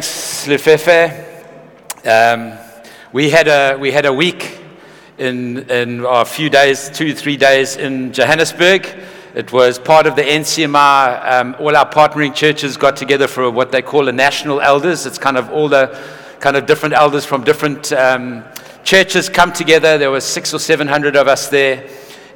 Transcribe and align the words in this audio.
Lefefe. 0.00 1.26
Um, 2.06 2.58
we 3.12 3.30
had 3.30 3.48
a 3.48 3.76
we 3.76 3.92
had 3.92 4.06
a 4.06 4.12
week 4.12 4.60
in 5.18 5.70
in 5.70 6.04
a 6.06 6.24
few 6.24 6.50
days, 6.50 6.90
two 6.90 7.14
three 7.14 7.36
days 7.36 7.76
in 7.76 8.12
Johannesburg. 8.12 8.86
It 9.34 9.52
was 9.52 9.78
part 9.78 10.06
of 10.06 10.16
the 10.16 10.22
NCMI. 10.22 11.32
Um, 11.32 11.56
all 11.58 11.76
our 11.76 11.88
partnering 11.88 12.34
churches 12.34 12.76
got 12.76 12.96
together 12.96 13.26
for 13.26 13.50
what 13.50 13.72
they 13.72 13.82
call 13.82 14.08
a 14.08 14.12
national 14.12 14.60
elders. 14.60 15.06
It's 15.06 15.18
kind 15.18 15.36
of 15.36 15.50
all 15.50 15.68
the 15.68 15.98
kind 16.40 16.56
of 16.56 16.66
different 16.66 16.94
elders 16.94 17.24
from 17.24 17.44
different 17.44 17.92
um, 17.92 18.44
churches 18.84 19.28
come 19.28 19.52
together. 19.52 19.98
There 19.98 20.10
was 20.10 20.24
six 20.24 20.54
or 20.54 20.58
seven 20.58 20.88
hundred 20.88 21.16
of 21.16 21.28
us 21.28 21.48
there, 21.48 21.88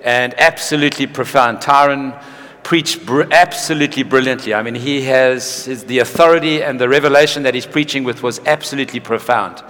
and 0.03 0.35
absolutely 0.39 1.07
profound. 1.07 1.59
Tyron 1.59 2.21
preached 2.65 3.07
br- 3.07 3.31
absolutely 3.31 4.03
brilliantly. 4.03 4.55
I 4.55 4.63
mean, 4.63 4.75
he 4.75 5.03
has 5.03 5.67
his, 5.67 5.85
the 5.85 6.01
authority 6.01 6.63
and 6.63 6.81
the 6.81 6.89
revelation 6.89 7.45
that 7.45 7.55
he's 7.55 7.67
preaching 7.67 8.03
with 8.03 8.23
was 8.23 8.41
absolutely 8.47 9.01
profound 9.01 9.63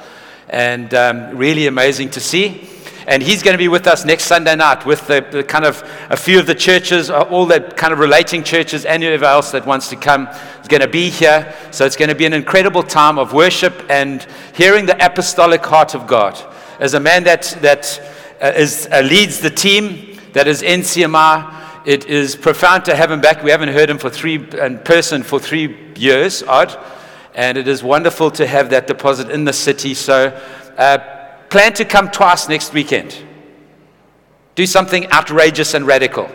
and 0.49 0.95
um, 0.95 1.37
really 1.37 1.67
amazing 1.67 2.11
to 2.11 2.21
see. 2.21 2.69
And 3.07 3.23
he's 3.23 3.43
going 3.43 3.53
to 3.53 3.59
be 3.59 3.69
with 3.69 3.87
us 3.87 4.07
next 4.07 4.25
Sunday 4.25 4.57
night 4.57 4.87
with 4.87 5.07
the, 5.07 5.27
the, 5.31 5.45
kind 5.45 5.67
of 5.67 5.83
a 6.09 6.17
few 6.17 6.39
of 6.39 6.47
the 6.47 6.55
churches, 6.55 7.11
uh, 7.11 7.21
all 7.23 7.45
the 7.45 7.61
kind 7.61 7.93
of 7.93 7.99
relating 7.99 8.43
churches, 8.43 8.87
and 8.87 9.05
else 9.05 9.51
that 9.51 9.67
wants 9.67 9.89
to 9.89 9.97
come 9.97 10.27
is 10.63 10.69
going 10.69 10.81
to 10.81 10.89
be 10.89 11.11
here. 11.11 11.55
So 11.71 11.85
it's 11.85 11.97
going 11.97 12.09
to 12.09 12.15
be 12.15 12.25
an 12.25 12.33
incredible 12.33 12.83
time 12.83 13.19
of 13.19 13.35
worship 13.35 13.85
and 13.91 14.27
hearing 14.55 14.87
the 14.87 15.05
apostolic 15.05 15.67
heart 15.67 15.95
of 15.95 16.07
God. 16.07 16.41
As 16.81 16.95
a 16.95 17.01
man 17.01 17.25
that, 17.25 17.59
that 17.61 18.01
uh, 18.41 18.53
is, 18.57 18.89
uh, 18.91 19.01
leads 19.03 19.41
the 19.41 19.51
team 19.51 20.19
that 20.33 20.49
is 20.49 20.63
NCMI, 20.63 21.64
it 21.85 22.07
is 22.07 22.35
profound 22.35 22.87
to 22.87 22.97
have 22.97 23.11
him 23.11 23.21
back. 23.21 23.43
We 23.43 23.51
haven't 23.51 23.69
heard 23.69 23.91
him 23.91 23.99
for 23.99 24.09
three 24.09 24.37
in 24.37 24.79
person 24.79 25.23
for 25.23 25.39
three 25.39 25.93
years, 25.97 26.43
odd, 26.43 26.77
and 27.35 27.59
it 27.59 27.69
is 27.69 27.83
wonderful 27.83 28.31
to 28.33 28.47
have 28.47 28.71
that 28.71 28.87
deposit 28.87 29.31
in 29.31 29.45
the 29.45 29.53
city. 29.53 29.93
So, 29.95 30.29
uh, 30.79 30.99
plan 31.51 31.73
to 31.75 31.85
come 31.85 32.11
twice 32.11 32.49
next 32.49 32.73
weekend. 32.73 33.17
Do 34.55 34.67
something 34.67 35.11
outrageous 35.13 35.75
and 35.75 35.87
radical. 35.87 36.31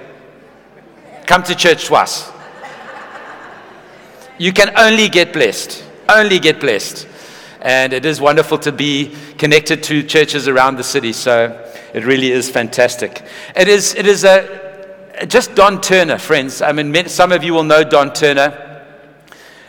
Come 1.25 1.43
to 1.43 1.55
church 1.55 1.85
twice. 1.85 2.29
You 4.37 4.53
can 4.53 4.71
only 4.77 5.09
get 5.09 5.33
blessed. 5.33 5.83
Only 6.07 6.39
get 6.39 6.59
blessed. 6.59 7.07
And 7.61 7.91
it 7.91 8.05
is 8.05 8.21
wonderful 8.21 8.57
to 8.59 8.71
be 8.71 9.15
connected 9.37 9.83
to 9.83 10.03
churches 10.03 10.47
around 10.47 10.77
the 10.77 10.83
city. 10.83 11.11
So 11.11 11.69
it 11.93 12.05
really 12.05 12.31
is 12.31 12.49
fantastic. 12.49 13.21
It 13.55 13.67
is, 13.67 13.95
it 13.95 14.07
is 14.07 14.23
a, 14.23 14.68
just 15.27 15.55
Don 15.55 15.81
Turner, 15.81 16.17
friends. 16.17 16.61
I 16.61 16.71
mean, 16.71 17.07
some 17.07 17.31
of 17.31 17.43
you 17.43 17.53
will 17.53 17.63
know 17.63 17.83
Don 17.83 18.13
Turner. 18.13 18.65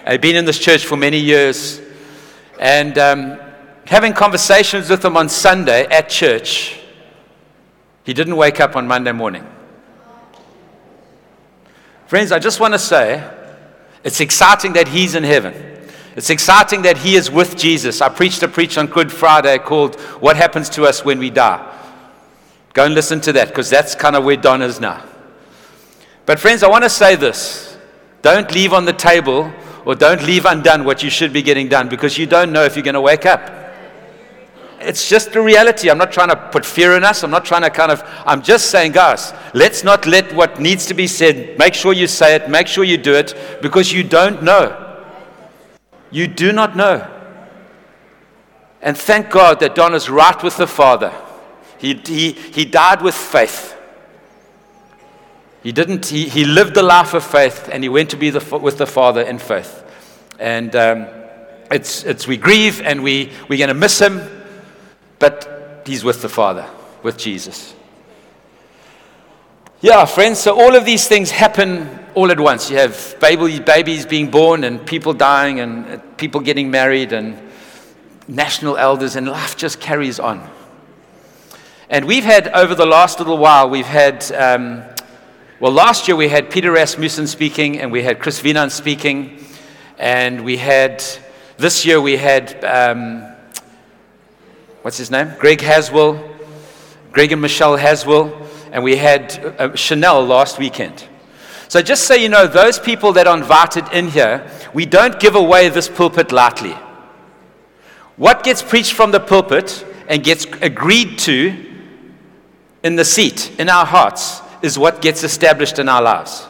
I've 0.06 0.20
been 0.20 0.36
in 0.36 0.44
this 0.44 0.58
church 0.58 0.84
for 0.84 0.96
many 0.96 1.18
years. 1.18 1.80
And 2.58 2.96
um, 2.98 3.40
having 3.86 4.12
conversations 4.12 4.90
with 4.90 5.04
him 5.04 5.16
on 5.16 5.28
Sunday 5.28 5.86
at 5.86 6.08
church, 6.08 6.78
he 8.04 8.12
didn't 8.12 8.36
wake 8.36 8.60
up 8.60 8.76
on 8.76 8.86
Monday 8.86 9.12
morning. 9.12 9.46
Friends, 12.06 12.32
I 12.32 12.38
just 12.38 12.60
want 12.60 12.74
to 12.74 12.78
say 12.78 13.28
it's 14.04 14.20
exciting 14.20 14.72
that 14.74 14.88
he's 14.88 15.14
in 15.14 15.24
heaven. 15.24 15.54
It's 16.16 16.30
exciting 16.30 16.82
that 16.82 16.98
he 16.98 17.14
is 17.14 17.30
with 17.30 17.56
Jesus. 17.56 18.00
I 18.00 18.08
preached 18.08 18.42
a 18.42 18.48
preach 18.48 18.76
on 18.76 18.86
Good 18.86 19.12
Friday 19.12 19.58
called 19.58 19.98
What 20.20 20.36
Happens 20.36 20.68
to 20.70 20.84
Us 20.84 21.04
When 21.04 21.18
We 21.18 21.30
Die. 21.30 21.76
Go 22.72 22.84
and 22.84 22.94
listen 22.94 23.20
to 23.22 23.32
that 23.32 23.48
because 23.48 23.70
that's 23.70 23.94
kind 23.94 24.16
of 24.16 24.24
where 24.24 24.36
Don 24.36 24.62
is 24.62 24.80
now. 24.80 25.04
But, 26.31 26.39
friends, 26.39 26.62
I 26.62 26.69
want 26.69 26.84
to 26.84 26.89
say 26.89 27.17
this 27.17 27.77
don't 28.23 28.55
leave 28.55 28.73
on 28.73 28.84
the 28.84 28.92
table 28.92 29.53
or 29.84 29.97
don't 29.97 30.23
leave 30.23 30.45
undone 30.45 30.84
what 30.84 31.03
you 31.03 31.11
should 31.11 31.33
be 31.33 31.42
getting 31.42 31.69
done 31.69 31.89
because 31.89 32.17
you 32.19 32.25
don't 32.25 32.53
know 32.53 32.62
if 32.62 32.77
you're 32.77 32.84
going 32.84 32.95
to 32.95 33.00
wake 33.00 33.27
up. 33.27 33.50
It's 34.78 35.08
just 35.08 35.33
the 35.33 35.41
reality. 35.41 35.91
I'm 35.91 35.98
not 35.98 36.12
trying 36.12 36.28
to 36.28 36.36
put 36.36 36.64
fear 36.64 36.97
in 36.97 37.03
us. 37.03 37.25
I'm 37.25 37.33
not 37.33 37.45
trying 37.45 37.62
to 37.62 37.70
kind 37.70 37.91
of, 37.91 38.05
I'm 38.25 38.42
just 38.42 38.70
saying, 38.70 38.92
guys, 38.92 39.34
let's 39.55 39.83
not 39.83 40.07
let 40.07 40.33
what 40.33 40.61
needs 40.61 40.86
to 40.86 40.95
be 40.95 41.08
said, 41.08 41.58
make 41.58 41.74
sure 41.74 41.92
you 41.92 42.07
say 42.07 42.36
it, 42.36 42.48
make 42.48 42.69
sure 42.69 42.85
you 42.85 42.96
do 42.96 43.13
it, 43.13 43.35
because 43.61 43.92
you 43.92 44.05
don't 44.05 44.40
know. 44.40 45.02
You 46.13 46.29
do 46.29 46.52
not 46.52 46.77
know. 46.77 47.11
And 48.80 48.96
thank 48.96 49.30
God 49.30 49.58
that 49.58 49.74
Don 49.74 49.95
is 49.95 50.08
right 50.08 50.40
with 50.45 50.58
the 50.58 50.69
Father. 50.69 51.13
He, 51.79 51.95
he, 51.95 52.30
he 52.30 52.64
died 52.67 53.02
with 53.02 53.17
faith. 53.17 53.77
He 55.62 55.72
didn't, 55.72 56.06
he, 56.06 56.28
he 56.28 56.44
lived 56.44 56.74
the 56.74 56.82
life 56.82 57.12
of 57.12 57.24
faith 57.24 57.68
and 57.70 57.82
he 57.82 57.88
went 57.88 58.10
to 58.10 58.16
be 58.16 58.30
the, 58.30 58.58
with 58.58 58.78
the 58.78 58.86
Father 58.86 59.20
in 59.20 59.38
faith. 59.38 59.84
And 60.38 60.74
um, 60.74 61.06
it's, 61.70 62.02
it's, 62.04 62.26
we 62.26 62.38
grieve 62.38 62.80
and 62.80 63.02
we, 63.02 63.30
we're 63.48 63.58
going 63.58 63.68
to 63.68 63.74
miss 63.74 63.98
him, 63.98 64.22
but 65.18 65.82
he's 65.84 66.02
with 66.02 66.22
the 66.22 66.30
Father, 66.30 66.68
with 67.02 67.18
Jesus. 67.18 67.74
Yeah, 69.82 70.04
friends, 70.06 70.38
so 70.38 70.58
all 70.58 70.74
of 70.76 70.86
these 70.86 71.08
things 71.08 71.30
happen 71.30 71.88
all 72.14 72.30
at 72.30 72.40
once. 72.40 72.70
You 72.70 72.78
have 72.78 73.16
baby, 73.20 73.60
babies 73.60 74.06
being 74.06 74.30
born 74.30 74.64
and 74.64 74.84
people 74.84 75.12
dying 75.12 75.60
and 75.60 76.16
people 76.16 76.40
getting 76.40 76.70
married 76.70 77.12
and 77.12 77.38
national 78.28 78.77
elders, 78.77 79.16
and 79.16 79.28
life 79.28 79.56
just 79.56 79.80
carries 79.80 80.20
on. 80.20 80.48
And 81.88 82.04
we've 82.04 82.24
had, 82.24 82.48
over 82.48 82.74
the 82.74 82.86
last 82.86 83.18
little 83.18 83.36
while, 83.36 83.68
we've 83.68 83.84
had. 83.84 84.30
Um, 84.32 84.84
well, 85.60 85.72
last 85.72 86.08
year 86.08 86.16
we 86.16 86.28
had 86.28 86.50
Peter 86.50 86.72
Rasmussen 86.72 87.26
speaking, 87.26 87.80
and 87.80 87.92
we 87.92 88.02
had 88.02 88.18
Chris 88.18 88.40
Wienand 88.40 88.70
speaking, 88.70 89.44
and 89.98 90.42
we 90.42 90.56
had, 90.56 91.04
this 91.58 91.84
year 91.84 92.00
we 92.00 92.16
had, 92.16 92.64
um, 92.64 93.30
what's 94.80 94.96
his 94.96 95.10
name? 95.10 95.34
Greg 95.38 95.60
Haswell, 95.60 96.18
Greg 97.12 97.32
and 97.32 97.42
Michelle 97.42 97.76
Haswell, 97.76 98.32
and 98.72 98.82
we 98.82 98.96
had 98.96 99.54
uh, 99.58 99.74
Chanel 99.74 100.24
last 100.24 100.58
weekend. 100.58 101.04
So 101.68 101.82
just 101.82 102.04
so 102.04 102.14
you 102.14 102.30
know, 102.30 102.46
those 102.46 102.78
people 102.78 103.12
that 103.12 103.27
are 103.27 103.36
invited 103.36 103.84
in 103.92 104.08
here, 104.08 104.50
we 104.72 104.86
don't 104.86 105.20
give 105.20 105.34
away 105.34 105.68
this 105.68 105.90
pulpit 105.90 106.32
lightly. 106.32 106.74
What 108.16 108.44
gets 108.44 108.62
preached 108.62 108.94
from 108.94 109.10
the 109.10 109.20
pulpit 109.20 109.84
and 110.08 110.24
gets 110.24 110.46
agreed 110.62 111.18
to 111.18 111.66
in 112.82 112.96
the 112.96 113.04
seat, 113.04 113.52
in 113.60 113.68
our 113.68 113.84
hearts, 113.84 114.40
is 114.62 114.78
what 114.78 115.02
gets 115.02 115.22
established 115.24 115.78
in 115.78 115.88
our 115.88 116.02
lives. 116.02 116.46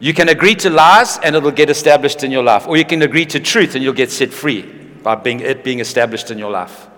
You 0.00 0.14
can 0.14 0.28
agree 0.28 0.54
to 0.56 0.70
lies 0.70 1.18
and 1.18 1.34
it'll 1.34 1.50
get 1.50 1.70
established 1.70 2.22
in 2.22 2.30
your 2.30 2.42
life. 2.42 2.68
Or 2.68 2.76
you 2.76 2.84
can 2.84 3.02
agree 3.02 3.26
to 3.26 3.40
truth 3.40 3.74
and 3.74 3.82
you'll 3.82 3.94
get 3.94 4.10
set 4.10 4.32
free 4.32 4.62
by 5.02 5.16
being, 5.16 5.40
it 5.40 5.64
being 5.64 5.80
established 5.80 6.30
in 6.30 6.38
your 6.38 6.50
life. 6.50 6.88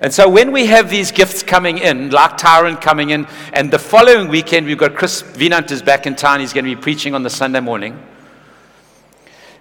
And 0.00 0.12
so 0.12 0.28
when 0.28 0.52
we 0.52 0.66
have 0.66 0.90
these 0.90 1.10
gifts 1.10 1.42
coming 1.42 1.78
in, 1.78 2.10
like 2.10 2.32
Tyron 2.32 2.80
coming 2.80 3.10
in, 3.10 3.26
and 3.52 3.70
the 3.70 3.78
following 3.78 4.28
weekend 4.28 4.66
we've 4.66 4.78
got 4.78 4.94
Chris 4.94 5.22
Wienand 5.22 5.70
is 5.70 5.82
back 5.82 6.06
in 6.06 6.14
town. 6.14 6.40
He's 6.40 6.52
going 6.52 6.66
to 6.66 6.74
be 6.74 6.80
preaching 6.80 7.14
on 7.14 7.22
the 7.22 7.30
Sunday 7.30 7.60
morning. 7.60 8.00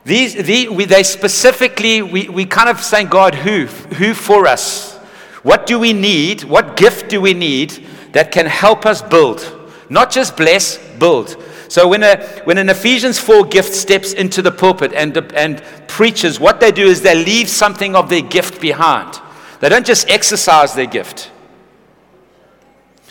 These, 0.04 0.36
the, 0.36 0.70
we, 0.70 0.86
they 0.86 1.04
specifically, 1.04 2.02
we, 2.04 2.30
we 2.30 2.46
kind 2.46 2.70
of 2.70 2.80
saying, 2.82 3.08
God, 3.08 3.34
who? 3.34 3.66
Who 3.66 4.14
for 4.14 4.46
us? 4.46 4.98
What 5.42 5.66
do 5.66 5.80
we 5.80 5.94
need? 5.94 6.44
What 6.44 6.76
gift 6.76 7.10
do 7.10 7.22
we 7.22 7.34
need 7.34 7.88
that 8.16 8.32
can 8.32 8.46
help 8.46 8.86
us 8.86 9.02
build, 9.02 9.70
not 9.90 10.10
just 10.10 10.38
bless, 10.38 10.78
build. 11.00 11.36
So 11.68 11.86
when, 11.86 12.02
a, 12.02 12.26
when 12.46 12.58
an 12.58 12.70
Ephesians 12.70 13.20
4 13.20 13.44
gift 13.48 13.74
steps 13.74 14.14
into 14.14 14.42
the 14.42 14.54
pulpit 14.54 14.94
and, 14.94 15.18
and 15.34 15.62
preaches, 15.90 16.40
what 16.40 16.62
they 16.62 16.72
do 16.72 16.86
is 16.86 17.02
they 17.02 17.14
leave 17.14 17.50
something 17.50 17.94
of 17.94 18.08
their 18.08 18.22
gift 18.22 18.62
behind. 18.62 19.20
They 19.60 19.68
don't 19.68 19.86
just 19.86 20.10
exercise 20.10 20.74
their 20.74 20.86
gift. 20.86 21.30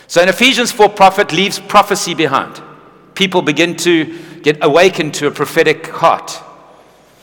So 0.07 0.23
an 0.23 0.29
Ephesians 0.29 0.71
4 0.71 0.89
prophet 0.89 1.31
leaves 1.31 1.59
prophecy 1.59 2.15
behind. 2.15 2.59
People 3.13 3.43
begin 3.43 3.75
to 3.77 4.39
get 4.39 4.57
awakened 4.63 5.13
to 5.15 5.27
a 5.27 5.31
prophetic 5.31 5.85
heart. 5.85 6.41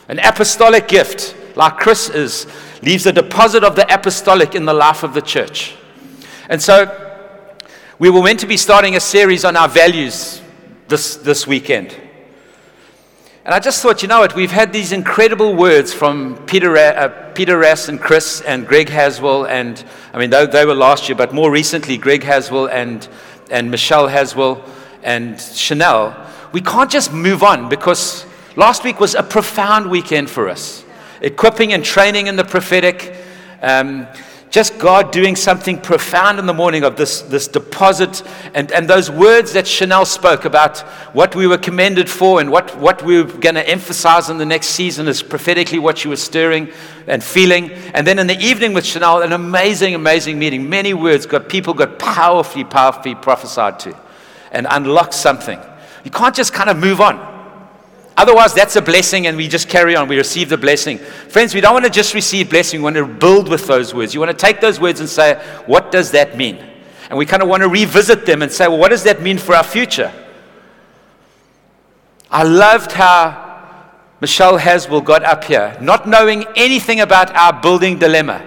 An 0.06 0.20
apostolic 0.20 0.86
gift, 0.86 1.34
like 1.56 1.78
Chris 1.78 2.10
is, 2.10 2.46
leaves 2.80 3.06
a 3.06 3.12
deposit 3.12 3.64
of 3.64 3.74
the 3.74 3.92
apostolic 3.92 4.54
in 4.54 4.66
the 4.66 4.72
life 4.72 5.02
of 5.02 5.14
the 5.14 5.22
church. 5.22 5.74
And 6.48 6.62
so 6.62 7.08
we 8.02 8.10
were 8.10 8.20
meant 8.20 8.40
to 8.40 8.48
be 8.48 8.56
starting 8.56 8.96
a 8.96 9.00
series 9.00 9.44
on 9.44 9.56
our 9.56 9.68
values 9.68 10.42
this, 10.88 11.14
this 11.18 11.46
weekend. 11.46 11.96
And 13.44 13.54
I 13.54 13.60
just 13.60 13.80
thought, 13.80 14.02
you 14.02 14.08
know 14.08 14.18
what, 14.18 14.34
we've 14.34 14.50
had 14.50 14.72
these 14.72 14.90
incredible 14.90 15.54
words 15.54 15.94
from 15.94 16.34
Peter, 16.46 16.76
uh, 16.76 17.30
Peter 17.36 17.56
Rass 17.56 17.88
and 17.88 18.00
Chris 18.00 18.40
and 18.40 18.66
Greg 18.66 18.88
Haswell, 18.88 19.46
and 19.46 19.84
I 20.12 20.18
mean, 20.18 20.30
they, 20.30 20.44
they 20.46 20.66
were 20.66 20.74
last 20.74 21.08
year, 21.08 21.14
but 21.14 21.32
more 21.32 21.52
recently, 21.52 21.96
Greg 21.96 22.24
Haswell 22.24 22.66
and, 22.70 23.08
and 23.52 23.70
Michelle 23.70 24.08
Haswell 24.08 24.64
and 25.04 25.40
Chanel. 25.40 26.28
We 26.50 26.60
can't 26.60 26.90
just 26.90 27.12
move 27.12 27.44
on 27.44 27.68
because 27.68 28.26
last 28.56 28.82
week 28.82 28.98
was 28.98 29.14
a 29.14 29.22
profound 29.22 29.88
weekend 29.88 30.28
for 30.28 30.48
us. 30.48 30.84
Equipping 31.20 31.72
and 31.72 31.84
training 31.84 32.26
in 32.26 32.34
the 32.34 32.42
prophetic. 32.42 33.14
Um, 33.60 34.08
just 34.52 34.78
God 34.78 35.12
doing 35.12 35.34
something 35.34 35.78
profound 35.78 36.38
in 36.38 36.44
the 36.44 36.52
morning 36.52 36.84
of 36.84 36.94
this, 36.94 37.22
this 37.22 37.48
deposit 37.48 38.22
and, 38.52 38.70
and 38.70 38.86
those 38.86 39.10
words 39.10 39.54
that 39.54 39.66
Chanel 39.66 40.04
spoke 40.04 40.44
about 40.44 40.80
what 41.14 41.34
we 41.34 41.46
were 41.46 41.56
commended 41.56 42.08
for 42.08 42.38
and 42.38 42.50
what, 42.50 42.76
what 42.78 43.02
we 43.02 43.22
were 43.22 43.32
going 43.32 43.54
to 43.54 43.66
emphasize 43.66 44.28
in 44.28 44.36
the 44.36 44.44
next 44.44 44.66
season 44.66 45.08
is 45.08 45.22
prophetically 45.22 45.78
what 45.78 45.96
she 45.96 46.06
was 46.06 46.22
stirring 46.22 46.70
and 47.06 47.24
feeling. 47.24 47.70
And 47.94 48.06
then 48.06 48.18
in 48.18 48.26
the 48.26 48.38
evening 48.38 48.74
with 48.74 48.84
Chanel, 48.84 49.22
an 49.22 49.32
amazing, 49.32 49.94
amazing 49.94 50.38
meeting. 50.38 50.68
Many 50.68 50.92
words 50.92 51.24
got 51.24 51.48
people 51.48 51.72
got 51.72 51.98
powerfully, 51.98 52.64
powerfully 52.64 53.14
prophesied 53.14 53.80
to 53.80 53.98
and 54.50 54.66
unlocked 54.68 55.14
something. 55.14 55.58
You 56.04 56.10
can't 56.10 56.34
just 56.34 56.52
kind 56.52 56.68
of 56.68 56.76
move 56.76 57.00
on. 57.00 57.31
Otherwise, 58.16 58.52
that's 58.52 58.76
a 58.76 58.82
blessing 58.82 59.26
and 59.26 59.36
we 59.36 59.48
just 59.48 59.68
carry 59.68 59.96
on. 59.96 60.06
We 60.06 60.16
receive 60.16 60.48
the 60.48 60.58
blessing. 60.58 60.98
Friends, 60.98 61.54
we 61.54 61.60
don't 61.60 61.72
want 61.72 61.84
to 61.84 61.90
just 61.90 62.14
receive 62.14 62.50
blessing. 62.50 62.80
We 62.80 62.84
want 62.84 62.96
to 62.96 63.06
build 63.06 63.48
with 63.48 63.66
those 63.66 63.94
words. 63.94 64.12
You 64.12 64.20
want 64.20 64.30
to 64.30 64.36
take 64.36 64.60
those 64.60 64.78
words 64.78 65.00
and 65.00 65.08
say, 65.08 65.42
what 65.66 65.90
does 65.90 66.10
that 66.10 66.36
mean? 66.36 66.56
And 67.08 67.18
we 67.18 67.26
kind 67.26 67.42
of 67.42 67.48
want 67.48 67.62
to 67.62 67.68
revisit 67.68 68.26
them 68.26 68.42
and 68.42 68.52
say, 68.52 68.68
well, 68.68 68.78
what 68.78 68.90
does 68.90 69.02
that 69.04 69.22
mean 69.22 69.38
for 69.38 69.54
our 69.54 69.64
future? 69.64 70.12
I 72.30 72.42
loved 72.42 72.92
how 72.92 73.50
Michelle 74.20 74.56
Haswell 74.56 75.00
got 75.00 75.24
up 75.24 75.44
here, 75.44 75.76
not 75.80 76.08
knowing 76.08 76.44
anything 76.56 77.00
about 77.00 77.34
our 77.34 77.60
building 77.60 77.98
dilemma 77.98 78.42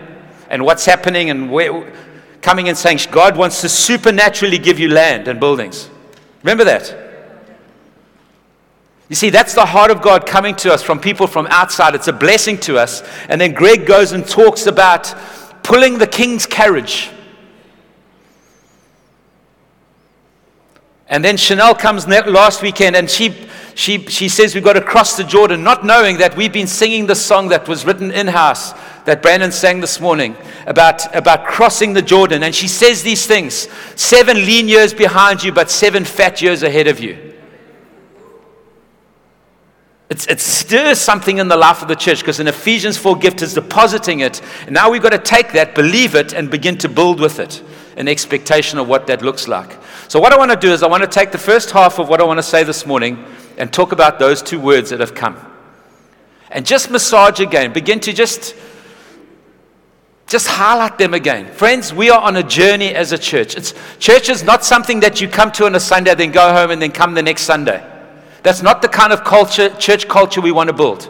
and 0.49 0.63
what's 0.63 0.85
happening 0.85 1.29
and 1.29 1.51
where, 1.51 1.91
coming 2.41 2.69
and 2.69 2.77
saying, 2.77 2.99
God 3.11 3.35
wants 3.35 3.61
to 3.61 3.69
supernaturally 3.69 4.57
give 4.57 4.79
you 4.79 4.89
land 4.89 5.27
and 5.27 5.39
buildings. 5.39 5.89
Remember 6.43 6.63
that? 6.63 7.04
You 9.07 9.15
see, 9.15 9.29
that's 9.29 9.53
the 9.53 9.65
heart 9.65 9.91
of 9.91 10.01
God 10.01 10.25
coming 10.25 10.55
to 10.57 10.73
us 10.73 10.81
from 10.81 10.99
people 10.99 11.27
from 11.27 11.45
outside. 11.47 11.93
It's 11.93 12.07
a 12.07 12.13
blessing 12.13 12.57
to 12.61 12.79
us. 12.79 13.03
And 13.29 13.39
then 13.39 13.53
Greg 13.53 13.85
goes 13.85 14.13
and 14.13 14.27
talks 14.27 14.65
about 14.65 15.13
pulling 15.63 15.99
the 15.99 16.07
king's 16.07 16.45
carriage. 16.45 17.11
And 21.07 21.23
then 21.23 21.37
Chanel 21.37 21.75
comes 21.75 22.07
last 22.07 22.63
weekend 22.63 22.95
and 22.95 23.07
she, 23.07 23.47
she, 23.75 24.07
she 24.07 24.27
says 24.27 24.55
we've 24.55 24.63
got 24.63 24.73
to 24.73 24.81
cross 24.81 25.15
the 25.15 25.23
Jordan, 25.23 25.63
not 25.63 25.85
knowing 25.85 26.17
that 26.17 26.35
we've 26.35 26.51
been 26.51 26.65
singing 26.65 27.05
the 27.05 27.13
song 27.13 27.49
that 27.49 27.67
was 27.67 27.85
written 27.85 28.09
in 28.09 28.25
house 28.25 28.73
that 29.05 29.21
Brandon 29.21 29.51
sang 29.51 29.81
this 29.81 29.99
morning 29.99 30.35
about, 30.65 31.15
about 31.15 31.45
crossing 31.45 31.93
the 31.93 32.01
Jordan. 32.01 32.41
And 32.41 32.55
she 32.55 32.67
says 32.67 33.03
these 33.03 33.27
things 33.27 33.69
seven 33.95 34.37
lean 34.37 34.67
years 34.67 34.95
behind 34.95 35.43
you, 35.43 35.51
but 35.51 35.69
seven 35.69 36.05
fat 36.05 36.41
years 36.41 36.63
ahead 36.63 36.87
of 36.87 36.99
you. 36.99 37.34
It 40.07 40.39
stirs 40.39 41.01
something 41.01 41.39
in 41.39 41.47
the 41.47 41.57
life 41.57 41.81
of 41.81 41.87
the 41.87 41.95
church 41.95 42.19
because 42.19 42.39
in 42.39 42.47
Ephesians 42.47 42.95
4, 42.95 43.17
gift 43.17 43.41
is 43.41 43.55
depositing 43.55 44.19
it. 44.19 44.39
And 44.65 44.73
now 44.73 44.91
we've 44.91 45.01
got 45.01 45.13
to 45.13 45.17
take 45.17 45.51
that, 45.53 45.73
believe 45.73 46.13
it, 46.13 46.31
and 46.31 46.51
begin 46.51 46.77
to 46.79 46.89
build 46.89 47.19
with 47.19 47.39
it 47.39 47.63
an 47.97 48.07
expectation 48.07 48.77
of 48.77 48.87
what 48.87 49.07
that 49.07 49.23
looks 49.23 49.47
like. 49.47 49.77
So, 50.07 50.19
what 50.19 50.31
I 50.31 50.37
want 50.37 50.51
to 50.51 50.57
do 50.57 50.71
is, 50.71 50.83
I 50.83 50.87
want 50.87 51.01
to 51.01 51.09
take 51.09 51.31
the 51.31 51.39
first 51.39 51.71
half 51.71 51.97
of 51.97 52.07
what 52.07 52.21
I 52.21 52.23
want 52.23 52.37
to 52.37 52.43
say 52.43 52.63
this 52.63 52.85
morning 52.85 53.25
and 53.57 53.71
talk 53.71 53.93
about 53.93 54.19
those 54.19 54.43
two 54.43 54.59
words 54.59 54.91
that 54.91 54.99
have 54.99 55.15
come. 55.15 55.37
And 56.51 56.65
just 56.65 56.91
massage 56.91 57.39
again, 57.39 57.73
begin 57.73 57.99
to 58.01 58.13
just. 58.13 58.55
Just 60.27 60.47
highlight 60.47 60.97
them 60.97 61.13
again. 61.13 61.53
Friends, 61.53 61.93
we 61.93 62.09
are 62.09 62.19
on 62.19 62.35
a 62.35 62.41
journey 62.41 62.95
as 62.95 63.11
a 63.11 63.17
church. 63.17 63.55
It's, 63.55 63.75
church 63.99 64.27
is 64.27 64.43
not 64.43 64.65
something 64.65 65.01
that 65.01 65.21
you 65.21 65.27
come 65.27 65.51
to 65.51 65.67
on 65.67 65.75
a 65.75 65.79
Sunday, 65.79 66.15
then 66.15 66.31
go 66.31 66.51
home, 66.51 66.71
and 66.71 66.81
then 66.81 66.91
come 66.91 67.13
the 67.13 67.21
next 67.21 67.43
Sunday. 67.43 67.94
That's 68.45 68.61
not 68.61 68.83
the 68.83 68.87
kind 68.87 69.11
of 69.11 69.23
culture, 69.23 69.71
church 69.77 70.07
culture 70.07 70.39
we 70.39 70.51
want 70.51 70.67
to 70.67 70.73
build. 70.73 71.09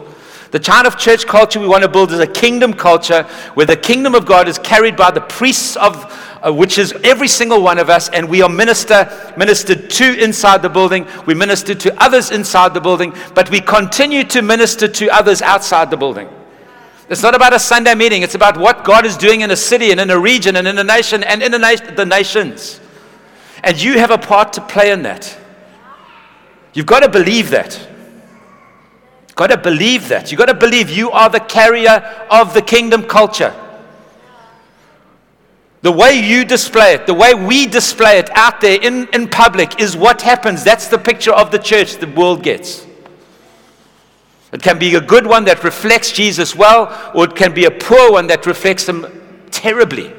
The 0.52 0.58
kind 0.58 0.86
of 0.86 0.96
church 0.96 1.26
culture 1.26 1.60
we 1.60 1.68
want 1.68 1.82
to 1.82 1.88
build 1.88 2.10
is 2.10 2.18
a 2.18 2.26
kingdom 2.26 2.72
culture 2.72 3.24
where 3.52 3.66
the 3.66 3.76
kingdom 3.76 4.14
of 4.14 4.24
God 4.24 4.48
is 4.48 4.58
carried 4.58 4.96
by 4.96 5.10
the 5.10 5.20
priests 5.20 5.76
of 5.76 6.10
uh, 6.42 6.50
which 6.50 6.78
is 6.78 6.94
every 7.04 7.28
single 7.28 7.60
one 7.60 7.78
of 7.78 7.90
us, 7.90 8.08
and 8.08 8.26
we 8.26 8.40
are 8.40 8.48
minister, 8.48 9.34
ministered 9.36 9.90
to 9.90 10.18
inside 10.18 10.62
the 10.62 10.70
building. 10.70 11.06
We 11.26 11.34
minister 11.34 11.74
to 11.74 12.02
others 12.02 12.30
inside 12.30 12.72
the 12.72 12.80
building, 12.80 13.12
but 13.34 13.50
we 13.50 13.60
continue 13.60 14.24
to 14.24 14.40
minister 14.40 14.88
to 14.88 15.14
others 15.14 15.42
outside 15.42 15.90
the 15.90 15.98
building. 15.98 16.30
It's 17.10 17.22
not 17.22 17.34
about 17.34 17.52
a 17.52 17.58
Sunday 17.58 17.94
meeting. 17.94 18.22
It's 18.22 18.34
about 18.34 18.56
what 18.56 18.82
God 18.82 19.04
is 19.04 19.18
doing 19.18 19.42
in 19.42 19.50
a 19.50 19.56
city 19.56 19.90
and 19.90 20.00
in 20.00 20.08
a 20.08 20.18
region 20.18 20.56
and 20.56 20.66
in 20.66 20.78
a 20.78 20.84
nation 20.84 21.22
and 21.22 21.42
in 21.42 21.52
na- 21.52 21.94
the 21.96 22.06
nations. 22.06 22.80
And 23.62 23.78
you 23.78 23.98
have 23.98 24.10
a 24.10 24.16
part 24.16 24.54
to 24.54 24.62
play 24.62 24.90
in 24.90 25.02
that. 25.02 25.38
You've 26.76 26.84
got 26.84 27.00
to 27.00 27.08
believe 27.08 27.48
that. 27.50 27.74
You've 29.28 29.34
got 29.34 29.46
to 29.46 29.56
believe 29.56 30.08
that. 30.08 30.30
You've 30.30 30.38
got 30.38 30.46
to 30.46 30.54
believe 30.54 30.90
you 30.90 31.10
are 31.10 31.30
the 31.30 31.40
carrier 31.40 32.26
of 32.30 32.52
the 32.52 32.60
kingdom 32.60 33.04
culture. 33.04 33.54
The 35.80 35.90
way 35.90 36.20
you 36.20 36.44
display 36.44 36.92
it, 36.92 37.06
the 37.06 37.14
way 37.14 37.32
we 37.32 37.66
display 37.66 38.18
it 38.18 38.28
out 38.36 38.60
there 38.60 38.78
in, 38.78 39.08
in 39.14 39.26
public 39.26 39.80
is 39.80 39.96
what 39.96 40.20
happens. 40.20 40.64
That's 40.64 40.88
the 40.88 40.98
picture 40.98 41.32
of 41.32 41.50
the 41.50 41.58
church 41.58 41.96
the 41.96 42.08
world 42.08 42.42
gets. 42.42 42.86
It 44.52 44.62
can 44.62 44.78
be 44.78 44.96
a 44.96 45.00
good 45.00 45.26
one 45.26 45.46
that 45.46 45.64
reflects 45.64 46.12
Jesus 46.12 46.54
well, 46.54 47.10
or 47.14 47.24
it 47.24 47.34
can 47.34 47.54
be 47.54 47.64
a 47.64 47.70
poor 47.70 48.12
one 48.12 48.26
that 48.26 48.44
reflects 48.44 48.86
him 48.86 49.06
terribly. 49.50 50.12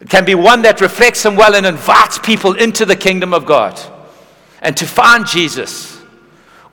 It 0.00 0.08
can 0.08 0.24
be 0.24 0.36
one 0.36 0.62
that 0.62 0.80
reflects 0.80 1.24
him 1.24 1.34
well 1.34 1.56
and 1.56 1.66
invites 1.66 2.20
people 2.20 2.54
into 2.54 2.84
the 2.84 2.94
kingdom 2.94 3.34
of 3.34 3.46
God 3.46 3.91
and 4.62 4.76
to 4.76 4.86
find 4.86 5.26
Jesus. 5.26 6.00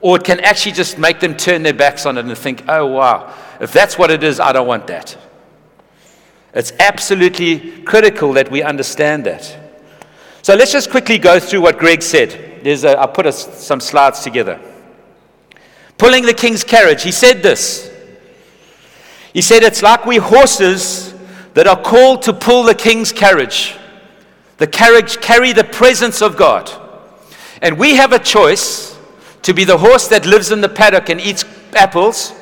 Or 0.00 0.16
it 0.16 0.24
can 0.24 0.40
actually 0.40 0.72
just 0.72 0.96
make 0.98 1.20
them 1.20 1.36
turn 1.36 1.62
their 1.62 1.74
backs 1.74 2.06
on 2.06 2.16
it 2.16 2.24
and 2.24 2.38
think, 2.38 2.64
oh, 2.68 2.86
wow, 2.86 3.34
if 3.60 3.72
that's 3.72 3.98
what 3.98 4.10
it 4.10 4.22
is, 4.22 4.40
I 4.40 4.52
don't 4.52 4.66
want 4.66 4.86
that. 4.86 5.18
It's 6.54 6.72
absolutely 6.80 7.82
critical 7.82 8.32
that 8.32 8.50
we 8.50 8.62
understand 8.62 9.26
that. 9.26 9.56
So 10.42 10.54
let's 10.54 10.72
just 10.72 10.90
quickly 10.90 11.18
go 11.18 11.38
through 11.38 11.60
what 11.60 11.78
Greg 11.78 12.00
said. 12.02 12.64
There's 12.64 12.84
a, 12.84 12.98
I 12.98 13.06
put 13.06 13.26
a, 13.26 13.32
some 13.32 13.78
slides 13.80 14.20
together. 14.20 14.58
Pulling 15.98 16.24
the 16.24 16.32
king's 16.32 16.64
carriage, 16.64 17.02
he 17.02 17.12
said 17.12 17.42
this. 17.42 17.90
He 19.34 19.42
said, 19.42 19.62
It's 19.62 19.82
like 19.82 20.06
we 20.06 20.16
horses 20.16 21.14
that 21.52 21.66
are 21.66 21.80
called 21.80 22.22
to 22.22 22.32
pull 22.32 22.62
the 22.62 22.74
king's 22.74 23.12
carriage. 23.12 23.76
The 24.56 24.66
carriage 24.66 25.20
carry 25.20 25.52
the 25.52 25.64
presence 25.64 26.22
of 26.22 26.36
God. 26.36 26.79
And 27.62 27.78
we 27.78 27.96
have 27.96 28.12
a 28.12 28.18
choice 28.18 28.98
to 29.42 29.52
be 29.52 29.64
the 29.64 29.78
horse 29.78 30.08
that 30.08 30.26
lives 30.26 30.50
in 30.50 30.60
the 30.60 30.68
paddock 30.68 31.08
and 31.08 31.20
eats 31.20 31.44
apples 31.74 32.32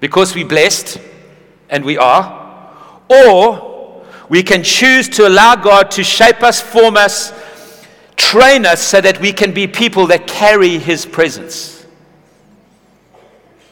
because 0.00 0.34
we're 0.34 0.46
blessed, 0.46 1.00
and 1.70 1.84
we 1.84 1.96
are, 1.96 2.70
or 3.08 4.04
we 4.28 4.42
can 4.42 4.62
choose 4.62 5.08
to 5.10 5.26
allow 5.26 5.56
God 5.56 5.90
to 5.92 6.04
shape 6.04 6.42
us, 6.42 6.60
form 6.60 6.96
us, 6.96 7.32
train 8.16 8.66
us 8.66 8.82
so 8.82 9.00
that 9.00 9.20
we 9.20 9.32
can 9.32 9.52
be 9.52 9.66
people 9.66 10.06
that 10.08 10.26
carry 10.26 10.78
His 10.78 11.06
presence. 11.06 11.86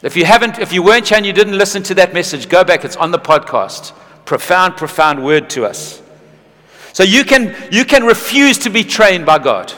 If 0.03 0.17
you 0.17 0.25
haven't, 0.25 0.59
if 0.59 0.73
you 0.73 0.83
weren't 0.83 1.09
here 1.09 1.17
and 1.17 1.27
you 1.27 1.33
didn't 1.33 1.57
listen 1.57 1.83
to 1.85 1.95
that 1.95 2.13
message, 2.13 2.49
go 2.49 2.63
back. 2.63 2.85
It's 2.85 2.97
on 2.97 3.11
the 3.11 3.19
podcast. 3.19 3.93
Profound, 4.27 4.77
profound 4.77 5.25
word 5.25 5.49
to 5.51 5.65
us. 5.65 6.03
So 6.93 7.03
you 7.03 7.25
can 7.25 7.57
you 7.71 7.85
can 7.85 8.05
refuse 8.05 8.59
to 8.59 8.71
be 8.71 8.85
trained 8.85 9.27
by 9.27 9.39
God. 9.39 9.73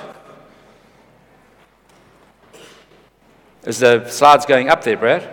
Is 3.67 3.81
the 3.81 4.09
slides 4.09 4.47
going 4.47 4.69
up 4.69 4.85
there, 4.85 4.97
Brad? 4.97 5.29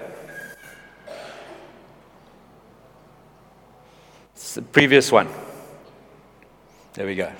It's 4.33 4.55
the 4.55 4.63
previous 4.63 5.11
one. 5.11 5.29
There 6.93 7.05
we 7.05 7.13
go. 7.13 7.31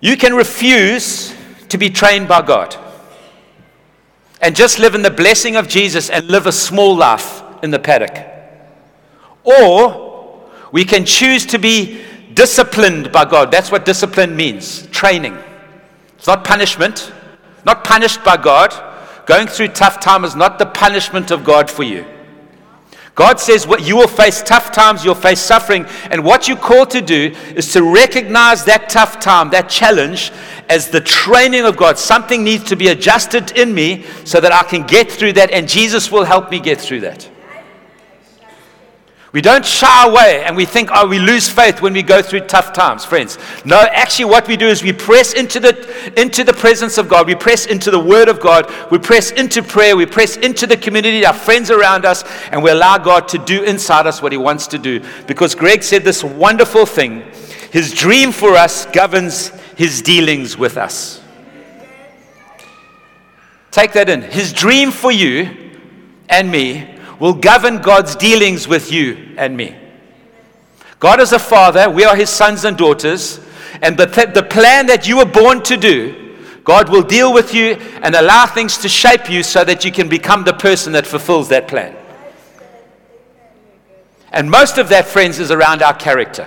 You 0.00 0.16
can 0.16 0.34
refuse 0.34 1.34
to 1.68 1.76
be 1.76 1.90
trained 1.90 2.28
by 2.28 2.40
God 2.42 2.76
and 4.40 4.54
just 4.54 4.78
live 4.78 4.94
in 4.94 5.02
the 5.02 5.10
blessing 5.10 5.56
of 5.56 5.66
Jesus 5.66 6.08
and 6.08 6.28
live 6.28 6.46
a 6.46 6.52
small 6.52 6.96
life 6.96 7.42
in 7.64 7.72
the 7.72 7.80
paddock. 7.80 8.24
Or 9.42 10.40
we 10.70 10.84
can 10.84 11.04
choose 11.04 11.44
to 11.46 11.58
be 11.58 12.04
disciplined 12.32 13.10
by 13.10 13.24
God. 13.24 13.50
That's 13.50 13.72
what 13.72 13.84
discipline 13.84 14.36
means 14.36 14.86
training. 14.88 15.36
It's 16.16 16.28
not 16.28 16.44
punishment, 16.44 17.12
not 17.68 17.84
punished 17.84 18.24
by 18.24 18.36
God. 18.38 18.72
Going 19.26 19.46
through 19.46 19.68
tough 19.68 20.00
time 20.00 20.24
is 20.24 20.34
not 20.34 20.58
the 20.58 20.64
punishment 20.64 21.30
of 21.30 21.44
God 21.44 21.70
for 21.70 21.82
you. 21.82 22.06
God 23.14 23.38
says 23.38 23.66
what 23.66 23.86
you 23.86 23.94
will 23.96 24.08
face 24.08 24.42
tough 24.42 24.72
times, 24.72 25.04
you'll 25.04 25.14
face 25.14 25.40
suffering, 25.40 25.84
and 26.10 26.24
what 26.24 26.48
you're 26.48 26.56
called 26.56 26.88
to 26.90 27.02
do 27.02 27.34
is 27.56 27.70
to 27.72 27.82
recognize 27.82 28.64
that 28.64 28.88
tough 28.88 29.20
time, 29.20 29.50
that 29.50 29.68
challenge, 29.68 30.30
as 30.70 30.88
the 30.88 31.00
training 31.00 31.64
of 31.66 31.76
God. 31.76 31.98
Something 31.98 32.42
needs 32.42 32.64
to 32.64 32.76
be 32.76 32.88
adjusted 32.88 33.58
in 33.58 33.74
me 33.74 34.04
so 34.24 34.40
that 34.40 34.52
I 34.52 34.62
can 34.62 34.86
get 34.86 35.10
through 35.10 35.34
that, 35.34 35.50
and 35.50 35.68
Jesus 35.68 36.10
will 36.10 36.24
help 36.24 36.50
me 36.50 36.60
get 36.60 36.80
through 36.80 37.00
that. 37.00 37.28
We 39.32 39.42
don't 39.42 39.64
shy 39.64 40.08
away 40.08 40.42
and 40.44 40.56
we 40.56 40.64
think, 40.64 40.88
oh, 40.92 41.06
we 41.06 41.18
lose 41.18 41.50
faith 41.50 41.82
when 41.82 41.92
we 41.92 42.02
go 42.02 42.22
through 42.22 42.40
tough 42.46 42.72
times, 42.72 43.04
friends. 43.04 43.36
No, 43.62 43.76
actually, 43.78 44.24
what 44.24 44.48
we 44.48 44.56
do 44.56 44.66
is 44.66 44.82
we 44.82 44.94
press 44.94 45.34
into 45.34 45.60
the, 45.60 46.12
into 46.18 46.44
the 46.44 46.54
presence 46.54 46.96
of 46.96 47.10
God. 47.10 47.26
We 47.26 47.34
press 47.34 47.66
into 47.66 47.90
the 47.90 47.98
Word 47.98 48.28
of 48.28 48.40
God. 48.40 48.72
We 48.90 48.98
press 48.98 49.30
into 49.32 49.62
prayer. 49.62 49.96
We 49.96 50.06
press 50.06 50.38
into 50.38 50.66
the 50.66 50.78
community, 50.78 51.26
our 51.26 51.34
friends 51.34 51.70
around 51.70 52.06
us, 52.06 52.24
and 52.50 52.62
we 52.62 52.70
allow 52.70 52.96
God 52.96 53.28
to 53.28 53.38
do 53.38 53.64
inside 53.64 54.06
us 54.06 54.22
what 54.22 54.32
He 54.32 54.38
wants 54.38 54.66
to 54.68 54.78
do. 54.78 55.04
Because 55.26 55.54
Greg 55.54 55.82
said 55.82 56.04
this 56.04 56.24
wonderful 56.24 56.86
thing 56.86 57.20
His 57.70 57.92
dream 57.92 58.32
for 58.32 58.54
us 58.54 58.86
governs 58.86 59.48
His 59.76 60.00
dealings 60.00 60.56
with 60.56 60.78
us. 60.78 61.20
Take 63.72 63.92
that 63.92 64.08
in. 64.08 64.22
His 64.22 64.54
dream 64.54 64.90
for 64.90 65.12
you 65.12 65.72
and 66.30 66.50
me 66.50 66.97
will 67.18 67.34
govern 67.34 67.78
God's 67.78 68.14
dealings 68.16 68.68
with 68.68 68.92
you 68.92 69.34
and 69.36 69.56
me. 69.56 69.76
God 71.00 71.20
is 71.20 71.32
a 71.32 71.38
father, 71.38 71.88
we 71.88 72.04
are 72.04 72.16
his 72.16 72.30
sons 72.30 72.64
and 72.64 72.76
daughters, 72.76 73.40
and 73.82 73.96
the, 73.96 74.06
th- 74.06 74.34
the 74.34 74.42
plan 74.42 74.86
that 74.86 75.06
you 75.06 75.18
were 75.18 75.24
born 75.24 75.62
to 75.64 75.76
do, 75.76 76.36
God 76.64 76.88
will 76.88 77.02
deal 77.02 77.32
with 77.32 77.54
you 77.54 77.74
and 78.02 78.14
allow 78.14 78.46
things 78.46 78.78
to 78.78 78.88
shape 78.88 79.30
you 79.30 79.42
so 79.42 79.64
that 79.64 79.84
you 79.84 79.92
can 79.92 80.08
become 80.08 80.44
the 80.44 80.52
person 80.52 80.92
that 80.92 81.06
fulfills 81.06 81.48
that 81.48 81.68
plan. 81.68 81.96
And 84.30 84.50
most 84.50 84.76
of 84.76 84.90
that, 84.90 85.06
friends, 85.06 85.38
is 85.38 85.50
around 85.50 85.82
our 85.82 85.94
character. 85.94 86.46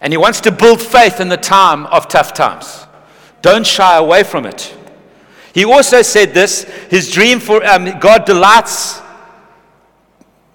And 0.00 0.12
he 0.12 0.18
wants 0.18 0.42
to 0.42 0.52
build 0.52 0.82
faith 0.82 1.20
in 1.20 1.30
the 1.30 1.38
time 1.38 1.86
of 1.86 2.08
tough 2.08 2.34
times. 2.34 2.86
Don't 3.40 3.66
shy 3.66 3.96
away 3.96 4.22
from 4.22 4.44
it. 4.44 4.76
He 5.54 5.64
also 5.64 6.02
said 6.02 6.34
this 6.34 6.64
his 6.90 7.10
dream 7.12 7.38
for 7.38 7.64
um, 7.64 8.00
God 8.00 8.24
delights, 8.24 9.00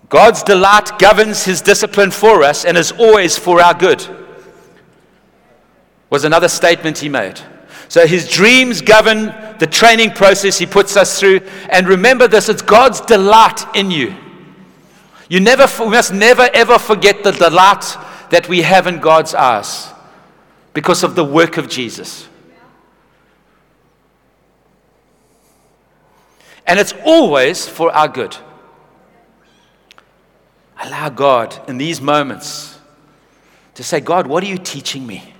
God's 0.09 0.43
delight 0.43 0.99
governs 0.99 1.45
his 1.45 1.61
discipline 1.61 2.11
for 2.11 2.43
us 2.43 2.65
and 2.65 2.77
is 2.77 2.91
always 2.91 3.37
for 3.37 3.61
our 3.61 3.73
good. 3.73 4.05
Was 6.09 6.25
another 6.25 6.49
statement 6.49 6.97
he 6.97 7.07
made. 7.07 7.39
So 7.87 8.05
his 8.05 8.27
dreams 8.27 8.81
govern 8.81 9.33
the 9.57 9.67
training 9.67 10.11
process 10.11 10.57
he 10.57 10.65
puts 10.65 10.97
us 10.97 11.19
through. 11.19 11.41
And 11.69 11.87
remember 11.87 12.27
this 12.27 12.49
it's 12.49 12.61
God's 12.61 12.99
delight 13.01 13.65
in 13.75 13.91
you. 13.91 14.15
You 15.29 15.39
never, 15.39 15.65
we 15.83 15.91
must 15.91 16.11
never 16.11 16.49
ever 16.53 16.77
forget 16.77 17.23
the 17.23 17.31
delight 17.31 17.85
that 18.31 18.49
we 18.49 18.63
have 18.63 18.85
in 18.85 18.99
God's 18.99 19.33
eyes 19.33 19.89
because 20.73 21.03
of 21.03 21.15
the 21.15 21.23
work 21.23 21.57
of 21.57 21.69
Jesus. 21.69 22.28
And 26.69 26.79
it's 26.79 26.93
always 27.03 27.67
for 27.67 27.91
our 27.91 28.07
good. 28.07 28.37
Allow 30.79 31.09
God 31.09 31.59
in 31.67 31.79
these 31.79 31.99
moments 31.99 32.77
to 33.73 33.83
say, 33.83 33.99
God, 33.99 34.27
what 34.27 34.43
are 34.43 34.47
you 34.47 34.59
teaching 34.59 35.07
me? 35.07 35.33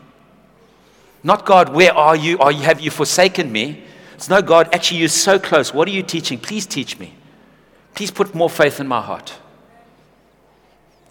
Not 1.24 1.46
God, 1.46 1.70
where 1.70 1.94
are 1.94 2.16
you? 2.16 2.40
Are 2.40 2.52
you 2.52 2.64
have 2.64 2.80
you 2.82 2.90
forsaken 2.90 3.52
me? 3.52 3.84
It's 4.16 4.28
no 4.28 4.42
God, 4.42 4.74
actually, 4.74 5.02
you're 5.02 5.08
so 5.08 5.38
close. 5.38 5.72
What 5.72 5.88
are 5.88 5.92
you 5.92 6.02
teaching? 6.02 6.40
Please 6.40 6.66
teach 6.66 6.98
me. 6.98 7.14
Please 7.94 8.10
put 8.10 8.34
more 8.34 8.50
faith 8.50 8.80
in 8.80 8.88
my 8.88 9.00
heart. 9.00 9.38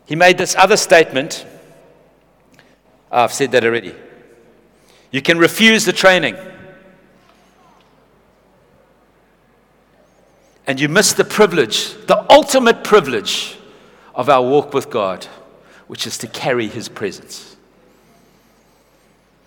He 0.05 0.17
made 0.17 0.37
this 0.37 0.57
other 0.57 0.77
statement. 0.77 1.47
Oh, 3.13 3.23
I've 3.23 3.33
said 3.33 3.53
that 3.53 3.65
already. 3.65 3.95
You 5.13 5.23
can 5.23 5.39
refuse 5.39 5.85
the 5.85 5.93
training. 5.93 6.37
And 10.69 10.79
you 10.79 10.87
miss 10.87 11.15
the 11.15 11.25
privilege, 11.25 11.95
the 12.07 12.31
ultimate 12.31 12.85
privilege 12.85 13.57
of 14.15 14.29
our 14.29 14.43
walk 14.43 14.75
with 14.75 14.91
God, 14.91 15.25
which 15.87 16.07
is 16.07 16.19
to 16.19 16.27
carry 16.27 16.69
His 16.69 16.91
presence. 16.91 17.57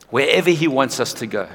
Wherever 0.10 0.50
He 0.50 0.68
wants 0.68 1.00
us 1.00 1.13
to 1.13 1.28
go, 1.28 1.48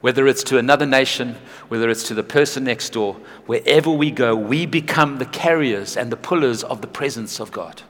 whether 0.00 0.26
it's 0.26 0.42
to 0.44 0.56
another 0.56 0.86
nation, 0.86 1.36
whether 1.68 1.90
it's 1.90 2.08
to 2.08 2.14
the 2.14 2.22
person 2.22 2.64
next 2.64 2.94
door, 2.94 3.16
wherever 3.44 3.90
we 3.90 4.10
go, 4.10 4.34
we 4.34 4.64
become 4.64 5.18
the 5.18 5.26
carriers 5.26 5.98
and 5.98 6.10
the 6.10 6.16
pullers 6.16 6.64
of 6.64 6.80
the 6.80 6.86
presence 6.86 7.40
of 7.40 7.52
God. 7.52 7.82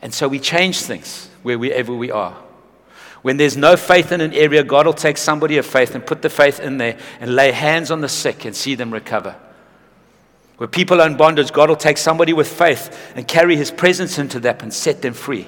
And 0.00 0.14
so 0.14 0.28
we 0.28 0.38
change 0.38 0.82
things 0.82 1.28
wherever 1.42 1.92
we 1.92 2.12
are. 2.12 2.36
When 3.22 3.38
there's 3.38 3.56
no 3.56 3.76
faith 3.76 4.12
in 4.12 4.20
an 4.20 4.34
area, 4.34 4.62
God 4.62 4.86
will 4.86 4.92
take 4.92 5.18
somebody 5.18 5.58
of 5.58 5.66
faith 5.66 5.96
and 5.96 6.06
put 6.06 6.22
the 6.22 6.30
faith 6.30 6.60
in 6.60 6.78
there 6.78 6.96
and 7.18 7.34
lay 7.34 7.50
hands 7.50 7.90
on 7.90 8.02
the 8.02 8.08
sick 8.08 8.44
and 8.44 8.54
see 8.54 8.76
them 8.76 8.94
recover. 8.94 9.34
Where 10.58 10.68
people 10.68 11.00
are 11.00 11.06
in 11.06 11.16
bondage, 11.16 11.52
God 11.52 11.68
will 11.68 11.76
take 11.76 11.98
somebody 11.98 12.32
with 12.32 12.48
faith 12.48 13.12
and 13.14 13.26
carry 13.26 13.56
his 13.56 13.70
presence 13.70 14.18
into 14.18 14.40
them 14.40 14.56
and 14.60 14.74
set 14.74 15.02
them 15.02 15.14
free. 15.14 15.46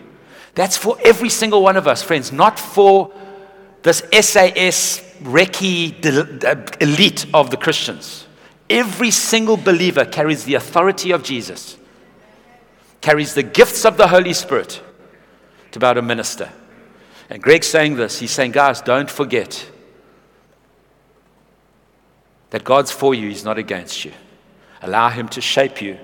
That's 0.54 0.76
for 0.76 0.96
every 1.04 1.28
single 1.28 1.62
one 1.62 1.76
of 1.76 1.86
us, 1.86 2.02
friends, 2.02 2.32
not 2.32 2.58
for 2.58 3.12
this 3.82 3.98
SAS 4.12 5.00
recce 5.22 6.44
uh, 6.44 6.76
elite 6.80 7.26
of 7.34 7.50
the 7.50 7.56
Christians. 7.56 8.26
Every 8.68 9.10
single 9.10 9.56
believer 9.56 10.04
carries 10.04 10.44
the 10.44 10.54
authority 10.54 11.10
of 11.10 11.24
Jesus, 11.24 11.76
carries 13.00 13.34
the 13.34 13.42
gifts 13.42 13.84
of 13.84 13.96
the 13.96 14.06
Holy 14.06 14.32
Spirit 14.32 14.80
to 15.72 15.78
about 15.78 15.98
a 15.98 16.02
minister. 16.02 16.50
And 17.28 17.42
Greg's 17.42 17.66
saying 17.66 17.96
this. 17.96 18.20
He's 18.20 18.30
saying, 18.30 18.52
guys, 18.52 18.80
don't 18.80 19.10
forget 19.10 19.68
that 22.50 22.62
God's 22.62 22.92
for 22.92 23.12
you, 23.12 23.28
He's 23.28 23.44
not 23.44 23.58
against 23.58 24.04
you. 24.04 24.12
Allow 24.82 25.10
Him 25.10 25.28
to 25.30 25.40
shape 25.40 25.82
you 25.82 25.98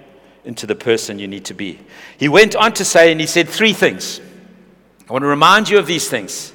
into 0.45 0.67
the 0.67 0.75
person 0.75 1.19
you 1.19 1.27
need 1.27 1.45
to 1.47 1.55
be. 1.55 1.81
He 2.19 2.29
went 2.29 2.55
on 2.55 2.73
to 2.75 2.85
say, 2.85 3.11
and 3.11 3.21
he 3.21 3.27
said 3.27 3.49
three 3.49 3.73
things. 3.73 4.21
I 5.09 5.13
want 5.13 5.23
to 5.23 5.29
remind 5.29 5.69
you 5.69 5.79
of 5.79 5.87
these 5.87 6.09
things. 6.09 6.53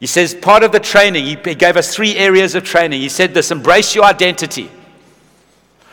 He 0.00 0.06
says, 0.06 0.34
part 0.34 0.62
of 0.62 0.72
the 0.72 0.80
training, 0.80 1.24
he 1.24 1.36
gave 1.54 1.76
us 1.76 1.94
three 1.94 2.16
areas 2.16 2.54
of 2.54 2.64
training. 2.64 3.00
He 3.00 3.08
said 3.08 3.34
this 3.34 3.50
embrace 3.50 3.94
your 3.94 4.04
identity. 4.04 4.70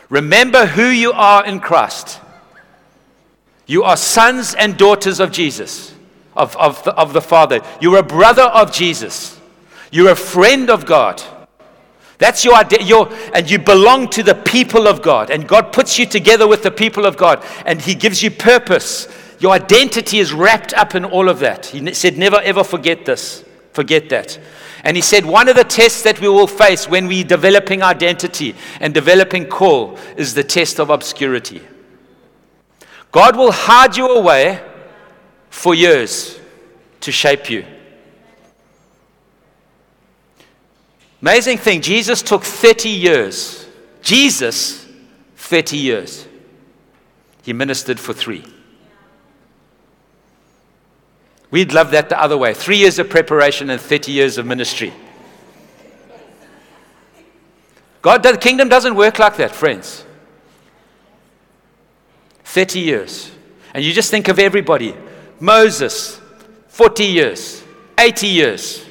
Remember 0.08 0.66
who 0.66 0.86
you 0.86 1.12
are 1.12 1.44
in 1.44 1.60
Christ. 1.60 2.20
You 3.66 3.84
are 3.84 3.96
sons 3.96 4.54
and 4.54 4.76
daughters 4.76 5.20
of 5.20 5.30
Jesus, 5.30 5.94
of, 6.34 6.56
of, 6.56 6.82
the, 6.82 6.92
of 6.94 7.12
the 7.12 7.20
Father. 7.20 7.60
You're 7.80 7.98
a 7.98 8.02
brother 8.02 8.42
of 8.42 8.72
Jesus. 8.72 9.38
You're 9.92 10.10
a 10.10 10.16
friend 10.16 10.70
of 10.70 10.86
God. 10.86 11.22
That's 12.20 12.44
your 12.44 12.54
idea. 12.54 12.82
Your, 12.82 13.12
and 13.34 13.50
you 13.50 13.58
belong 13.58 14.08
to 14.10 14.22
the 14.22 14.36
people 14.36 14.86
of 14.86 15.02
God. 15.02 15.30
And 15.30 15.48
God 15.48 15.72
puts 15.72 15.98
you 15.98 16.06
together 16.06 16.46
with 16.46 16.62
the 16.62 16.70
people 16.70 17.06
of 17.06 17.16
God. 17.16 17.44
And 17.66 17.80
He 17.80 17.96
gives 17.96 18.22
you 18.22 18.30
purpose. 18.30 19.08
Your 19.40 19.52
identity 19.52 20.18
is 20.18 20.32
wrapped 20.32 20.72
up 20.74 20.94
in 20.94 21.04
all 21.04 21.28
of 21.28 21.40
that. 21.40 21.66
He 21.66 21.92
said, 21.94 22.16
Never 22.16 22.40
ever 22.42 22.62
forget 22.62 23.04
this. 23.06 23.44
Forget 23.72 24.08
that. 24.10 24.38
And 24.82 24.96
he 24.96 25.02
said, 25.02 25.26
one 25.26 25.48
of 25.48 25.56
the 25.56 25.64
tests 25.64 26.02
that 26.02 26.20
we 26.20 26.28
will 26.28 26.46
face 26.46 26.88
when 26.88 27.06
we're 27.06 27.24
developing 27.24 27.82
identity 27.82 28.54
and 28.80 28.94
developing 28.94 29.46
call 29.46 29.98
is 30.16 30.34
the 30.34 30.42
test 30.42 30.80
of 30.80 30.90
obscurity. 30.90 31.62
God 33.12 33.36
will 33.36 33.52
hide 33.52 33.96
you 33.96 34.08
away 34.08 34.62
for 35.50 35.74
years 35.74 36.38
to 37.00 37.12
shape 37.12 37.50
you. 37.50 37.64
Amazing 41.22 41.58
thing, 41.58 41.82
Jesus 41.82 42.22
took 42.22 42.42
30 42.42 42.88
years. 42.88 43.66
Jesus, 44.02 44.86
30 45.36 45.76
years. 45.76 46.26
He 47.42 47.52
ministered 47.52 48.00
for 48.00 48.12
three. 48.12 48.44
We'd 51.50 51.72
love 51.72 51.90
that 51.90 52.08
the 52.08 52.20
other 52.20 52.38
way 52.38 52.54
three 52.54 52.76
years 52.76 52.98
of 52.98 53.10
preparation 53.10 53.70
and 53.70 53.80
30 53.80 54.12
years 54.12 54.38
of 54.38 54.46
ministry. 54.46 54.92
God, 58.02 58.22
the 58.22 58.38
kingdom 58.38 58.68
doesn't 58.68 58.94
work 58.94 59.18
like 59.18 59.36
that, 59.36 59.54
friends. 59.54 60.04
30 62.44 62.80
years. 62.80 63.30
And 63.74 63.84
you 63.84 63.92
just 63.92 64.10
think 64.10 64.28
of 64.28 64.38
everybody 64.38 64.94
Moses, 65.38 66.20
40 66.68 67.04
years, 67.04 67.62
80 67.98 68.26
years. 68.26 68.86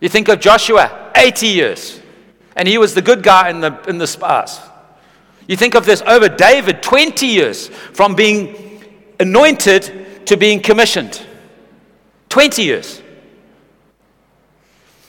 You 0.00 0.08
think 0.08 0.28
of 0.28 0.40
Joshua, 0.40 1.12
80 1.14 1.46
years, 1.46 2.00
and 2.56 2.66
he 2.66 2.78
was 2.78 2.94
the 2.94 3.02
good 3.02 3.22
guy 3.22 3.50
in 3.50 3.60
the, 3.60 3.78
in 3.88 3.98
the 3.98 4.06
spies. 4.06 4.58
You 5.46 5.56
think 5.56 5.74
of 5.74 5.84
this 5.84 6.02
over 6.02 6.28
David, 6.28 6.82
20 6.82 7.26
years 7.26 7.68
from 7.68 8.14
being 8.14 8.82
anointed 9.18 10.26
to 10.26 10.36
being 10.36 10.60
commissioned. 10.60 11.20
20 12.30 12.62
years. 12.62 13.02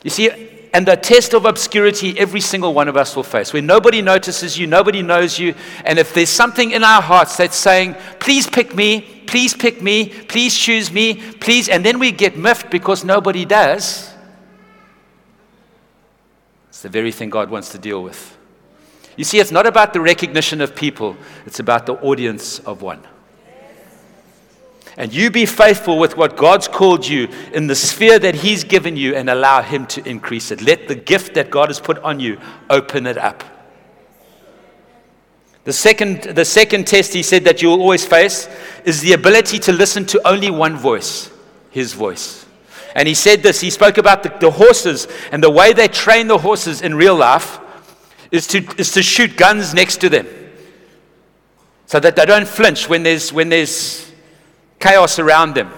You 0.03 0.09
see, 0.09 0.29
and 0.73 0.87
the 0.87 0.95
test 0.95 1.33
of 1.33 1.45
obscurity 1.45 2.17
every 2.17 2.41
single 2.41 2.73
one 2.73 2.87
of 2.87 2.97
us 2.97 3.15
will 3.15 3.23
face, 3.23 3.53
where 3.53 3.61
nobody 3.61 4.01
notices 4.01 4.57
you, 4.57 4.67
nobody 4.67 5.01
knows 5.01 5.37
you, 5.37 5.53
and 5.85 5.99
if 5.99 6.13
there's 6.13 6.29
something 6.29 6.71
in 6.71 6.83
our 6.83 7.01
hearts 7.01 7.37
that's 7.37 7.55
saying, 7.55 7.95
please 8.19 8.47
pick 8.47 8.73
me, 8.75 9.01
please 9.27 9.53
pick 9.53 9.81
me, 9.81 10.07
please 10.07 10.57
choose 10.57 10.91
me, 10.91 11.15
please, 11.15 11.69
and 11.69 11.85
then 11.85 11.99
we 11.99 12.11
get 12.11 12.37
miffed 12.37 12.71
because 12.71 13.03
nobody 13.03 13.45
does, 13.45 14.10
it's 16.81 16.83
the 16.83 16.89
very 16.89 17.11
thing 17.11 17.29
God 17.29 17.51
wants 17.51 17.69
to 17.73 17.77
deal 17.77 18.01
with. 18.01 18.35
You 19.15 19.23
see, 19.23 19.37
it's 19.37 19.51
not 19.51 19.67
about 19.67 19.93
the 19.93 20.01
recognition 20.01 20.61
of 20.61 20.75
people, 20.75 21.15
it's 21.45 21.59
about 21.59 21.85
the 21.85 21.93
audience 21.93 22.57
of 22.57 22.81
one. 22.81 23.03
And 24.97 25.13
you 25.13 25.29
be 25.29 25.45
faithful 25.45 25.99
with 25.99 26.17
what 26.17 26.35
God's 26.35 26.67
called 26.67 27.07
you 27.07 27.27
in 27.53 27.67
the 27.67 27.75
sphere 27.75 28.17
that 28.17 28.33
He's 28.33 28.63
given 28.63 28.97
you 28.97 29.13
and 29.13 29.29
allow 29.29 29.61
Him 29.61 29.85
to 29.87 30.09
increase 30.09 30.49
it. 30.49 30.63
Let 30.63 30.87
the 30.87 30.95
gift 30.95 31.35
that 31.35 31.51
God 31.51 31.69
has 31.69 31.79
put 31.79 31.99
on 31.99 32.19
you 32.19 32.39
open 32.67 33.05
it 33.05 33.19
up. 33.19 33.43
The 35.65 35.73
second, 35.73 36.23
the 36.23 36.45
second 36.45 36.87
test 36.87 37.13
he 37.13 37.21
said 37.21 37.43
that 37.43 37.61
you 37.61 37.69
will 37.69 37.81
always 37.81 38.03
face 38.03 38.49
is 38.85 39.01
the 39.01 39.13
ability 39.13 39.59
to 39.59 39.71
listen 39.71 40.03
to 40.07 40.27
only 40.27 40.49
one 40.49 40.77
voice, 40.77 41.29
his 41.69 41.93
voice. 41.93 42.40
And 42.95 43.07
he 43.07 43.13
said 43.13 43.41
this, 43.43 43.61
he 43.61 43.69
spoke 43.69 43.97
about 43.97 44.23
the, 44.23 44.29
the 44.39 44.51
horses 44.51 45.07
and 45.31 45.43
the 45.43 45.49
way 45.49 45.73
they 45.73 45.87
train 45.87 46.27
the 46.27 46.37
horses 46.37 46.81
in 46.81 46.95
real 46.95 47.15
life 47.15 47.59
is 48.31 48.47
to, 48.47 48.65
is 48.77 48.91
to 48.93 49.03
shoot 49.03 49.37
guns 49.37 49.73
next 49.73 50.01
to 50.01 50.09
them 50.09 50.27
so 51.85 51.99
that 51.99 52.15
they 52.15 52.25
don't 52.25 52.47
flinch 52.47 52.87
when 52.87 53.03
there's, 53.03 53.33
when 53.33 53.49
there's 53.49 54.09
chaos 54.79 55.19
around 55.19 55.55
them. 55.55 55.69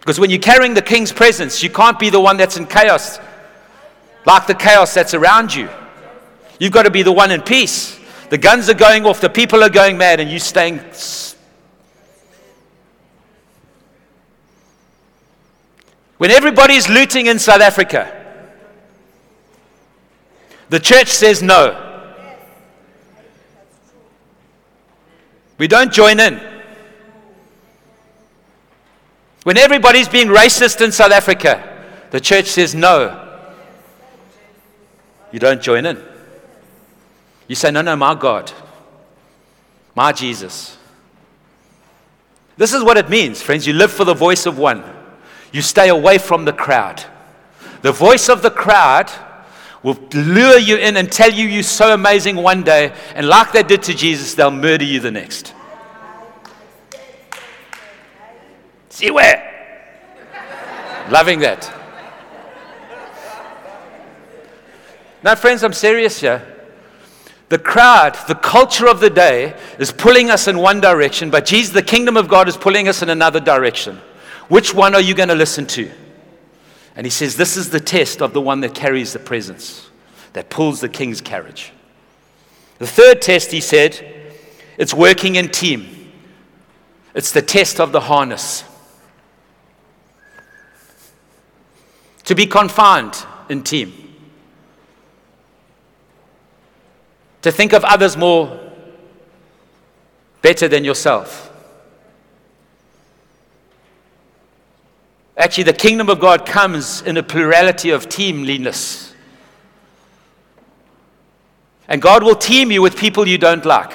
Because 0.00 0.20
when 0.20 0.30
you're 0.30 0.38
carrying 0.38 0.74
the 0.74 0.82
king's 0.82 1.12
presence, 1.12 1.62
you 1.62 1.70
can't 1.70 1.98
be 1.98 2.10
the 2.10 2.20
one 2.20 2.36
that's 2.36 2.56
in 2.56 2.66
chaos, 2.66 3.18
like 4.24 4.46
the 4.46 4.54
chaos 4.54 4.94
that's 4.94 5.14
around 5.14 5.54
you. 5.54 5.68
You've 6.58 6.72
got 6.72 6.84
to 6.84 6.90
be 6.90 7.02
the 7.02 7.12
one 7.12 7.30
in 7.30 7.42
peace. 7.42 7.98
The 8.30 8.38
guns 8.38 8.68
are 8.68 8.74
going 8.74 9.04
off, 9.04 9.20
the 9.20 9.28
people 9.28 9.62
are 9.62 9.70
going 9.70 9.98
mad, 9.98 10.20
and 10.20 10.30
you 10.30 10.38
staying. 10.38 10.80
When 16.18 16.30
everybody's 16.30 16.88
looting 16.88 17.26
in 17.26 17.38
South 17.38 17.60
Africa, 17.60 18.14
the 20.68 20.80
church 20.80 21.08
says 21.08 21.42
no. 21.42 21.84
We 25.56 25.66
don't 25.66 25.92
join 25.92 26.20
in. 26.20 26.40
When 29.44 29.56
everybody's 29.56 30.08
being 30.08 30.28
racist 30.28 30.84
in 30.84 30.92
South 30.92 31.12
Africa, 31.12 31.64
the 32.10 32.20
church 32.20 32.46
says 32.46 32.74
no. 32.74 33.24
You 35.32 35.38
don't 35.38 35.62
join 35.62 35.86
in. 35.86 36.02
You 37.46 37.54
say, 37.54 37.70
no, 37.70 37.80
no, 37.80 37.96
my 37.96 38.14
God, 38.14 38.52
my 39.94 40.12
Jesus. 40.12 40.76
This 42.56 42.74
is 42.74 42.82
what 42.82 42.96
it 42.96 43.08
means, 43.08 43.40
friends. 43.40 43.66
You 43.66 43.72
live 43.72 43.90
for 43.90 44.04
the 44.04 44.14
voice 44.14 44.44
of 44.44 44.58
one, 44.58 44.84
you 45.52 45.62
stay 45.62 45.88
away 45.88 46.18
from 46.18 46.44
the 46.44 46.52
crowd. 46.52 47.04
The 47.82 47.92
voice 47.92 48.28
of 48.28 48.42
the 48.42 48.50
crowd 48.50 49.10
will 49.82 49.98
lure 50.12 50.58
you 50.58 50.76
in 50.76 50.96
and 50.96 51.10
tell 51.10 51.32
you 51.32 51.46
you're 51.46 51.62
so 51.62 51.94
amazing 51.94 52.36
one 52.36 52.62
day, 52.62 52.92
and 53.14 53.28
like 53.28 53.52
they 53.52 53.62
did 53.62 53.82
to 53.84 53.94
Jesus, 53.94 54.34
they'll 54.34 54.50
murder 54.50 54.84
you 54.84 55.00
the 55.00 55.10
next. 55.10 55.54
See 58.90 59.10
where? 59.10 59.44
Loving 61.08 61.38
that. 61.40 61.72
Now, 65.22 65.34
friends, 65.34 65.62
I'm 65.64 65.72
serious 65.72 66.20
here. 66.20 66.54
The 67.48 67.58
crowd, 67.58 68.14
the 68.28 68.34
culture 68.34 68.88
of 68.88 69.00
the 69.00 69.08
day 69.08 69.56
is 69.78 69.90
pulling 69.90 70.30
us 70.30 70.48
in 70.48 70.58
one 70.58 70.80
direction, 70.80 71.30
but 71.30 71.46
Jesus, 71.46 71.72
the 71.72 71.82
kingdom 71.82 72.16
of 72.16 72.28
God, 72.28 72.46
is 72.46 72.56
pulling 72.56 72.88
us 72.88 73.02
in 73.02 73.08
another 73.08 73.40
direction. 73.40 74.00
Which 74.48 74.74
one 74.74 74.94
are 74.94 75.00
you 75.00 75.14
going 75.14 75.28
to 75.28 75.34
listen 75.34 75.66
to? 75.68 75.90
And 76.96 77.06
he 77.06 77.10
says, 77.10 77.36
This 77.36 77.56
is 77.56 77.70
the 77.70 77.80
test 77.80 78.22
of 78.22 78.32
the 78.32 78.40
one 78.40 78.60
that 78.60 78.74
carries 78.74 79.12
the 79.12 79.18
presence, 79.18 79.88
that 80.32 80.50
pulls 80.50 80.80
the 80.80 80.88
king's 80.88 81.20
carriage. 81.20 81.72
The 82.78 82.86
third 82.86 83.22
test, 83.22 83.50
he 83.50 83.60
said, 83.60 84.14
it's 84.76 84.94
working 84.94 85.34
in 85.34 85.48
team. 85.48 86.12
It's 87.14 87.32
the 87.32 87.42
test 87.42 87.80
of 87.80 87.90
the 87.90 88.00
harness. 88.00 88.62
To 92.24 92.34
be 92.34 92.46
confined 92.46 93.26
in 93.48 93.64
team. 93.64 94.08
to 97.42 97.52
think 97.52 97.72
of 97.72 97.84
others 97.84 98.16
more 98.16 98.58
better 100.42 100.68
than 100.68 100.84
yourself. 100.84 101.47
Actually, 105.38 105.64
the 105.64 105.72
kingdom 105.72 106.10
of 106.10 106.20
God 106.20 106.44
comes 106.44 107.00
in 107.02 107.16
a 107.16 107.22
plurality 107.22 107.90
of 107.90 108.08
teamliness. 108.08 109.14
And 111.86 112.02
God 112.02 112.22
will 112.22 112.34
team 112.34 112.70
you 112.70 112.82
with 112.82 112.98
people 112.98 113.26
you 113.26 113.38
don't 113.38 113.64
like. 113.64 113.92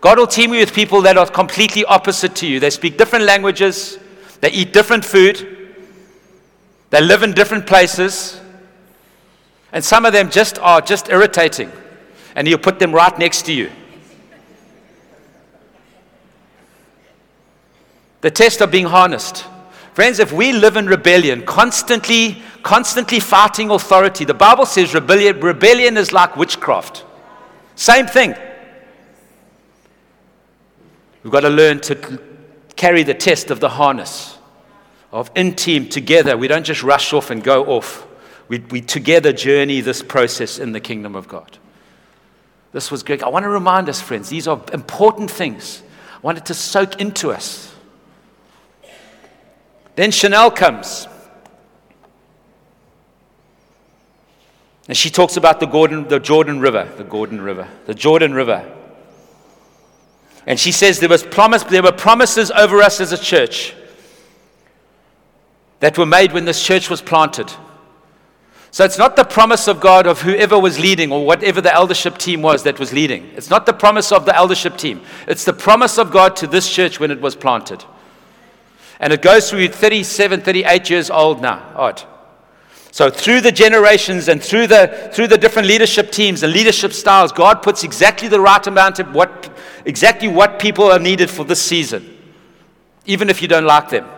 God 0.00 0.18
will 0.18 0.26
team 0.26 0.52
you 0.52 0.60
with 0.60 0.74
people 0.74 1.02
that 1.02 1.16
are 1.16 1.26
completely 1.26 1.84
opposite 1.84 2.34
to 2.36 2.46
you. 2.46 2.58
They 2.58 2.70
speak 2.70 2.96
different 2.96 3.26
languages, 3.26 3.98
they 4.40 4.50
eat 4.50 4.72
different 4.72 5.04
food, 5.04 5.76
they 6.90 7.00
live 7.00 7.22
in 7.22 7.32
different 7.32 7.66
places, 7.66 8.40
and 9.72 9.84
some 9.84 10.06
of 10.06 10.12
them 10.12 10.30
just 10.30 10.58
are 10.58 10.80
just 10.80 11.10
irritating 11.10 11.70
and 12.34 12.46
he'll 12.46 12.58
put 12.58 12.78
them 12.78 12.92
right 12.92 13.18
next 13.18 13.42
to 13.46 13.52
you. 13.52 13.70
The 18.20 18.30
test 18.30 18.60
of 18.60 18.70
being 18.70 18.86
harnessed. 18.86 19.44
Friends, 19.96 20.18
if 20.18 20.30
we 20.30 20.52
live 20.52 20.76
in 20.76 20.84
rebellion, 20.84 21.46
constantly, 21.46 22.42
constantly 22.62 23.18
fighting 23.18 23.70
authority, 23.70 24.26
the 24.26 24.34
Bible 24.34 24.66
says 24.66 24.92
rebellion, 24.92 25.40
rebellion 25.40 25.96
is 25.96 26.12
like 26.12 26.36
witchcraft. 26.36 27.02
Same 27.76 28.06
thing. 28.06 28.34
We've 31.22 31.32
got 31.32 31.40
to 31.40 31.48
learn 31.48 31.80
to 31.80 32.20
carry 32.76 33.04
the 33.04 33.14
test 33.14 33.50
of 33.50 33.60
the 33.60 33.70
harness, 33.70 34.36
of 35.12 35.30
in 35.34 35.54
team 35.54 35.88
together. 35.88 36.36
We 36.36 36.46
don't 36.46 36.66
just 36.66 36.82
rush 36.82 37.14
off 37.14 37.30
and 37.30 37.42
go 37.42 37.64
off. 37.64 38.06
We, 38.48 38.58
we 38.58 38.82
together 38.82 39.32
journey 39.32 39.80
this 39.80 40.02
process 40.02 40.58
in 40.58 40.72
the 40.72 40.80
kingdom 40.80 41.16
of 41.16 41.26
God. 41.26 41.56
This 42.72 42.90
was 42.90 43.02
great. 43.02 43.22
I 43.22 43.30
want 43.30 43.44
to 43.44 43.48
remind 43.48 43.88
us, 43.88 44.02
friends, 44.02 44.28
these 44.28 44.46
are 44.46 44.62
important 44.74 45.30
things. 45.30 45.82
I 46.16 46.18
want 46.18 46.36
it 46.36 46.44
to 46.44 46.54
soak 46.54 47.00
into 47.00 47.32
us. 47.32 47.75
Then 49.96 50.10
Chanel 50.10 50.50
comes. 50.50 51.08
And 54.88 54.96
she 54.96 55.10
talks 55.10 55.36
about 55.36 55.58
the, 55.58 55.66
Gordon, 55.66 56.06
the 56.06 56.20
Jordan 56.20 56.60
River, 56.60 56.88
the 56.96 57.02
Gordon 57.02 57.40
River, 57.40 57.66
the 57.86 57.94
Jordan 57.94 58.34
River. 58.34 58.72
And 60.46 60.60
she 60.60 60.70
says 60.70 61.00
there, 61.00 61.08
was 61.08 61.24
promise, 61.24 61.64
there 61.64 61.82
were 61.82 61.92
promises 61.92 62.52
over 62.52 62.80
us 62.82 63.00
as 63.00 63.10
a 63.10 63.18
church 63.18 63.74
that 65.80 65.98
were 65.98 66.06
made 66.06 66.32
when 66.32 66.44
this 66.44 66.62
church 66.62 66.88
was 66.88 67.02
planted. 67.02 67.50
So 68.70 68.84
it's 68.84 68.98
not 68.98 69.16
the 69.16 69.24
promise 69.24 69.68
of 69.68 69.80
God 69.80 70.06
of 70.06 70.20
whoever 70.20 70.58
was 70.58 70.78
leading 70.78 71.10
or 71.10 71.24
whatever 71.24 71.60
the 71.60 71.74
eldership 71.74 72.18
team 72.18 72.42
was 72.42 72.62
that 72.64 72.78
was 72.78 72.92
leading. 72.92 73.24
It's 73.34 73.50
not 73.50 73.66
the 73.66 73.72
promise 73.72 74.12
of 74.12 74.26
the 74.26 74.36
eldership 74.36 74.76
team. 74.76 75.00
It's 75.26 75.44
the 75.44 75.52
promise 75.52 75.98
of 75.98 76.12
God 76.12 76.36
to 76.36 76.46
this 76.46 76.70
church 76.70 77.00
when 77.00 77.10
it 77.10 77.20
was 77.20 77.34
planted. 77.34 77.84
And 79.00 79.12
it 79.12 79.22
goes 79.22 79.50
through 79.50 79.68
37, 79.68 80.40
38 80.40 80.90
years 80.90 81.10
old 81.10 81.42
now. 81.42 81.72
Odd. 81.74 82.02
So 82.96 83.10
through 83.10 83.42
the 83.42 83.52
generations 83.52 84.28
and 84.28 84.42
through 84.42 84.68
the, 84.68 85.10
through 85.12 85.28
the 85.28 85.36
different 85.36 85.68
leadership 85.68 86.10
teams 86.10 86.42
and 86.42 86.50
leadership 86.50 86.94
styles, 86.94 87.30
God 87.30 87.62
puts 87.62 87.84
exactly 87.84 88.26
the 88.26 88.40
right 88.40 88.66
amount 88.66 88.98
of 88.98 89.14
what, 89.14 89.54
exactly 89.84 90.28
what 90.28 90.58
people 90.58 90.84
are 90.84 90.98
needed 90.98 91.28
for 91.28 91.44
this 91.44 91.60
season, 91.60 92.18
even 93.04 93.28
if 93.28 93.42
you 93.42 93.48
don't 93.48 93.66
like 93.66 93.90
them. 93.90 94.08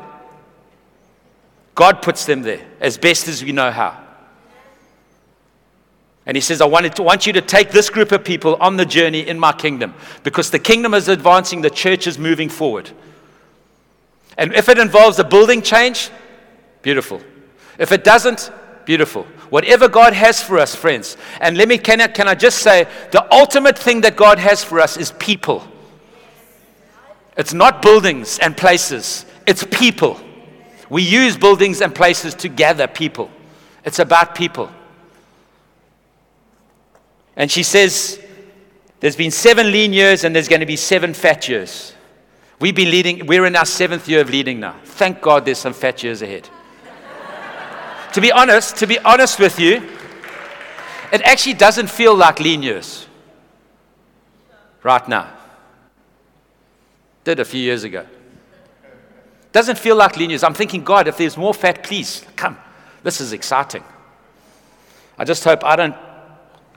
God 1.74 2.02
puts 2.02 2.24
them 2.24 2.42
there 2.42 2.64
as 2.78 2.96
best 2.96 3.26
as 3.26 3.42
we 3.42 3.50
know 3.50 3.72
how. 3.72 4.00
And 6.24 6.36
he 6.36 6.40
says, 6.40 6.60
I 6.60 6.66
wanted 6.66 6.94
to, 6.96 7.02
want 7.02 7.26
you 7.26 7.32
to 7.32 7.40
take 7.40 7.70
this 7.70 7.90
group 7.90 8.12
of 8.12 8.22
people 8.22 8.56
on 8.60 8.76
the 8.76 8.86
journey 8.86 9.26
in 9.26 9.40
my 9.40 9.52
kingdom 9.52 9.94
because 10.22 10.50
the 10.50 10.58
kingdom 10.58 10.94
is 10.94 11.08
advancing, 11.08 11.62
the 11.62 11.70
church 11.70 12.06
is 12.06 12.18
moving 12.18 12.48
forward. 12.48 12.90
And 14.38 14.54
if 14.54 14.68
it 14.68 14.78
involves 14.78 15.18
a 15.18 15.24
building 15.24 15.60
change, 15.60 16.10
beautiful. 16.80 17.20
If 17.76 17.90
it 17.90 18.04
doesn't, 18.04 18.50
beautiful. 18.86 19.24
Whatever 19.50 19.88
God 19.88 20.14
has 20.14 20.40
for 20.40 20.58
us, 20.58 20.74
friends. 20.74 21.16
And 21.40 21.56
let 21.56 21.68
me, 21.68 21.76
can 21.76 22.00
I, 22.00 22.06
can 22.06 22.28
I 22.28 22.34
just 22.34 22.60
say, 22.60 22.86
the 23.10 23.26
ultimate 23.34 23.76
thing 23.76 24.00
that 24.02 24.16
God 24.16 24.38
has 24.38 24.62
for 24.62 24.80
us 24.80 24.96
is 24.96 25.12
people. 25.18 25.66
It's 27.36 27.52
not 27.52 27.82
buildings 27.82 28.38
and 28.38 28.56
places, 28.56 29.26
it's 29.46 29.64
people. 29.64 30.20
We 30.88 31.02
use 31.02 31.36
buildings 31.36 31.82
and 31.82 31.94
places 31.94 32.34
to 32.36 32.48
gather 32.48 32.86
people. 32.86 33.30
It's 33.84 33.98
about 33.98 34.34
people. 34.34 34.70
And 37.36 37.50
she 37.50 37.62
says, 37.62 38.18
There's 39.00 39.16
been 39.16 39.30
seven 39.30 39.70
lean 39.70 39.92
years 39.92 40.24
and 40.24 40.34
there's 40.34 40.48
going 40.48 40.60
to 40.60 40.66
be 40.66 40.76
seven 40.76 41.12
fat 41.12 41.48
years. 41.48 41.92
We've 42.60 42.74
been 42.74 42.90
leading, 42.90 43.26
we're 43.26 43.46
in 43.46 43.54
our 43.54 43.64
seventh 43.64 44.08
year 44.08 44.20
of 44.20 44.30
leading 44.30 44.60
now. 44.60 44.76
Thank 44.84 45.20
God 45.20 45.44
there's 45.44 45.58
some 45.58 45.72
fat 45.72 46.02
years 46.02 46.22
ahead. 46.22 46.48
to 48.12 48.20
be 48.20 48.32
honest, 48.32 48.76
to 48.76 48.86
be 48.86 48.98
honest 49.00 49.38
with 49.38 49.60
you, 49.60 49.82
It 51.12 51.22
actually 51.22 51.54
doesn't 51.54 51.88
feel 51.88 52.14
like 52.14 52.40
lean 52.40 52.62
years 52.62 53.06
right 54.82 55.06
now. 55.08 55.32
Did 57.24 57.40
a 57.40 57.44
few 57.44 57.60
years 57.60 57.84
ago. 57.84 58.06
Doesn't 59.52 59.78
feel 59.78 59.96
like 59.96 60.16
lean 60.16 60.30
years. 60.30 60.42
I'm 60.42 60.54
thinking, 60.54 60.84
God, 60.84 61.08
if 61.08 61.16
there's 61.16 61.36
more 61.36 61.54
fat, 61.54 61.82
please 61.82 62.24
come. 62.36 62.58
This 63.02 63.20
is 63.20 63.32
exciting. 63.32 63.82
I 65.16 65.24
just 65.24 65.42
hope 65.44 65.64
I 65.64 65.76
don't 65.76 65.96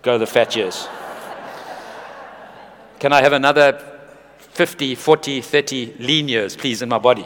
go 0.02 0.18
the 0.18 0.26
fat 0.26 0.56
years. 0.56 0.88
Can 3.00 3.12
I 3.12 3.22
have 3.22 3.34
another 3.34 3.91
50, 4.52 4.96
40, 4.96 5.42
30 5.42 5.96
lean 6.00 6.28
years, 6.28 6.56
please, 6.56 6.82
in 6.82 6.90
my 6.90 6.98
body? 6.98 7.26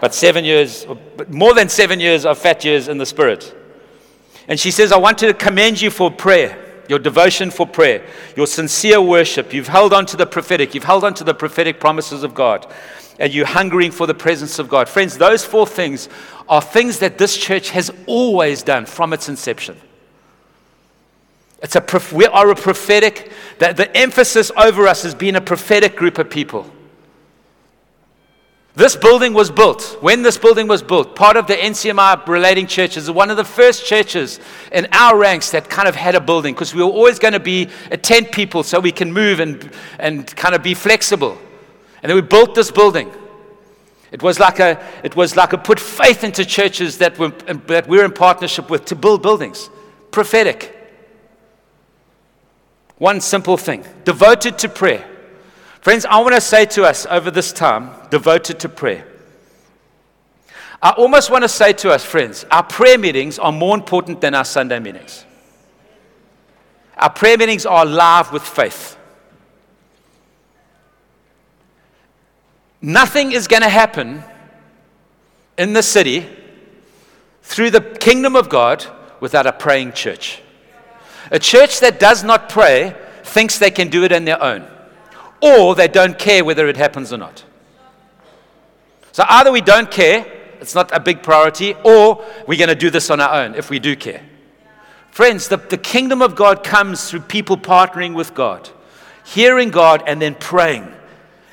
But 0.00 0.14
seven 0.14 0.44
years, 0.44 0.86
more 1.28 1.54
than 1.54 1.68
seven 1.68 1.98
years 1.98 2.24
of 2.24 2.38
fat 2.38 2.64
years 2.64 2.88
in 2.88 2.98
the 2.98 3.06
spirit. 3.06 3.54
And 4.46 4.58
she 4.58 4.70
says, 4.70 4.92
I 4.92 4.96
want 4.96 5.18
to 5.18 5.34
commend 5.34 5.80
you 5.80 5.90
for 5.90 6.10
prayer, 6.10 6.84
your 6.88 6.98
devotion 6.98 7.50
for 7.50 7.66
prayer, 7.66 8.06
your 8.36 8.46
sincere 8.46 9.00
worship. 9.00 9.52
You've 9.52 9.68
held 9.68 9.92
on 9.92 10.06
to 10.06 10.16
the 10.16 10.26
prophetic, 10.26 10.74
you've 10.74 10.84
held 10.84 11.04
on 11.04 11.14
to 11.14 11.24
the 11.24 11.34
prophetic 11.34 11.80
promises 11.80 12.22
of 12.22 12.34
God, 12.34 12.66
and 13.18 13.34
you're 13.34 13.46
hungering 13.46 13.90
for 13.90 14.06
the 14.06 14.14
presence 14.14 14.58
of 14.58 14.68
God. 14.68 14.88
Friends, 14.88 15.18
those 15.18 15.44
four 15.44 15.66
things 15.66 16.08
are 16.48 16.62
things 16.62 17.00
that 17.00 17.18
this 17.18 17.36
church 17.36 17.70
has 17.70 17.90
always 18.06 18.62
done 18.62 18.86
from 18.86 19.12
its 19.12 19.28
inception. 19.28 19.76
It's 21.60 21.74
a, 21.74 22.14
we 22.14 22.26
are 22.26 22.50
a 22.50 22.54
prophetic, 22.54 23.32
the, 23.58 23.72
the 23.72 23.96
emphasis 23.96 24.52
over 24.56 24.86
us 24.86 25.02
has 25.02 25.14
been 25.14 25.36
a 25.36 25.40
prophetic 25.40 25.96
group 25.96 26.18
of 26.18 26.30
people. 26.30 26.70
This 28.78 28.94
building 28.94 29.34
was 29.34 29.50
built. 29.50 29.98
When 30.00 30.22
this 30.22 30.38
building 30.38 30.68
was 30.68 30.84
built, 30.84 31.16
part 31.16 31.36
of 31.36 31.48
the 31.48 31.54
NCMI 31.54 32.28
relating 32.28 32.68
churches, 32.68 33.10
one 33.10 33.28
of 33.28 33.36
the 33.36 33.44
first 33.44 33.84
churches 33.84 34.38
in 34.70 34.86
our 34.92 35.18
ranks 35.18 35.50
that 35.50 35.68
kind 35.68 35.88
of 35.88 35.96
had 35.96 36.14
a 36.14 36.20
building 36.20 36.54
because 36.54 36.72
we 36.72 36.84
were 36.84 36.88
always 36.88 37.18
going 37.18 37.32
to 37.32 37.40
be 37.40 37.68
a 37.90 37.96
tent 37.96 38.30
people 38.30 38.62
so 38.62 38.78
we 38.78 38.92
can 38.92 39.12
move 39.12 39.40
and, 39.40 39.68
and 39.98 40.28
kind 40.36 40.54
of 40.54 40.62
be 40.62 40.74
flexible. 40.74 41.36
And 42.04 42.08
then 42.08 42.14
we 42.14 42.22
built 42.22 42.54
this 42.54 42.70
building. 42.70 43.10
It 44.12 44.22
was 44.22 44.38
like 44.38 44.60
a, 44.60 44.80
it 45.02 45.16
was 45.16 45.34
like 45.34 45.52
a 45.52 45.58
put 45.58 45.80
faith 45.80 46.22
into 46.22 46.44
churches 46.44 46.98
that, 46.98 47.18
were, 47.18 47.30
that 47.66 47.88
we're 47.88 48.04
in 48.04 48.12
partnership 48.12 48.70
with 48.70 48.84
to 48.84 48.94
build 48.94 49.22
buildings. 49.22 49.70
Prophetic. 50.12 50.77
One 52.98 53.20
simple 53.20 53.56
thing 53.56 53.84
devoted 54.04 54.58
to 54.58 54.68
prayer. 54.68 55.08
Friends, 55.80 56.04
I 56.04 56.18
want 56.20 56.34
to 56.34 56.40
say 56.40 56.66
to 56.66 56.84
us 56.84 57.06
over 57.06 57.30
this 57.30 57.52
time, 57.52 57.90
devoted 58.10 58.58
to 58.60 58.68
prayer. 58.68 59.06
I 60.82 60.90
almost 60.90 61.30
want 61.30 61.42
to 61.42 61.48
say 61.48 61.72
to 61.74 61.90
us, 61.90 62.04
friends, 62.04 62.44
our 62.50 62.62
prayer 62.62 62.98
meetings 62.98 63.38
are 63.38 63.52
more 63.52 63.74
important 63.74 64.20
than 64.20 64.34
our 64.34 64.44
Sunday 64.44 64.78
meetings. 64.78 65.24
Our 66.96 67.10
prayer 67.10 67.38
meetings 67.38 67.66
are 67.66 67.84
alive 67.84 68.32
with 68.32 68.42
faith. 68.42 68.96
Nothing 72.80 73.32
is 73.32 73.48
going 73.48 73.62
to 73.62 73.68
happen 73.68 74.22
in 75.56 75.72
the 75.72 75.82
city 75.82 76.28
through 77.42 77.70
the 77.70 77.80
kingdom 77.80 78.36
of 78.36 78.48
God 78.48 78.84
without 79.20 79.46
a 79.46 79.52
praying 79.52 79.92
church. 79.92 80.42
A 81.30 81.38
church 81.38 81.80
that 81.80 82.00
does 82.00 82.24
not 82.24 82.48
pray 82.48 82.96
thinks 83.22 83.58
they 83.58 83.70
can 83.70 83.88
do 83.88 84.04
it 84.04 84.12
on 84.12 84.24
their 84.24 84.42
own 84.42 84.66
or 85.40 85.74
they 85.74 85.88
don't 85.88 86.18
care 86.18 86.44
whether 86.44 86.68
it 86.68 86.76
happens 86.76 87.12
or 87.12 87.18
not. 87.18 87.44
So 89.12 89.24
either 89.28 89.52
we 89.52 89.60
don't 89.60 89.90
care, 89.90 90.26
it's 90.60 90.74
not 90.74 90.94
a 90.94 91.00
big 91.00 91.22
priority, 91.22 91.74
or 91.84 92.24
we're 92.46 92.58
going 92.58 92.68
to 92.68 92.74
do 92.74 92.90
this 92.90 93.10
on 93.10 93.20
our 93.20 93.42
own 93.42 93.54
if 93.54 93.70
we 93.70 93.78
do 93.78 93.96
care. 93.96 94.22
Friends, 95.10 95.48
the, 95.48 95.56
the 95.56 95.78
kingdom 95.78 96.22
of 96.22 96.36
God 96.36 96.62
comes 96.62 97.10
through 97.10 97.20
people 97.20 97.56
partnering 97.56 98.14
with 98.14 98.34
God, 98.34 98.68
hearing 99.24 99.70
God, 99.70 100.02
and 100.06 100.20
then 100.20 100.34
praying 100.34 100.92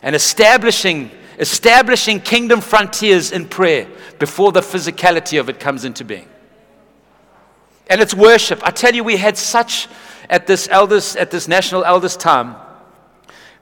and 0.02 0.16
establishing, 0.16 1.10
establishing 1.40 2.20
kingdom 2.20 2.62
frontiers 2.62 3.32
in 3.32 3.48
prayer 3.48 3.88
before 4.20 4.52
the 4.52 4.62
physicality 4.62 5.40
of 5.40 5.50
it 5.50 5.60
comes 5.60 5.86
into 5.86 6.06
being. 6.06 6.28
And 7.88 8.02
it's 8.02 8.14
worship. 8.14 8.62
I 8.64 8.72
tell 8.72 8.94
you, 8.94 9.04
we 9.04 9.18
had 9.18 9.38
such 9.38 9.88
at 10.30 10.48
this 10.48 10.68
elders, 10.70 11.16
at 11.16 11.32
this 11.32 11.48
national 11.48 11.86
elders 11.86 12.18
time 12.18 12.56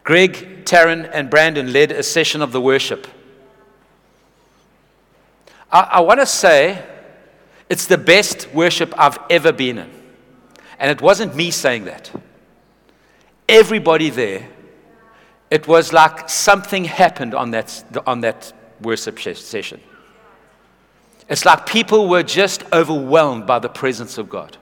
Greg, 0.03 0.65
Taryn, 0.65 1.09
and 1.13 1.29
Brandon 1.29 1.71
led 1.71 1.91
a 1.91 2.03
session 2.03 2.41
of 2.41 2.51
the 2.51 2.59
worship. 2.59 3.07
I, 5.71 5.79
I 5.79 5.99
want 6.01 6.19
to 6.19 6.25
say 6.25 6.83
it's 7.69 7.85
the 7.85 7.97
best 7.97 8.53
worship 8.53 8.93
I've 8.97 9.17
ever 9.29 9.53
been 9.53 9.77
in. 9.77 9.89
And 10.77 10.91
it 10.91 11.01
wasn't 11.01 11.35
me 11.35 11.51
saying 11.51 11.85
that. 11.85 12.11
Everybody 13.47 14.09
there, 14.09 14.49
it 15.49 15.67
was 15.67 15.93
like 15.93 16.27
something 16.27 16.83
happened 16.83 17.33
on 17.33 17.51
that, 17.51 17.83
on 18.05 18.21
that 18.21 18.51
worship 18.81 19.19
session. 19.19 19.79
It's 21.33 21.45
like 21.45 21.65
people 21.65 22.07
were 22.07 22.21
just 22.21 22.63
overwhelmed 22.71 23.47
by 23.47 23.57
the 23.57 23.67
presence 23.67 24.19
of 24.19 24.29
God. 24.29 24.55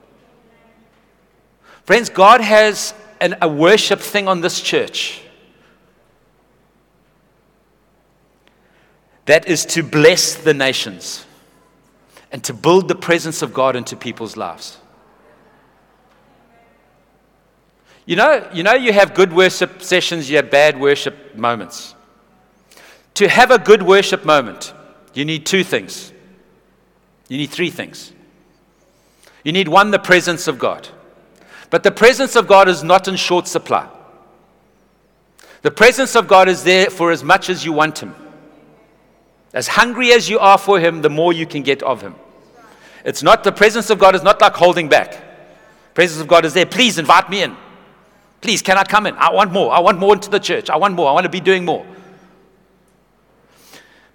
Friends, 1.84 2.08
God 2.08 2.40
has 2.40 2.94
an, 3.20 3.36
a 3.42 3.46
worship 3.46 4.00
thing 4.00 4.26
on 4.26 4.40
this 4.40 4.58
church 4.58 5.20
that 9.26 9.46
is 9.46 9.66
to 9.66 9.82
bless 9.82 10.34
the 10.34 10.54
nations 10.54 11.26
and 12.32 12.42
to 12.44 12.54
build 12.54 12.88
the 12.88 12.94
presence 12.94 13.42
of 13.42 13.52
God 13.52 13.76
into 13.76 13.94
people's 13.94 14.38
lives. 14.38 14.78
You 18.06 18.16
know, 18.16 18.48
you 18.54 18.62
know, 18.62 18.72
you 18.72 18.94
have 18.94 19.12
good 19.12 19.34
worship 19.34 19.82
sessions, 19.82 20.30
you 20.30 20.36
have 20.36 20.50
bad 20.50 20.80
worship 20.80 21.36
moments. 21.36 21.94
To 23.12 23.28
have 23.28 23.50
a 23.50 23.58
good 23.58 23.82
worship 23.82 24.24
moment, 24.24 24.72
you 25.12 25.26
need 25.26 25.44
two 25.44 25.64
things. 25.64 26.11
You 27.28 27.38
need 27.38 27.50
three 27.50 27.70
things. 27.70 28.12
You 29.44 29.52
need 29.52 29.68
one, 29.68 29.90
the 29.90 29.98
presence 29.98 30.46
of 30.48 30.58
God. 30.58 30.88
But 31.70 31.82
the 31.82 31.90
presence 31.90 32.36
of 32.36 32.46
God 32.46 32.68
is 32.68 32.82
not 32.82 33.08
in 33.08 33.16
short 33.16 33.48
supply. 33.48 33.88
The 35.62 35.70
presence 35.70 36.16
of 36.16 36.28
God 36.28 36.48
is 36.48 36.64
there 36.64 36.90
for 36.90 37.10
as 37.10 37.24
much 37.24 37.48
as 37.48 37.64
you 37.64 37.72
want 37.72 37.98
Him. 37.98 38.14
As 39.54 39.68
hungry 39.68 40.12
as 40.12 40.28
you 40.28 40.38
are 40.38 40.58
for 40.58 40.78
Him, 40.78 41.02
the 41.02 41.10
more 41.10 41.32
you 41.32 41.46
can 41.46 41.62
get 41.62 41.82
of 41.82 42.02
Him. 42.02 42.14
It's 43.04 43.22
not 43.22 43.44
the 43.44 43.52
presence 43.52 43.90
of 43.90 43.98
God 43.98 44.14
is 44.14 44.22
not 44.22 44.40
like 44.40 44.54
holding 44.54 44.88
back. 44.88 45.20
Presence 45.94 46.20
of 46.20 46.28
God 46.28 46.44
is 46.44 46.54
there. 46.54 46.66
Please 46.66 46.98
invite 46.98 47.28
me 47.30 47.42
in. 47.42 47.56
Please, 48.40 48.60
can 48.62 48.76
I 48.76 48.84
come 48.84 49.06
in? 49.06 49.14
I 49.16 49.32
want 49.32 49.52
more. 49.52 49.72
I 49.72 49.80
want 49.80 49.98
more 49.98 50.14
into 50.14 50.30
the 50.30 50.40
church. 50.40 50.68
I 50.68 50.76
want 50.76 50.94
more. 50.94 51.08
I 51.08 51.12
want 51.12 51.24
to 51.24 51.30
be 51.30 51.40
doing 51.40 51.64
more. 51.64 51.86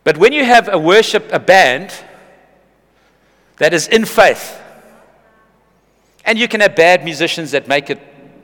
But 0.04 0.18
when 0.18 0.34
you 0.34 0.44
have 0.44 0.70
a 0.70 0.78
worship, 0.78 1.28
a 1.32 1.40
band 1.40 1.94
that 3.58 3.74
is 3.74 3.88
in 3.88 4.06
faith, 4.06 4.62
and 6.26 6.38
you 6.38 6.48
can 6.48 6.62
have 6.62 6.76
bad 6.76 7.04
musicians 7.04 7.52
that 7.52 7.68
make 7.68 7.90
it 7.90 8.00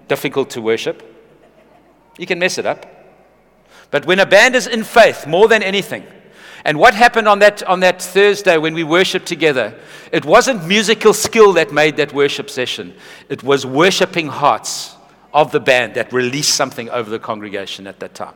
difficult 0.07 0.49
to 0.51 0.61
worship, 0.61 1.03
you 2.17 2.25
can 2.25 2.39
mess 2.39 2.57
it 2.57 2.65
up. 2.65 2.85
But 3.91 4.05
when 4.05 4.19
a 4.19 4.25
band 4.25 4.55
is 4.55 4.67
in 4.67 4.83
faith 4.83 5.27
more 5.27 5.47
than 5.47 5.61
anything, 5.61 6.05
and 6.65 6.79
what 6.79 6.93
happened 6.93 7.27
on 7.27 7.39
that, 7.39 7.61
on 7.63 7.81
that 7.81 8.01
Thursday 8.01 8.57
when 8.57 8.73
we 8.73 8.83
worshiped 8.83 9.25
together? 9.25 9.77
It 10.11 10.23
wasn't 10.23 10.65
musical 10.65 11.13
skill 11.13 11.53
that 11.53 11.73
made 11.73 11.97
that 11.97 12.13
worship 12.13 12.49
session, 12.49 12.95
it 13.29 13.43
was 13.43 13.65
worshiping 13.65 14.27
hearts 14.27 14.95
of 15.33 15.51
the 15.51 15.59
band 15.59 15.95
that 15.95 16.13
released 16.13 16.55
something 16.55 16.89
over 16.89 17.09
the 17.09 17.19
congregation 17.19 17.87
at 17.87 17.99
that 17.99 18.13
time. 18.13 18.35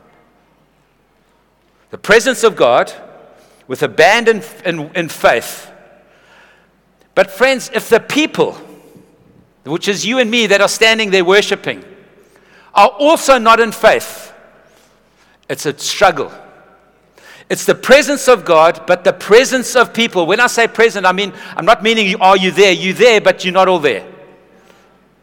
The 1.90 1.98
presence 1.98 2.44
of 2.44 2.56
God 2.56 2.92
with 3.66 3.82
a 3.82 3.88
band 3.88 4.28
in, 4.28 4.42
in, 4.64 4.90
in 4.94 5.08
faith. 5.08 5.70
But, 7.18 7.32
friends, 7.32 7.68
if 7.74 7.88
the 7.88 7.98
people, 7.98 8.52
which 9.64 9.88
is 9.88 10.06
you 10.06 10.20
and 10.20 10.30
me 10.30 10.46
that 10.46 10.60
are 10.60 10.68
standing 10.68 11.10
there 11.10 11.24
worshiping, 11.24 11.84
are 12.72 12.90
also 12.90 13.38
not 13.38 13.58
in 13.58 13.72
faith, 13.72 14.32
it's 15.48 15.66
a 15.66 15.76
struggle. 15.76 16.30
It's 17.50 17.64
the 17.64 17.74
presence 17.74 18.28
of 18.28 18.44
God, 18.44 18.84
but 18.86 19.02
the 19.02 19.12
presence 19.12 19.74
of 19.74 19.92
people. 19.92 20.26
When 20.26 20.38
I 20.38 20.46
say 20.46 20.68
present, 20.68 21.06
I 21.06 21.10
mean, 21.10 21.32
I'm 21.56 21.64
not 21.64 21.82
meaning 21.82 22.06
you, 22.06 22.18
are 22.20 22.36
you 22.36 22.52
there? 22.52 22.70
You're 22.70 22.94
there, 22.94 23.20
but 23.20 23.44
you're 23.44 23.52
not 23.52 23.66
all 23.66 23.80
there. 23.80 24.06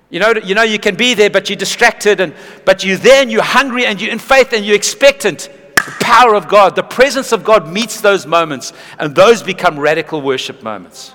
You 0.10 0.20
know, 0.20 0.34
you 0.44 0.54
know, 0.54 0.64
you 0.64 0.80
can 0.80 0.96
be 0.96 1.14
there, 1.14 1.30
but 1.30 1.50
you're 1.50 1.56
distracted, 1.56 2.20
and 2.20 2.36
but 2.66 2.84
you're 2.84 2.98
there 2.98 3.22
and 3.22 3.32
you're 3.32 3.42
hungry 3.42 3.86
and 3.86 4.02
you're 4.02 4.12
in 4.12 4.20
faith 4.20 4.52
and 4.52 4.66
you're 4.66 4.76
expectant. 4.76 5.48
The 5.78 5.96
power 6.02 6.36
of 6.36 6.50
God, 6.50 6.76
the 6.76 6.84
presence 6.84 7.32
of 7.32 7.46
God 7.46 7.72
meets 7.72 8.02
those 8.02 8.26
moments, 8.26 8.74
and 9.00 9.16
those 9.16 9.42
become 9.42 9.80
radical 9.80 10.22
worship 10.22 10.62
moments. 10.62 11.14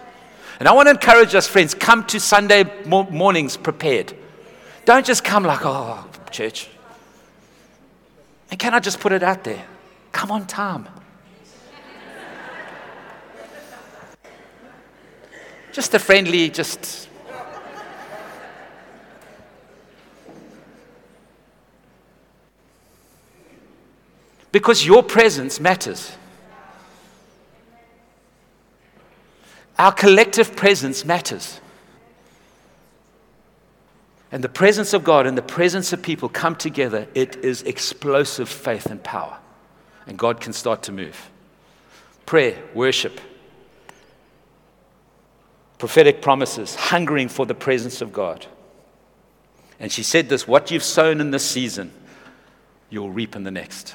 And 0.61 0.69
I 0.69 0.73
want 0.73 0.89
to 0.89 0.91
encourage 0.91 1.35
us, 1.35 1.49
friends, 1.49 1.73
come 1.73 2.05
to 2.05 2.21
Sunday 2.21 2.65
mornings 2.85 3.57
prepared. 3.57 4.13
Don't 4.85 5.07
just 5.07 5.25
come 5.25 5.43
like, 5.43 5.61
oh, 5.65 6.07
church. 6.31 6.69
And 8.51 8.61
can 8.61 8.75
I 8.75 8.79
just 8.79 9.01
put 9.01 9.13
it 9.13 9.23
out 9.23 9.43
there? 9.43 9.65
Come 10.13 10.31
on 10.31 10.47
time. 10.47 10.87
Just 15.73 15.95
a 15.95 15.99
friendly, 15.99 16.51
just. 16.51 17.09
Because 24.53 24.85
your 24.85 25.03
presence 25.03 25.59
matters. 25.59 26.13
Our 29.81 29.93
collective 29.93 30.57
presence 30.57 31.07
matters. 31.07 31.59
And 34.31 34.45
the 34.45 34.49
presence 34.51 34.93
of 34.93 35.05
God 35.05 35.27
and 35.27 35.39
the 35.39 35.43
presence 35.43 35.95
of 35.95 36.03
people 36.03 36.29
come 36.29 36.55
together, 36.55 37.09
it 37.15 37.37
is 37.37 37.63
explosive 37.63 38.51
faith 38.51 38.85
and 38.85 39.03
power. 39.03 39.39
And 40.07 40.19
God 40.19 40.39
can 40.39 40.53
start 40.53 40.83
to 40.83 40.93
move. 40.93 41.31
Prayer, 42.27 42.63
worship, 42.75 43.23
prophetic 45.79 46.21
promises, 46.21 46.75
hungering 46.75 47.31
for 47.31 47.47
the 47.47 47.55
presence 47.55 48.03
of 48.03 48.13
God. 48.13 48.45
And 49.79 49.91
she 49.91 50.03
said 50.03 50.29
this 50.29 50.47
what 50.47 50.71
you've 50.71 50.83
sown 50.83 51.23
in 51.23 51.31
this 51.31 51.49
season, 51.49 51.91
you'll 52.91 53.11
reap 53.11 53.35
in 53.35 53.45
the 53.45 53.51
next. 53.51 53.95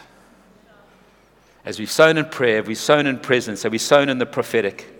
As 1.63 1.77
we've 1.77 1.91
sown 1.91 2.17
in 2.17 2.25
prayer, 2.25 2.63
we've 2.63 2.75
sown 2.75 3.05
in 3.05 3.19
presence, 3.19 3.61
have 3.61 3.71
we 3.71 3.77
sown 3.77 4.09
in 4.09 4.17
the 4.17 4.25
prophetic, 4.25 4.94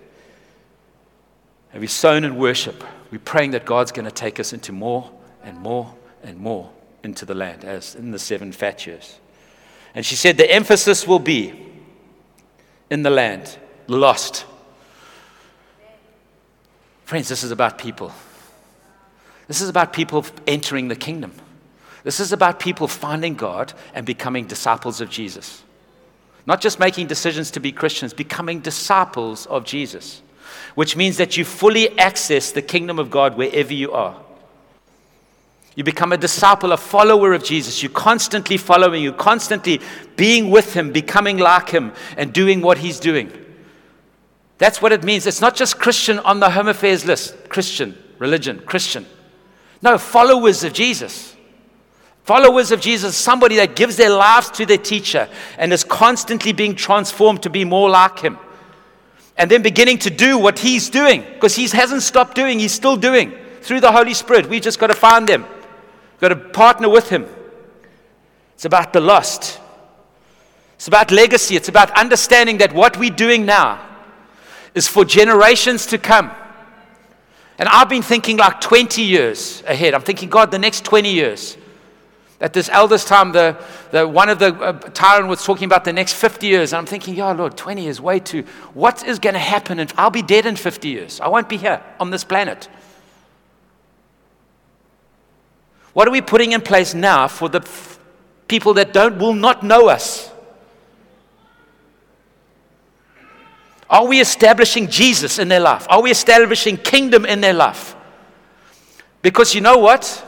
have 1.75 1.81
we 1.81 1.87
sown 1.87 2.23
in 2.23 2.37
worship, 2.37 2.85
we're 3.11 3.19
praying 3.19 3.51
that 3.51 3.65
God's 3.65 3.91
going 3.91 4.05
to 4.05 4.11
take 4.11 4.39
us 4.39 4.53
into 4.53 4.71
more 4.71 5.11
and 5.43 5.57
more 5.59 5.93
and 6.23 6.39
more 6.39 6.71
into 7.03 7.25
the 7.25 7.35
land, 7.35 7.65
as 7.65 7.95
in 7.95 8.11
the 8.11 8.17
seven 8.17 8.53
fat 8.53 8.87
years. 8.87 9.19
And 9.93 10.05
she 10.05 10.15
said 10.15 10.37
the 10.37 10.49
emphasis 10.49 11.05
will 11.05 11.19
be 11.19 11.53
in 12.89 13.03
the 13.03 13.09
land, 13.09 13.57
lost. 13.87 14.45
Friends, 17.03 17.27
this 17.27 17.43
is 17.43 17.51
about 17.51 17.77
people. 17.77 18.13
This 19.49 19.59
is 19.59 19.67
about 19.67 19.91
people 19.91 20.25
entering 20.47 20.87
the 20.87 20.95
kingdom. 20.95 21.33
This 22.05 22.21
is 22.21 22.31
about 22.31 22.57
people 22.57 22.87
finding 22.87 23.33
God 23.35 23.73
and 23.93 24.05
becoming 24.05 24.47
disciples 24.47 25.01
of 25.01 25.09
Jesus. 25.09 25.61
Not 26.45 26.61
just 26.61 26.79
making 26.79 27.07
decisions 27.07 27.51
to 27.51 27.59
be 27.59 27.73
Christians, 27.73 28.13
becoming 28.13 28.61
disciples 28.61 29.45
of 29.47 29.65
Jesus, 29.65 30.21
which 30.75 30.95
means 30.95 31.17
that 31.17 31.37
you 31.37 31.45
fully 31.45 31.97
access 31.97 32.51
the 32.51 32.61
kingdom 32.61 32.99
of 32.99 33.09
God 33.09 33.37
wherever 33.37 33.73
you 33.73 33.91
are. 33.91 34.15
You 35.75 35.83
become 35.83 36.13
a 36.13 36.17
disciple, 36.17 36.71
a 36.71 36.77
follower 36.77 37.33
of 37.33 37.43
Jesus. 37.43 37.83
You're 37.83 37.91
constantly 37.91 38.57
following, 38.57 39.03
you're 39.03 39.13
constantly 39.13 39.81
being 40.15 40.49
with 40.49 40.73
Him, 40.73 40.91
becoming 40.91 41.37
like 41.37 41.69
Him, 41.69 41.91
and 42.17 42.31
doing 42.31 42.61
what 42.61 42.77
He's 42.77 42.99
doing. 42.99 43.31
That's 44.57 44.81
what 44.81 44.93
it 44.93 45.03
means. 45.03 45.27
It's 45.27 45.41
not 45.41 45.55
just 45.55 45.77
Christian 45.77 46.19
on 46.19 46.39
the 46.39 46.49
home 46.49 46.69
affairs 46.69 47.05
list 47.05 47.49
Christian, 47.49 47.97
religion, 48.19 48.61
Christian. 48.65 49.05
No, 49.81 49.97
followers 49.97 50.63
of 50.63 50.71
Jesus. 50.71 51.35
Followers 52.23 52.71
of 52.71 52.81
Jesus, 52.81 53.15
somebody 53.15 53.57
that 53.57 53.75
gives 53.75 53.97
their 53.97 54.09
lives 54.09 54.49
to 54.51 54.65
their 54.65 54.79
teacher 54.79 55.29
and 55.59 55.71
is 55.71 55.83
constantly 55.83 56.53
being 56.53 56.73
transformed 56.73 57.43
to 57.43 57.51
be 57.51 57.65
more 57.65 57.89
like 57.89 58.19
Him. 58.19 58.39
And 59.37 59.51
then 59.51 59.61
beginning 59.61 59.99
to 59.99 60.09
do 60.09 60.37
what 60.37 60.59
He's 60.59 60.89
doing 60.89 61.21
because 61.33 61.55
He 61.55 61.67
hasn't 61.67 62.03
stopped 62.03 62.35
doing, 62.35 62.59
He's 62.59 62.73
still 62.73 62.95
doing 62.95 63.33
through 63.61 63.81
the 63.81 63.91
Holy 63.91 64.13
Spirit. 64.13 64.47
We 64.47 64.59
just 64.59 64.79
got 64.79 64.87
to 64.87 64.93
find 64.93 65.27
them. 65.27 65.45
Got 66.21 66.29
to 66.29 66.35
partner 66.35 66.89
with 66.89 67.09
Him. 67.09 67.25
It's 68.53 68.65
about 68.65 68.93
the 68.93 69.01
lost. 69.01 69.59
It's 70.75 70.87
about 70.87 71.11
legacy. 71.11 71.55
It's 71.55 71.69
about 71.69 71.91
understanding 71.91 72.59
that 72.59 72.73
what 72.73 72.97
we're 72.97 73.09
doing 73.09 73.45
now 73.45 73.85
is 74.73 74.87
for 74.87 75.03
generations 75.05 75.85
to 75.87 75.97
come. 75.97 76.31
And 77.57 77.69
I've 77.69 77.89
been 77.89 78.01
thinking 78.01 78.37
like 78.37 78.59
20 78.59 79.01
years 79.01 79.63
ahead. 79.65 79.93
I'm 79.93 80.01
thinking, 80.01 80.29
God, 80.29 80.51
the 80.51 80.59
next 80.59 80.83
20 80.83 81.11
years. 81.11 81.57
At 82.41 82.51
this 82.51 82.67
eldest 82.69 83.07
time, 83.07 83.31
the, 83.31 83.57
the, 83.91 84.05
one 84.05 84.27
of 84.27 84.39
the 84.39 84.53
uh, 84.55 84.73
Tyron 84.73 85.27
was 85.27 85.43
talking 85.43 85.65
about 85.65 85.85
the 85.85 85.93
next 85.93 86.13
50 86.13 86.47
years. 86.47 86.73
And 86.73 86.79
I'm 86.79 86.85
thinking, 86.85 87.15
yeah, 87.15 87.31
Lord, 87.31 87.55
20 87.55 87.83
years, 87.83 88.01
way 88.01 88.19
too. 88.19 88.43
What 88.73 89.05
is 89.07 89.19
going 89.19 89.33
to 89.33 89.39
happen? 89.39 89.79
And 89.79 89.93
I'll 89.97 90.09
be 90.09 90.21
dead 90.21 90.45
in 90.45 90.57
50 90.57 90.89
years. 90.89 91.21
I 91.21 91.29
won't 91.29 91.47
be 91.47 91.55
here 91.55 91.81
on 91.99 92.11
this 92.11 92.25
planet. 92.25 92.67
What 95.93 96.09
are 96.09 96.11
we 96.11 96.19
putting 96.21 96.51
in 96.51 96.59
place 96.59 96.93
now 96.93 97.29
for 97.29 97.47
the 97.47 97.61
f- 97.61 97.99
people 98.49 98.73
that 98.73 98.91
don't 98.91 99.17
will 99.17 99.33
not 99.33 99.63
know 99.63 99.87
us? 99.87 100.29
Are 103.89 104.05
we 104.05 104.19
establishing 104.19 104.89
Jesus 104.89 105.39
in 105.39 105.47
their 105.47 105.61
life? 105.61 105.87
Are 105.89 106.01
we 106.01 106.11
establishing 106.11 106.75
kingdom 106.75 107.25
in 107.25 107.39
their 107.39 107.53
life? 107.53 107.95
Because 109.21 109.55
you 109.55 109.61
know 109.61 109.77
what? 109.77 110.24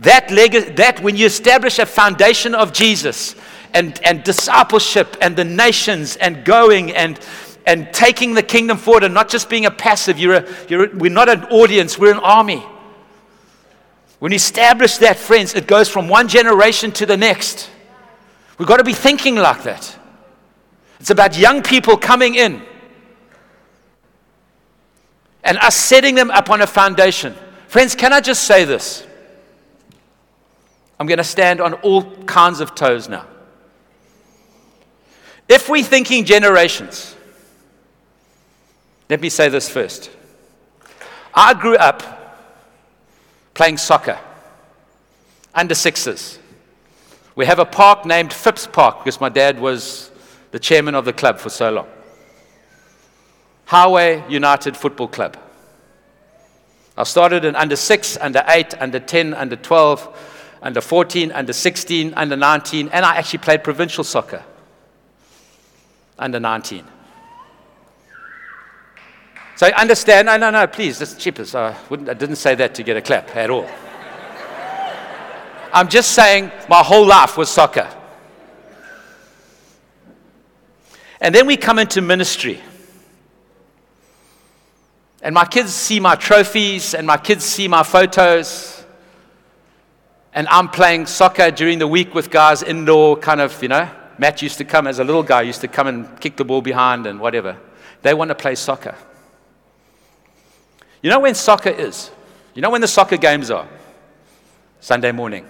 That, 0.00 0.30
leg- 0.30 0.76
that 0.76 1.02
when 1.02 1.16
you 1.16 1.26
establish 1.26 1.78
a 1.78 1.86
foundation 1.86 2.54
of 2.54 2.72
Jesus 2.72 3.34
and, 3.74 4.00
and 4.04 4.22
discipleship 4.22 5.16
and 5.20 5.34
the 5.36 5.44
nations 5.44 6.16
and 6.16 6.44
going 6.44 6.92
and, 6.92 7.18
and 7.66 7.92
taking 7.92 8.34
the 8.34 8.42
kingdom 8.42 8.78
forward 8.78 9.02
and 9.04 9.12
not 9.12 9.28
just 9.28 9.50
being 9.50 9.66
a 9.66 9.70
passive, 9.70 10.18
you're 10.18 10.34
a, 10.34 10.48
you're 10.68 10.84
a, 10.84 10.96
we're 10.96 11.10
not 11.10 11.28
an 11.28 11.44
audience, 11.44 11.98
we're 11.98 12.12
an 12.12 12.20
army. 12.20 12.64
When 14.20 14.32
you 14.32 14.36
establish 14.36 14.98
that, 14.98 15.16
friends, 15.16 15.54
it 15.54 15.66
goes 15.66 15.88
from 15.88 16.08
one 16.08 16.28
generation 16.28 16.92
to 16.92 17.06
the 17.06 17.16
next. 17.16 17.70
We've 18.56 18.68
got 18.68 18.78
to 18.78 18.84
be 18.84 18.94
thinking 18.94 19.36
like 19.36 19.62
that. 19.64 19.96
It's 21.00 21.10
about 21.10 21.38
young 21.38 21.62
people 21.62 21.96
coming 21.96 22.34
in 22.34 22.62
and 25.44 25.58
us 25.58 25.76
setting 25.76 26.14
them 26.14 26.30
up 26.30 26.50
on 26.50 26.60
a 26.60 26.66
foundation. 26.66 27.34
Friends, 27.68 27.94
can 27.94 28.12
I 28.12 28.20
just 28.20 28.44
say 28.44 28.64
this? 28.64 29.06
I'm 30.98 31.06
going 31.06 31.18
to 31.18 31.24
stand 31.24 31.60
on 31.60 31.74
all 31.74 32.04
kinds 32.24 32.60
of 32.60 32.74
toes 32.74 33.08
now. 33.08 33.26
If 35.48 35.68
we're 35.68 35.84
thinking 35.84 36.24
generations, 36.24 37.14
let 39.08 39.20
me 39.20 39.28
say 39.28 39.48
this 39.48 39.68
first. 39.68 40.10
I 41.34 41.54
grew 41.54 41.76
up 41.76 42.02
playing 43.54 43.76
soccer, 43.76 44.18
under 45.54 45.74
sixes. 45.74 46.38
We 47.34 47.46
have 47.46 47.58
a 47.58 47.64
park 47.64 48.04
named 48.04 48.32
Phipps 48.32 48.66
Park 48.66 48.98
because 48.98 49.20
my 49.20 49.28
dad 49.28 49.60
was 49.60 50.10
the 50.50 50.58
chairman 50.58 50.94
of 50.94 51.04
the 51.04 51.12
club 51.12 51.38
for 51.38 51.50
so 51.50 51.70
long. 51.70 51.88
Highway 53.64 54.24
United 54.28 54.76
Football 54.76 55.08
Club. 55.08 55.36
I 56.96 57.04
started 57.04 57.44
in 57.44 57.54
under 57.54 57.76
six, 57.76 58.16
under 58.16 58.42
eight, 58.48 58.74
under 58.80 58.98
10, 58.98 59.34
under 59.34 59.56
12, 59.56 60.37
under 60.62 60.80
14, 60.80 61.32
under 61.32 61.52
16, 61.52 62.14
under 62.14 62.36
19, 62.36 62.88
and 62.92 63.04
I 63.04 63.16
actually 63.16 63.38
played 63.40 63.62
provincial 63.64 64.04
soccer 64.04 64.42
under 66.18 66.40
19. 66.40 66.84
So 69.56 69.66
I 69.66 69.72
understand. 69.72 70.26
No, 70.26 70.36
no, 70.36 70.50
no, 70.50 70.66
please, 70.68 71.00
that's 71.00 71.14
cheapest. 71.14 71.56
I, 71.56 71.76
wouldn't, 71.88 72.08
I 72.08 72.14
didn't 72.14 72.36
say 72.36 72.54
that 72.54 72.76
to 72.76 72.82
get 72.82 72.96
a 72.96 73.02
clap 73.02 73.34
at 73.34 73.50
all. 73.50 73.68
I'm 75.72 75.88
just 75.88 76.12
saying 76.12 76.52
my 76.68 76.82
whole 76.82 77.04
life 77.06 77.36
was 77.36 77.50
soccer. 77.50 77.88
And 81.20 81.34
then 81.34 81.46
we 81.46 81.56
come 81.56 81.78
into 81.78 82.00
ministry. 82.00 82.60
And 85.22 85.34
my 85.34 85.44
kids 85.44 85.74
see 85.74 85.98
my 85.98 86.14
trophies 86.14 86.94
and 86.94 87.06
my 87.06 87.16
kids 87.16 87.44
see 87.44 87.66
my 87.66 87.82
photos. 87.82 88.77
And 90.38 90.46
I'm 90.50 90.68
playing 90.68 91.06
soccer 91.06 91.50
during 91.50 91.80
the 91.80 91.88
week 91.88 92.14
with 92.14 92.30
guys 92.30 92.62
indoor, 92.62 93.16
kind 93.16 93.40
of, 93.40 93.60
you 93.60 93.66
know. 93.66 93.90
Matt 94.18 94.40
used 94.40 94.56
to 94.58 94.64
come 94.64 94.86
as 94.86 95.00
a 95.00 95.04
little 95.04 95.24
guy, 95.24 95.42
used 95.42 95.62
to 95.62 95.66
come 95.66 95.88
and 95.88 96.20
kick 96.20 96.36
the 96.36 96.44
ball 96.44 96.62
behind 96.62 97.08
and 97.08 97.18
whatever. 97.18 97.56
They 98.02 98.14
want 98.14 98.28
to 98.28 98.36
play 98.36 98.54
soccer. 98.54 98.94
You 101.02 101.10
know 101.10 101.18
when 101.18 101.34
soccer 101.34 101.70
is? 101.70 102.12
You 102.54 102.62
know 102.62 102.70
when 102.70 102.80
the 102.80 102.86
soccer 102.86 103.16
games 103.16 103.50
are? 103.50 103.66
Sunday 104.78 105.10
morning. 105.10 105.44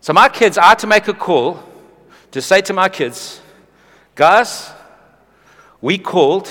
So, 0.00 0.12
my 0.12 0.28
kids, 0.28 0.56
I 0.56 0.66
had 0.66 0.78
to 0.78 0.86
make 0.86 1.08
a 1.08 1.14
call 1.14 1.60
to 2.30 2.40
say 2.40 2.60
to 2.60 2.72
my 2.72 2.88
kids, 2.88 3.40
guys, 4.14 4.70
we 5.80 5.98
called 5.98 6.48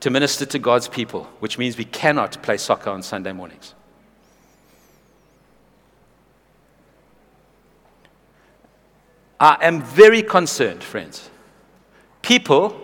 to 0.00 0.10
minister 0.10 0.46
to 0.46 0.58
God's 0.58 0.88
people, 0.88 1.24
which 1.40 1.58
means 1.58 1.76
we 1.76 1.84
cannot 1.84 2.40
play 2.42 2.56
soccer 2.56 2.90
on 2.90 3.02
Sunday 3.02 3.32
mornings. 3.32 3.74
I 9.40 9.56
am 9.60 9.82
very 9.82 10.22
concerned, 10.22 10.82
friends. 10.82 11.30
People 12.22 12.78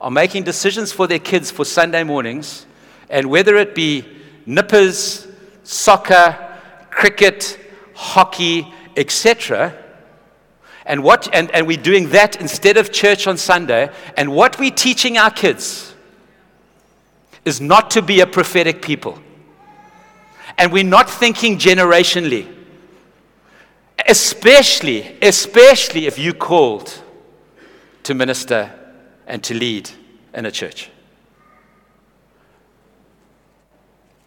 are 0.00 0.10
making 0.10 0.44
decisions 0.44 0.92
for 0.92 1.06
their 1.06 1.18
kids 1.18 1.50
for 1.50 1.64
Sunday 1.64 2.04
mornings, 2.04 2.66
and 3.10 3.28
whether 3.28 3.56
it 3.56 3.74
be 3.74 4.04
nippers, 4.44 5.26
soccer, 5.64 6.58
cricket, 6.90 7.58
hockey, 7.94 8.72
etc., 8.96 9.82
and, 10.84 11.02
what, 11.02 11.28
and, 11.34 11.50
and 11.50 11.66
we're 11.66 11.76
doing 11.76 12.10
that 12.10 12.40
instead 12.40 12.76
of 12.76 12.92
church 12.92 13.26
on 13.26 13.36
Sunday, 13.36 13.90
and 14.16 14.32
what 14.32 14.56
we're 14.60 14.70
teaching 14.70 15.18
our 15.18 15.32
kids 15.32 15.95
is 17.46 17.60
not 17.60 17.92
to 17.92 18.02
be 18.02 18.20
a 18.20 18.26
prophetic 18.26 18.82
people. 18.82 19.18
And 20.58 20.72
we're 20.72 20.84
not 20.84 21.08
thinking 21.08 21.56
generationally. 21.56 22.52
Especially, 24.06 25.16
especially 25.22 26.06
if 26.06 26.18
you 26.18 26.34
called 26.34 27.02
to 28.02 28.14
minister 28.14 28.72
and 29.26 29.42
to 29.44 29.54
lead 29.54 29.90
in 30.34 30.44
a 30.44 30.50
church. 30.50 30.90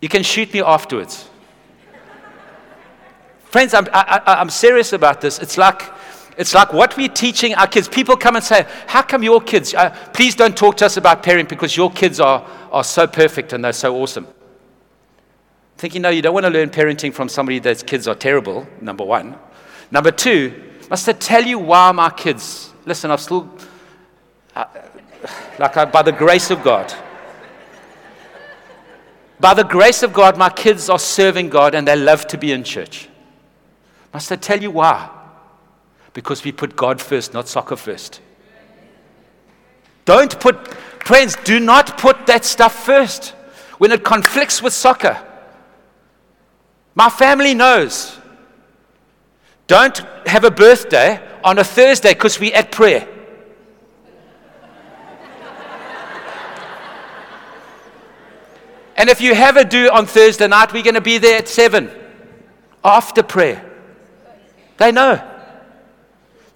You 0.02 0.10
can 0.10 0.24
shoot 0.24 0.54
me 0.54 0.62
afterwards. 0.62 1.28
Friends, 3.46 3.74
I'm, 3.74 3.88
I, 3.92 4.42
am 4.42 4.50
serious 4.50 4.94
about 4.94 5.22
this. 5.22 5.40
It's 5.40 5.58
like, 5.58 5.82
it's 6.40 6.54
like 6.54 6.72
what 6.72 6.96
we're 6.96 7.10
teaching 7.10 7.54
our 7.56 7.68
kids. 7.68 7.90
People 7.90 8.16
come 8.16 8.38
and 8.38 8.46
say, 8.46 8.66
How 8.88 9.02
come 9.02 9.24
your 9.24 9.42
kids? 9.42 9.74
Uh, 9.74 9.90
please 10.14 10.36
don't 10.36 10.56
talk 10.56 10.78
to 10.78 10.86
us 10.86 10.96
about 10.96 11.22
parenting 11.22 11.50
because 11.50 11.76
your 11.76 11.92
kids 11.92 12.22
are, 12.22 12.48
are 12.72 12.86
so 12.86 13.06
perfect 13.06 13.52
and 13.52 13.64
they're 13.64 13.74
so 13.74 13.94
awesome. 14.02 14.26
Thinking, 15.76 16.02
no, 16.02 16.08
you 16.08 16.22
don't 16.22 16.34
want 16.34 16.46
to 16.46 16.50
learn 16.50 16.70
parenting 16.70 17.14
from 17.14 17.28
somebody 17.28 17.60
that's 17.60 17.84
kids 17.84 18.08
are 18.08 18.16
terrible, 18.16 18.66
number 18.80 19.04
one. 19.04 19.38
Number 19.92 20.12
two, 20.12 20.64
must 20.90 21.10
I 21.10 21.12
tell 21.12 21.44
you 21.44 21.60
why 21.60 21.92
my 21.92 22.10
kids, 22.10 22.72
listen, 22.86 23.12
I've 23.12 23.20
still, 23.20 23.50
uh, 24.56 24.64
like 25.60 25.76
I, 25.76 25.84
by 25.84 26.04
the 26.04 26.14
grace 26.14 26.52
of 26.52 26.64
God, 26.64 26.94
by 29.42 29.54
the 29.54 29.64
grace 29.64 30.04
of 30.04 30.14
God, 30.14 30.38
my 30.38 30.50
kids 30.50 30.90
are 30.90 31.00
serving 31.00 31.50
God 31.50 31.76
and 31.76 31.86
they 31.86 31.98
love 31.98 32.28
to 32.28 32.38
be 32.38 32.54
in 32.54 32.64
church. 32.64 33.10
Must 34.14 34.32
I 34.32 34.38
tell 34.38 34.62
you 34.62 34.72
why? 34.72 35.18
Because 36.20 36.44
we 36.44 36.52
put 36.52 36.76
God 36.76 37.02
first, 37.02 37.34
not 37.34 37.48
soccer 37.48 37.78
first. 37.78 38.20
Don't 40.04 40.38
put, 40.38 40.68
friends, 41.06 41.38
do 41.46 41.62
not 41.62 41.98
put 41.98 42.28
that 42.28 42.44
stuff 42.44 42.76
first 42.84 43.30
when 43.78 43.94
it 43.94 44.04
conflicts 44.04 44.62
with 44.62 44.74
soccer. 44.74 45.18
My 46.94 47.10
family 47.10 47.54
knows. 47.54 48.20
Don't 49.68 49.98
have 50.28 50.44
a 50.44 50.52
birthday 50.52 51.26
on 51.42 51.58
a 51.58 51.64
Thursday 51.64 52.14
because 52.14 52.38
we 52.38 52.52
at 52.52 52.70
prayer. 52.70 53.08
and 58.98 59.10
if 59.10 59.22
you 59.22 59.34
have 59.36 59.56
a 59.56 59.64
do 59.64 59.90
on 59.90 60.06
Thursday 60.06 60.50
night, 60.50 60.74
we're 60.74 60.84
going 60.84 60.96
to 60.96 61.02
be 61.02 61.18
there 61.18 61.38
at 61.38 61.48
7 61.48 61.90
after 62.84 63.24
prayer. 63.24 63.66
They 64.76 64.92
know. 64.92 65.29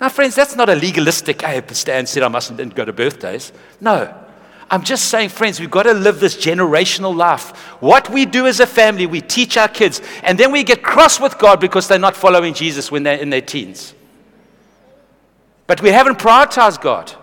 Now, 0.04 0.10
friends, 0.10 0.36
that's 0.36 0.58
not 0.58 0.68
a 0.68 0.76
legalistic, 0.76 1.46
I 1.46 1.64
Stan 1.72 2.06
said 2.08 2.24
I 2.24 2.28
mustn't 2.28 2.76
go 2.76 2.84
to 2.84 2.92
birthdays. 2.92 3.54
No. 3.80 4.14
I'm 4.70 4.84
just 4.84 5.06
saying, 5.06 5.30
friends, 5.30 5.62
we've 5.62 5.72
got 5.72 5.84
to 5.84 5.94
live 5.94 6.20
this 6.20 6.36
generational 6.36 7.16
life. 7.16 7.52
What 7.80 8.10
we 8.10 8.26
do 8.26 8.46
as 8.46 8.60
a 8.60 8.68
family, 8.68 9.06
we 9.06 9.22
teach 9.22 9.56
our 9.56 9.70
kids, 9.70 10.02
and 10.24 10.38
then 10.38 10.52
we 10.52 10.66
get 10.66 10.84
cross 10.84 11.22
with 11.22 11.38
God 11.38 11.62
because 11.62 11.88
they're 11.88 12.00
not 12.00 12.18
following 12.18 12.54
Jesus 12.54 12.92
when 12.92 13.04
they're 13.04 13.18
in 13.18 13.30
their 13.30 13.40
teens. 13.40 13.94
But 15.68 15.82
we 15.82 15.88
haven't 15.88 16.20
prioritized 16.20 16.82
God. 16.82 17.14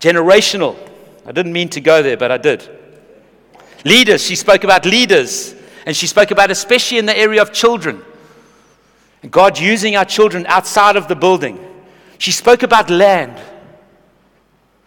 Generational. 0.00 0.76
I 1.24 1.30
didn't 1.30 1.52
mean 1.52 1.68
to 1.68 1.80
go 1.80 2.02
there, 2.02 2.16
but 2.16 2.32
I 2.32 2.38
did. 2.38 2.68
Leaders, 3.84 4.20
she 4.20 4.34
spoke 4.34 4.64
about 4.64 4.84
leaders, 4.84 5.54
and 5.86 5.96
she 5.96 6.08
spoke 6.08 6.32
about 6.32 6.50
especially 6.50 6.98
in 6.98 7.06
the 7.06 7.16
area 7.16 7.40
of 7.40 7.52
children. 7.52 8.02
God 9.30 9.58
using 9.58 9.96
our 9.96 10.04
children 10.04 10.46
outside 10.46 10.96
of 10.96 11.08
the 11.08 11.16
building. 11.16 11.58
She 12.18 12.32
spoke 12.32 12.62
about 12.62 12.90
land. 12.90 13.40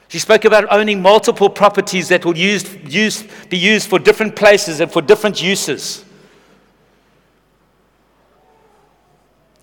She 0.09 0.19
spoke 0.19 0.45
about 0.45 0.71
owning 0.71 1.01
multiple 1.01 1.49
properties 1.49 2.07
that 2.09 2.23
will 2.23 2.37
use, 2.37 2.73
use, 2.85 3.25
be 3.49 3.57
used 3.57 3.89
for 3.89 3.99
different 3.99 4.35
places 4.35 4.79
and 4.79 4.91
for 4.91 5.01
different 5.01 5.41
uses. 5.41 6.05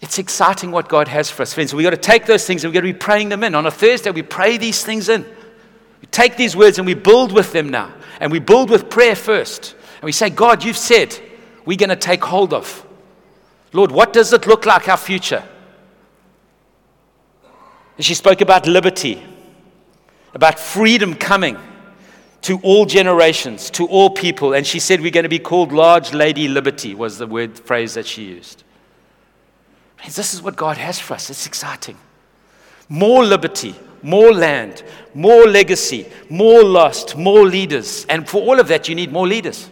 It's 0.03 0.19
exciting 0.19 0.71
what 0.71 0.89
God 0.89 1.09
has 1.09 1.31
for 1.31 1.43
us, 1.43 1.55
friends. 1.55 1.73
We've 1.73 1.83
got 1.83 1.91
to 1.91 1.97
take 1.97 2.27
those 2.27 2.47
things 2.47 2.63
and 2.63 2.71
we've 2.71 2.75
got 2.75 2.87
to 2.87 2.93
be 2.93 2.99
praying 2.99 3.31
them 3.31 3.43
in. 3.43 3.55
On 3.55 3.65
a 3.65 3.71
Thursday, 3.71 4.11
we 4.11 4.21
pray 4.21 4.59
these 4.59 4.85
things 4.85 5.09
in. 5.09 5.25
We 6.03 6.07
take 6.09 6.37
these 6.37 6.55
words 6.55 6.77
and 6.77 6.87
we 6.87 6.93
build 6.93 7.33
with 7.33 7.53
them 7.53 7.71
now. 7.71 7.91
And 8.21 8.31
we 8.31 8.39
build 8.39 8.69
with 8.69 8.91
prayer 8.91 9.17
first. 9.17 9.75
And 9.95 10.03
we 10.05 10.13
say, 10.13 10.29
God, 10.29 10.63
you've 10.63 10.77
said 10.77 11.19
we're 11.65 11.79
going 11.79 11.89
to 11.89 11.97
take 11.97 12.23
hold 12.23 12.53
of. 12.53 12.84
Lord, 13.75 13.91
what 13.91 14.13
does 14.13 14.33
it 14.33 14.47
look 14.47 14.67
like, 14.67 14.89
our 14.89 14.97
future? 14.97 15.43
And 17.97 18.05
she 18.05 18.15
spoke 18.15 18.41
about 18.41 18.69
liberty, 18.69 19.21
about 20.33 20.61
freedom 20.61 21.15
coming 21.15 21.59
to 22.43 22.61
all 22.61 22.87
generations, 22.87 23.71
to 23.71 23.87
all 23.89 24.11
people. 24.11 24.55
And 24.55 24.65
she 24.65 24.79
said, 24.79 25.01
We're 25.01 25.11
going 25.11 25.25
to 25.25 25.29
be 25.29 25.41
called 25.41 25.73
Large 25.73 26.15
Lady 26.15 26.47
Liberty, 26.47 26.95
was 26.95 27.19
the 27.19 27.27
word 27.27 27.59
phrase 27.59 27.95
that 27.95 28.07
she 28.07 28.23
used. 28.25 28.63
This 30.05 30.35
is 30.35 30.41
what 30.41 30.55
God 30.55 30.77
has 30.77 31.01
for 31.01 31.15
us. 31.15 31.29
It's 31.29 31.47
exciting. 31.47 31.99
More 32.89 33.25
liberty, 33.25 33.75
more 34.03 34.33
land, 34.33 34.85
more 35.15 35.47
legacy, 35.47 36.07
more 36.31 36.63
lost, 36.63 37.17
more 37.17 37.45
leaders. 37.45 38.07
And 38.09 38.29
for 38.29 38.41
all 38.41 38.61
of 38.61 38.69
that, 38.69 38.89
you 38.89 38.95
need 38.95 39.11
more 39.11 39.27
leaders. 39.27 39.69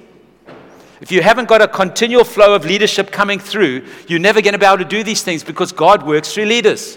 If 1.02 1.10
you 1.10 1.20
haven't 1.20 1.48
got 1.48 1.60
a 1.60 1.66
continual 1.66 2.22
flow 2.22 2.54
of 2.54 2.64
leadership 2.64 3.10
coming 3.10 3.40
through, 3.40 3.84
you're 4.06 4.20
never 4.20 4.40
going 4.40 4.52
to 4.52 4.58
be 4.58 4.64
able 4.64 4.78
to 4.78 4.84
do 4.84 5.02
these 5.02 5.24
things 5.24 5.42
because 5.42 5.72
God 5.72 6.06
works 6.06 6.32
through 6.32 6.44
leaders. 6.44 6.96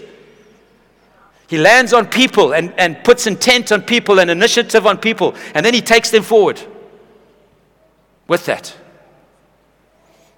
He 1.48 1.58
lands 1.58 1.92
on 1.92 2.06
people 2.06 2.54
and, 2.54 2.72
and 2.78 3.02
puts 3.02 3.26
intent 3.26 3.72
on 3.72 3.82
people 3.82 4.20
and 4.20 4.30
initiative 4.30 4.86
on 4.86 4.98
people, 4.98 5.34
and 5.54 5.66
then 5.66 5.74
he 5.74 5.80
takes 5.80 6.10
them 6.10 6.22
forward 6.22 6.60
with 8.28 8.46
that. 8.46 8.76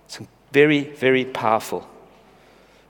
It's 0.07 0.18
very, 0.50 0.85
very 0.85 1.26
powerful. 1.26 1.87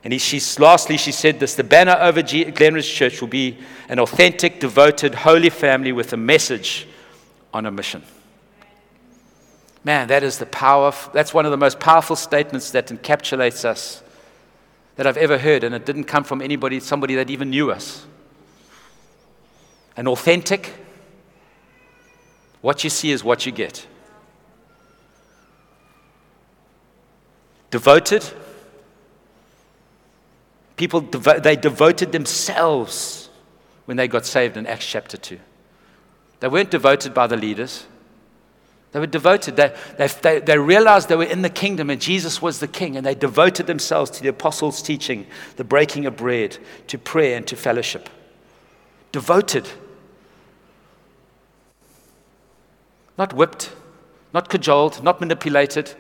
And 0.05 0.13
he, 0.13 0.21
she's, 0.21 0.61
lastly, 0.61 0.97
she 0.97 1.11
said 1.11 1.41
this 1.41 1.57
the 1.57 1.65
banner 1.65 1.97
over 2.01 2.23
G- 2.23 2.45
Glenridge 2.45 2.95
Church 2.95 3.21
will 3.21 3.29
be 3.29 3.59
an 3.89 3.99
authentic, 3.99 4.61
devoted, 4.61 5.17
holy 5.17 5.51
family 5.51 5.91
with 5.91 6.13
a 6.13 6.17
message 6.17 6.87
on 7.53 7.67
a 7.67 7.71
mission. 7.73 8.05
Man, 9.85 10.09
that 10.09 10.23
is 10.23 10.39
the 10.39 10.47
power. 10.47 10.93
That's 11.13 11.33
one 11.33 11.45
of 11.45 11.51
the 11.51 11.57
most 11.57 11.81
powerful 11.81 12.17
statements 12.17 12.71
that 12.73 12.89
encapsulates 12.89 13.65
us 13.65 14.03
that 14.97 15.07
I've 15.07 15.17
ever 15.17 15.39
heard, 15.39 15.63
and 15.63 15.75
it 15.75 15.87
didn't 15.87 16.05
come 16.05 16.25
from 16.25 16.43
anybody, 16.43 16.81
somebody 16.81 17.15
that 17.15 17.31
even 17.31 17.51
knew 17.51 17.71
us. 17.71 18.05
An 19.97 20.09
authentic, 20.09 20.75
what 22.61 22.83
you 22.83 22.91
see 22.91 23.13
is 23.13 23.23
what 23.23 23.47
you 23.47 23.53
get. 23.53 23.87
Devoted, 27.71 28.25
people, 30.77 31.01
they 31.01 31.55
devoted 31.55 32.13
themselves 32.13 33.31
when 33.85 33.97
they 33.97 34.09
got 34.09 34.27
saved 34.27 34.57
in 34.57 34.67
Acts 34.67 34.87
chapter 34.87 35.17
2. 35.17 35.39
They 36.41 36.49
weren't 36.49 36.71
devoted 36.71 37.15
by 37.15 37.27
the 37.27 37.37
leaders. 37.37 37.87
They 38.93 39.01
were 39.01 39.07
devoted. 39.07 39.57
They, 39.57 39.75
they, 40.23 40.41
they, 40.41 40.59
realized 40.59 41.09
they 41.09 41.17
were 41.17 41.25
in 41.25 41.43
the 41.43 41.51
kingdom 41.51 41.91
and 41.91 42.01
Jesus 42.01 42.41
was 42.41 42.59
the 42.59 42.69
king, 42.69 42.97
and 42.97 43.05
they 43.05 43.15
devoted 43.15 43.67
themselves 43.67 44.11
to 44.13 44.23
the 44.23 44.29
apostles' 44.29 44.81
teaching, 44.81 45.27
the 45.57 45.65
breaking 45.65 46.07
of 46.07 46.17
bread, 46.17 46.57
to 46.87 46.99
prayer, 46.99 47.37
and 47.37 47.47
to 47.49 47.57
fellowship. 47.57 48.09
Devoted. 49.13 49.69
Not 53.19 53.35
whipped, 53.35 53.73
not 54.33 54.49
cajoled, 54.49 55.03
not 55.03 55.21
manipulated. 55.21 55.95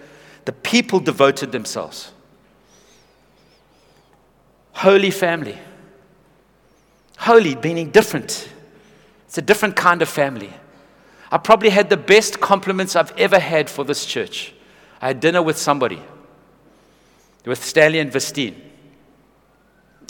The 0.46 0.52
people 0.52 1.00
devoted 1.00 1.52
themselves. 1.52 2.12
Holy 4.72 5.10
family. 5.10 5.58
Holy 7.18 7.56
meaning 7.56 7.90
different. 7.90 8.48
It's 9.26 9.36
a 9.36 9.42
different 9.42 9.76
kind 9.76 10.00
of 10.00 10.08
family. 10.08 10.54
I 11.30 11.38
probably 11.38 11.70
had 11.70 11.90
the 11.90 11.96
best 11.96 12.40
compliments 12.40 12.96
I've 12.96 13.16
ever 13.18 13.38
had 13.38 13.68
for 13.68 13.84
this 13.84 14.06
church. 14.06 14.54
I 15.00 15.08
had 15.08 15.20
dinner 15.20 15.42
with 15.42 15.58
somebody, 15.58 16.02
with 17.44 17.62
Stanley 17.62 17.98
and 17.98 18.10
Vestine, 18.10 18.60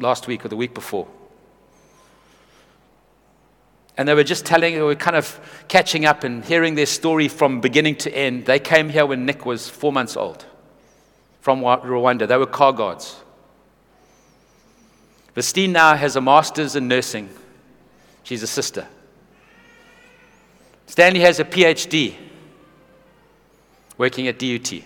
last 0.00 0.26
week 0.26 0.44
or 0.44 0.48
the 0.48 0.56
week 0.56 0.74
before. 0.74 1.08
And 3.96 4.06
they 4.06 4.14
were 4.14 4.24
just 4.24 4.46
telling, 4.46 4.74
we 4.74 4.82
were 4.82 4.94
kind 4.94 5.16
of 5.16 5.40
catching 5.66 6.04
up 6.04 6.22
and 6.22 6.44
hearing 6.44 6.76
their 6.76 6.86
story 6.86 7.26
from 7.26 7.60
beginning 7.60 7.96
to 7.96 8.16
end. 8.16 8.46
They 8.46 8.60
came 8.60 8.88
here 8.88 9.04
when 9.04 9.26
Nick 9.26 9.44
was 9.44 9.68
four 9.68 9.92
months 9.92 10.16
old 10.16 10.46
from 11.40 11.62
Rwanda. 11.62 12.28
They 12.28 12.36
were 12.36 12.46
car 12.46 12.72
guards. 12.72 13.16
Vestine 15.34 15.72
now 15.72 15.96
has 15.96 16.14
a 16.14 16.20
master's 16.20 16.76
in 16.76 16.86
nursing. 16.86 17.28
She's 18.22 18.44
a 18.44 18.46
sister. 18.46 18.86
Stanley 20.88 21.20
has 21.20 21.38
a 21.38 21.44
PhD 21.44 22.14
working 23.98 24.26
at 24.26 24.38
DUT. 24.38 24.82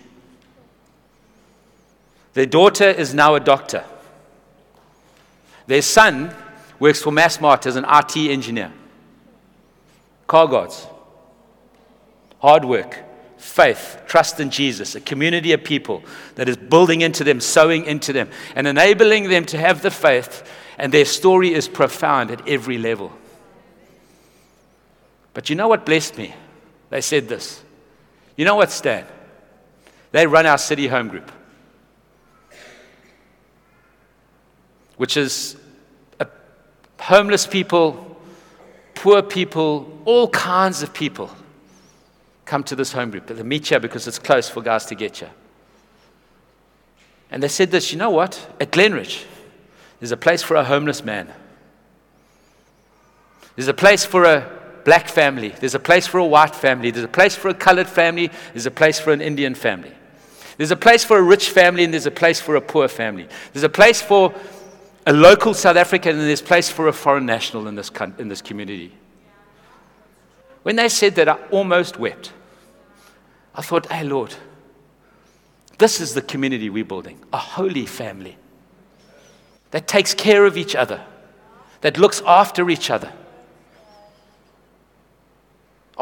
Their 2.34 2.46
daughter 2.46 2.88
is 2.88 3.14
now 3.14 3.36
a 3.36 3.40
doctor. 3.40 3.84
Their 5.68 5.80
son 5.80 6.34
works 6.80 7.00
for 7.00 7.12
Massmart 7.12 7.66
as 7.66 7.76
an 7.76 7.86
IT 7.88 8.16
engineer. 8.16 8.72
Car 10.26 10.48
guards. 10.48 10.88
Hard 12.40 12.64
work, 12.64 12.98
faith, 13.36 14.02
trust 14.04 14.40
in 14.40 14.50
Jesus, 14.50 14.96
a 14.96 15.00
community 15.00 15.52
of 15.52 15.62
people 15.62 16.02
that 16.34 16.48
is 16.48 16.56
building 16.56 17.02
into 17.02 17.22
them, 17.22 17.38
sowing 17.38 17.84
into 17.84 18.12
them, 18.12 18.28
and 18.56 18.66
enabling 18.66 19.28
them 19.28 19.44
to 19.44 19.56
have 19.56 19.82
the 19.82 19.90
faith. 19.92 20.50
And 20.78 20.92
their 20.92 21.04
story 21.04 21.54
is 21.54 21.68
profound 21.68 22.32
at 22.32 22.48
every 22.48 22.78
level. 22.78 23.12
But 25.34 25.50
you 25.50 25.56
know 25.56 25.68
what 25.68 25.86
blessed 25.86 26.18
me? 26.18 26.34
They 26.90 27.00
said 27.00 27.28
this. 27.28 27.62
You 28.36 28.44
know 28.44 28.56
what, 28.56 28.70
Stan? 28.70 29.06
They 30.10 30.26
run 30.26 30.46
our 30.46 30.58
city 30.58 30.88
home 30.88 31.08
group, 31.08 31.30
which 34.96 35.16
is 35.16 35.56
homeless 37.02 37.46
people, 37.46 38.16
poor 38.94 39.22
people, 39.22 40.00
all 40.04 40.28
kinds 40.28 40.82
of 40.82 40.94
people 40.94 41.30
come 42.44 42.62
to 42.62 42.76
this 42.76 42.92
home 42.92 43.10
group. 43.10 43.26
They 43.26 43.42
meet 43.42 43.66
here 43.66 43.80
because 43.80 44.06
it's 44.06 44.18
close 44.18 44.48
for 44.48 44.62
guys 44.62 44.86
to 44.86 44.94
get 44.94 45.16
here. 45.16 45.30
And 47.30 47.42
they 47.42 47.48
said 47.48 47.70
this 47.70 47.90
you 47.90 47.98
know 47.98 48.10
what? 48.10 48.54
At 48.60 48.70
Glenridge, 48.70 49.24
there's 49.98 50.12
a 50.12 50.16
place 50.16 50.42
for 50.42 50.56
a 50.56 50.64
homeless 50.64 51.02
man. 51.02 51.28
There's 53.56 53.68
a 53.68 53.74
place 53.74 54.04
for 54.04 54.24
a 54.24 54.61
black 54.84 55.08
family. 55.08 55.48
There's 55.48 55.74
a 55.74 55.80
place 55.80 56.06
for 56.06 56.18
a 56.18 56.24
white 56.24 56.54
family. 56.54 56.90
There's 56.90 57.04
a 57.04 57.08
place 57.08 57.34
for 57.34 57.48
a 57.48 57.54
colored 57.54 57.88
family. 57.88 58.30
There's 58.52 58.66
a 58.66 58.70
place 58.70 58.98
for 58.98 59.12
an 59.12 59.20
Indian 59.20 59.54
family. 59.54 59.92
There's 60.56 60.70
a 60.70 60.76
place 60.76 61.04
for 61.04 61.18
a 61.18 61.22
rich 61.22 61.50
family 61.50 61.84
and 61.84 61.92
there's 61.92 62.06
a 62.06 62.10
place 62.10 62.40
for 62.40 62.56
a 62.56 62.60
poor 62.60 62.88
family. 62.88 63.28
There's 63.52 63.64
a 63.64 63.68
place 63.68 64.02
for 64.02 64.34
a 65.06 65.12
local 65.12 65.54
South 65.54 65.76
African 65.76 66.18
and 66.18 66.28
there's 66.28 66.40
a 66.40 66.44
place 66.44 66.70
for 66.70 66.88
a 66.88 66.92
foreign 66.92 67.26
national 67.26 67.66
in 67.68 67.74
this, 67.74 67.90
in 68.18 68.28
this 68.28 68.42
community. 68.42 68.92
When 70.62 70.76
they 70.76 70.88
said 70.88 71.14
that, 71.16 71.28
I 71.28 71.34
almost 71.50 71.98
wept. 71.98 72.32
I 73.54 73.62
thought, 73.62 73.90
hey, 73.90 74.04
Lord, 74.04 74.34
this 75.78 76.00
is 76.00 76.14
the 76.14 76.22
community 76.22 76.70
we're 76.70 76.84
building 76.84 77.18
a 77.32 77.38
holy 77.38 77.86
family 77.86 78.36
that 79.72 79.88
takes 79.88 80.14
care 80.14 80.44
of 80.44 80.56
each 80.56 80.76
other, 80.76 81.02
that 81.80 81.98
looks 81.98 82.22
after 82.26 82.70
each 82.70 82.90
other. 82.90 83.12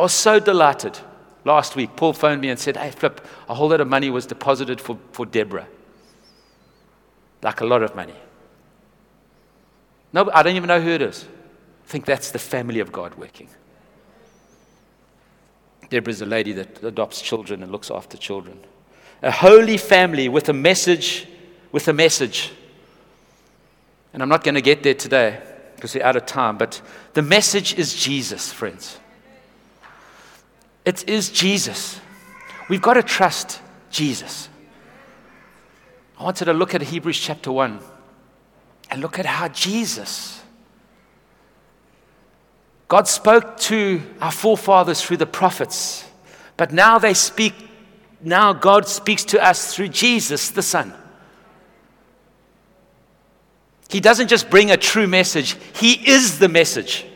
I 0.01 0.03
was 0.03 0.15
so 0.15 0.41
delighted. 0.41 0.99
Last 1.45 1.77
week, 1.77 1.95
Paul 1.95 2.15
phoned 2.15 2.41
me 2.41 2.49
and 2.49 2.59
said, 2.59 2.79
Hey, 2.79 2.91
Flip, 2.91 3.21
a 3.51 3.55
whole 3.55 3.69
lot 3.69 3.83
of 3.83 3.89
money 3.89 4.09
was 4.09 4.25
deposited 4.25 4.81
for, 4.81 4.99
for 5.13 5.27
Deborah. 5.27 5.69
Like 7.43 7.61
a 7.61 7.67
lot 7.67 7.83
of 7.83 7.95
money. 7.95 8.15
No, 10.15 10.31
I 10.33 10.43
don't 10.43 10.57
even 10.57 10.69
know 10.69 10.81
who 10.81 10.89
it 10.89 11.03
is. 11.03 11.27
I 11.85 11.87
think 11.87 12.07
that's 12.07 12.31
the 12.31 12.39
family 12.39 12.81
of 12.81 12.91
God 12.91 13.15
working. 13.17 13.51
Deborah's 15.91 16.23
a 16.23 16.27
lady 16.27 16.53
that 16.53 16.83
adopts 16.83 17.21
children 17.21 17.63
and 17.63 17.71
looks 17.71 17.91
after 17.91 18.17
children. 18.17 18.59
A 19.21 19.31
holy 19.31 19.77
family 19.77 20.31
with 20.31 20.49
a 20.49 20.55
message, 20.55 21.29
with 21.73 21.89
a 21.89 21.93
message. 21.93 22.53
And 24.15 24.23
I'm 24.23 24.31
not 24.31 24.45
going 24.45 24.55
to 24.55 24.63
get 24.63 24.83
there 24.83 24.95
today 24.95 25.43
because 25.77 25.95
we're 25.95 26.05
out 26.05 26.17
of 26.17 26.25
time, 26.25 26.57
but 26.57 26.81
the 27.13 27.23
message 27.23 27.75
is 27.75 27.95
Jesus, 27.95 28.51
friends. 28.51 29.00
It 30.85 31.09
is 31.09 31.31
Jesus. 31.31 32.01
We've 32.69 32.83
got 32.83 32.95
to 32.95 33.03
trust 33.03 33.61
Jesus. 33.91 34.49
I 36.19 36.25
wanted 36.25 36.47
to 36.47 36.53
look 36.53 36.75
at 36.75 36.83
Hebrews 36.83 37.19
chapter 37.19 37.51
1 37.51 37.81
and 38.91 39.01
look 39.01 39.19
at 39.19 39.27
how 39.27 39.49
Jesus, 39.49 40.43
God 42.89 43.07
spoke 43.09 43.57
to 43.59 44.03
our 44.21 44.33
forefathers 44.33 45.01
through 45.01 45.19
the 45.19 45.27
prophets, 45.27 46.05
but 46.57 46.73
now 46.73 46.99
they 46.99 47.15
speak, 47.15 47.55
now 48.21 48.53
God 48.53 48.87
speaks 48.87 49.25
to 49.27 49.43
us 49.43 49.75
through 49.75 49.89
Jesus, 49.89 50.51
the 50.51 50.63
Son. 50.63 50.93
He 53.89 54.01
doesn't 54.01 54.29
just 54.29 54.51
bring 54.51 54.71
a 54.71 54.77
true 54.77 55.07
message, 55.07 55.57
He 55.75 55.93
is 56.09 56.39
the 56.39 56.49
message. 56.49 57.07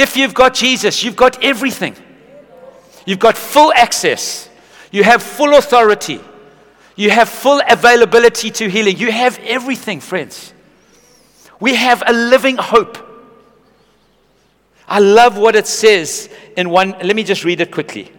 If 0.00 0.16
you've 0.16 0.32
got 0.32 0.54
Jesus, 0.54 1.04
you've 1.04 1.14
got 1.14 1.44
everything. 1.44 1.94
You've 3.04 3.18
got 3.18 3.36
full 3.36 3.70
access. 3.74 4.48
You 4.90 5.04
have 5.04 5.22
full 5.22 5.58
authority. 5.58 6.20
You 6.96 7.10
have 7.10 7.28
full 7.28 7.60
availability 7.68 8.50
to 8.52 8.70
healing. 8.70 8.96
You 8.96 9.12
have 9.12 9.38
everything, 9.40 10.00
friends. 10.00 10.54
We 11.60 11.74
have 11.74 12.02
a 12.06 12.14
living 12.14 12.56
hope. 12.56 12.96
I 14.88 15.00
love 15.00 15.36
what 15.36 15.54
it 15.54 15.66
says 15.66 16.30
in 16.56 16.70
one. 16.70 16.92
Let 16.92 17.14
me 17.14 17.22
just 17.22 17.44
read 17.44 17.60
it 17.60 17.70
quickly. 17.70 18.10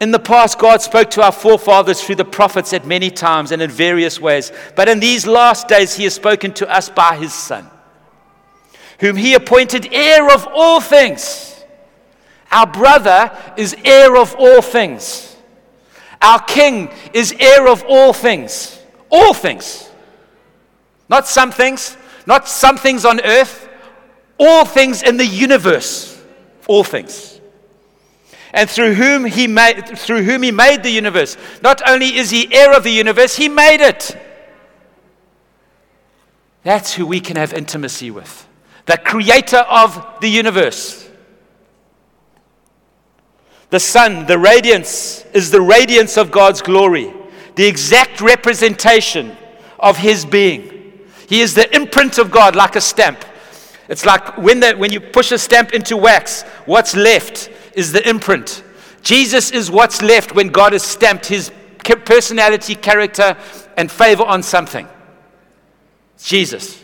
In 0.00 0.10
the 0.10 0.18
past, 0.18 0.58
God 0.58 0.82
spoke 0.82 1.10
to 1.12 1.22
our 1.22 1.30
forefathers 1.30 2.02
through 2.02 2.16
the 2.16 2.24
prophets 2.24 2.72
at 2.72 2.84
many 2.84 3.10
times 3.10 3.52
and 3.52 3.62
in 3.62 3.70
various 3.70 4.20
ways. 4.20 4.50
But 4.74 4.88
in 4.88 4.98
these 4.98 5.28
last 5.28 5.68
days, 5.68 5.94
He 5.94 6.02
has 6.02 6.14
spoken 6.14 6.52
to 6.54 6.68
us 6.68 6.88
by 6.88 7.16
His 7.16 7.32
Son 7.32 7.70
whom 9.00 9.16
he 9.16 9.34
appointed 9.34 9.88
heir 9.92 10.30
of 10.30 10.46
all 10.52 10.80
things. 10.80 11.64
Our 12.50 12.66
brother 12.66 13.36
is 13.56 13.76
heir 13.84 14.16
of 14.16 14.34
all 14.36 14.62
things. 14.62 15.36
Our 16.22 16.40
king 16.40 16.90
is 17.12 17.34
heir 17.38 17.68
of 17.68 17.84
all 17.88 18.12
things. 18.12 18.80
All 19.10 19.34
things. 19.34 19.90
Not 21.08 21.26
some 21.26 21.52
things, 21.52 21.96
not 22.26 22.48
some 22.48 22.76
things 22.76 23.04
on 23.04 23.20
earth, 23.20 23.68
all 24.38 24.64
things 24.64 25.02
in 25.02 25.16
the 25.16 25.26
universe. 25.26 26.20
All 26.66 26.84
things. 26.84 27.40
And 28.52 28.68
through 28.68 28.94
whom 28.94 29.24
he 29.24 29.46
made 29.46 29.98
through 29.98 30.22
whom 30.22 30.42
he 30.42 30.50
made 30.50 30.82
the 30.82 30.90
universe. 30.90 31.36
Not 31.62 31.82
only 31.86 32.16
is 32.16 32.30
he 32.30 32.52
heir 32.54 32.74
of 32.74 32.84
the 32.84 32.90
universe, 32.90 33.36
he 33.36 33.48
made 33.48 33.80
it. 33.80 34.16
That's 36.62 36.94
who 36.94 37.06
we 37.06 37.20
can 37.20 37.36
have 37.36 37.52
intimacy 37.52 38.10
with 38.10 38.46
the 38.86 38.96
creator 38.96 39.58
of 39.58 40.20
the 40.20 40.28
universe. 40.28 41.08
The 43.70 43.80
sun, 43.80 44.26
the 44.26 44.38
radiance, 44.38 45.24
is 45.34 45.50
the 45.50 45.60
radiance 45.60 46.16
of 46.16 46.30
God's 46.30 46.62
glory, 46.62 47.12
the 47.56 47.66
exact 47.66 48.20
representation 48.20 49.36
of 49.78 49.98
his 49.98 50.24
being. 50.24 51.02
He 51.28 51.40
is 51.40 51.54
the 51.54 51.74
imprint 51.74 52.18
of 52.18 52.30
God, 52.30 52.54
like 52.54 52.76
a 52.76 52.80
stamp. 52.80 53.24
It's 53.88 54.06
like 54.06 54.38
when, 54.38 54.60
the, 54.60 54.74
when 54.74 54.92
you 54.92 55.00
push 55.00 55.32
a 55.32 55.38
stamp 55.38 55.72
into 55.72 55.96
wax, 55.96 56.42
what's 56.64 56.94
left 56.94 57.50
is 57.74 57.92
the 57.92 58.08
imprint. 58.08 58.62
Jesus 59.02 59.50
is 59.50 59.70
what's 59.70 60.00
left 60.00 60.34
when 60.34 60.48
God 60.48 60.72
has 60.72 60.84
stamped 60.84 61.26
his 61.26 61.50
personality, 62.04 62.74
character, 62.74 63.36
and 63.76 63.90
favor 63.90 64.24
on 64.24 64.42
something. 64.42 64.88
Jesus. 66.18 66.82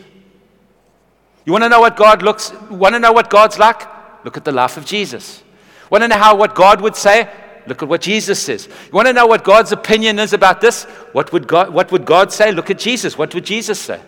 You 1.44 1.52
want 1.52 1.64
to 1.64 1.68
know 1.68 1.80
what 1.80 1.96
God 1.96 2.22
looks, 2.22 2.52
want 2.70 2.94
to 2.94 2.98
know 2.98 3.12
what 3.12 3.30
God's 3.30 3.58
like? 3.58 3.82
Look 4.24 4.36
at 4.36 4.44
the 4.44 4.52
life 4.52 4.76
of 4.76 4.84
Jesus. 4.84 5.42
Want 5.90 6.02
to 6.02 6.08
know 6.08 6.16
how 6.16 6.36
what 6.36 6.54
God 6.54 6.80
would 6.80 6.96
say? 6.96 7.28
Look 7.66 7.82
at 7.82 7.88
what 7.88 8.00
Jesus 8.00 8.42
says. 8.42 8.66
You 8.66 8.92
want 8.92 9.08
to 9.08 9.12
know 9.12 9.26
what 9.26 9.44
God's 9.44 9.72
opinion 9.72 10.18
is 10.18 10.32
about 10.32 10.60
this? 10.60 10.84
What 11.12 11.32
would 11.32 11.46
God, 11.46 11.72
what 11.72 11.92
would 11.92 12.04
God 12.04 12.32
say? 12.32 12.52
Look 12.52 12.70
at 12.70 12.78
Jesus. 12.78 13.16
What 13.16 13.34
would 13.34 13.44
Jesus 13.44 13.78
say? 13.78 14.00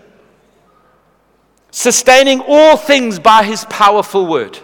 Sustaining 1.71 2.41
all 2.47 2.77
things 2.77 3.19
by 3.19 3.43
his 3.45 3.65
powerful 3.67 4.27
word. 4.27 4.59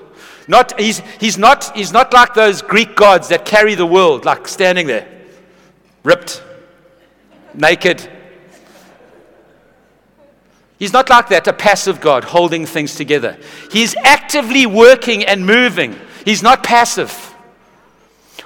Not, 0.49 0.79
he's, 0.79 1.01
he's, 1.21 1.39
not, 1.39 1.77
he's 1.77 1.93
not 1.93 2.13
like 2.13 2.35
those 2.35 2.63
Greek 2.63 2.97
gods 2.97 3.29
that 3.29 3.45
carry 3.45 3.75
the 3.75 3.87
world, 3.87 4.25
like 4.25 4.49
standing 4.49 4.87
there, 4.87 5.07
ripped, 6.03 6.43
naked, 7.55 8.09
He's 10.81 10.95
not 10.95 11.11
like 11.11 11.29
that, 11.29 11.47
a 11.47 11.53
passive 11.53 12.01
God 12.01 12.25
holding 12.25 12.65
things 12.65 12.95
together. 12.95 13.37
He's 13.71 13.95
actively 13.97 14.65
working 14.65 15.23
and 15.25 15.45
moving. 15.45 15.95
He's 16.25 16.43
not 16.43 16.65
passive, 16.65 17.13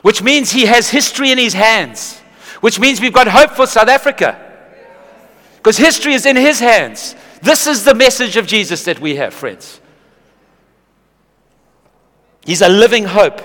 which 0.03 0.21
means 0.21 0.51
he 0.51 0.67
has 0.67 0.91
history 0.91 1.31
in 1.31 1.39
his 1.39 1.53
hands, 1.53 2.19
which 2.61 2.81
means 2.81 3.01
we've 3.01 3.13
got 3.13 3.29
hope 3.29 3.53
for 3.53 3.69
South 3.69 3.87
Africa 3.87 4.37
because 5.59 5.77
history 5.77 6.13
is 6.13 6.27
in 6.27 6.35
his 6.35 6.59
hands. 6.59 7.15
This 7.41 7.69
is 7.69 7.85
the 7.85 7.95
message 7.95 8.37
of 8.37 8.49
Jesus 8.49 8.83
that 8.85 8.99
we 8.99 9.15
have, 9.15 9.33
friends. 9.33 9.81
He's 12.45 12.63
a 12.63 12.69
living 12.69 13.05
hope. 13.05 13.41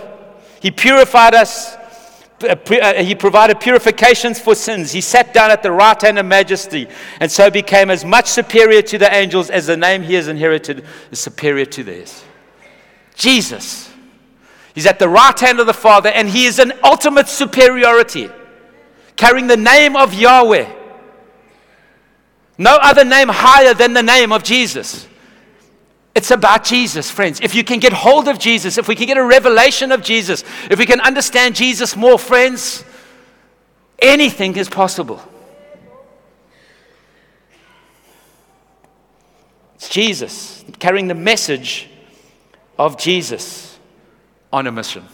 He 0.61 0.71
purified 0.71 1.35
us 1.35 1.77
Uh, 2.41 2.55
uh, 2.81 3.03
he 3.03 3.15
provided 3.15 3.59
purifications 3.59 4.39
for 4.39 4.55
sins. 4.55 4.91
He 4.91 5.01
sat 5.01 5.33
down 5.33 5.51
at 5.51 5.61
the 5.61 5.71
right 5.71 6.01
hand 6.01 6.17
of 6.17 6.25
majesty 6.25 6.87
and 7.19 7.29
so 7.29 7.51
became 7.51 7.89
as 7.89 8.05
much 8.05 8.27
superior 8.27 8.81
to 8.83 8.97
the 8.97 9.13
angels 9.13 9.49
as 9.49 9.67
the 9.67 9.75
name 9.75 10.03
he 10.03 10.13
has 10.13 10.27
inherited 10.27 10.85
is 11.11 11.19
superior 11.19 11.65
to 11.65 11.83
theirs. 11.83 12.23
Jesus. 13.15 13.91
He's 14.73 14.85
at 14.85 14.99
the 14.99 15.09
right 15.09 15.37
hand 15.37 15.59
of 15.59 15.67
the 15.67 15.73
Father 15.73 16.09
and 16.09 16.29
he 16.29 16.45
is 16.45 16.59
an 16.59 16.71
ultimate 16.83 17.27
superiority, 17.27 18.29
carrying 19.17 19.47
the 19.47 19.57
name 19.57 19.97
of 19.97 20.13
Yahweh. 20.13 20.75
No 22.57 22.77
other 22.81 23.03
name 23.03 23.27
higher 23.27 23.73
than 23.73 23.93
the 23.93 24.03
name 24.03 24.31
of 24.31 24.43
Jesus. 24.43 25.08
It's 26.15 26.31
about 26.31 26.63
Jesus, 26.63 27.09
friends. 27.11 27.39
If 27.41 27.53
you 27.53 27.63
can 27.63 27.79
get 27.79 27.93
hold 27.93 28.27
of 28.27 28.39
Jesus, 28.39 28.77
if 28.77 28.87
we 28.87 28.95
can 28.95 29.07
get 29.07 29.17
a 29.17 29.23
revelation 29.23 29.91
of 29.91 30.01
Jesus, 30.01 30.43
if 30.69 30.79
we 30.79 30.85
can 30.85 30.99
understand 31.01 31.55
Jesus 31.55 31.95
more, 31.95 32.17
friends, 32.17 32.83
anything 33.99 34.55
is 34.55 34.67
possible. 34.67 35.21
It's 39.75 39.89
Jesus 39.89 40.65
carrying 40.79 41.07
the 41.07 41.15
message 41.15 41.89
of 42.77 42.97
Jesus 42.97 43.77
on 44.51 44.67
a 44.67 44.71
mission. 44.71 45.05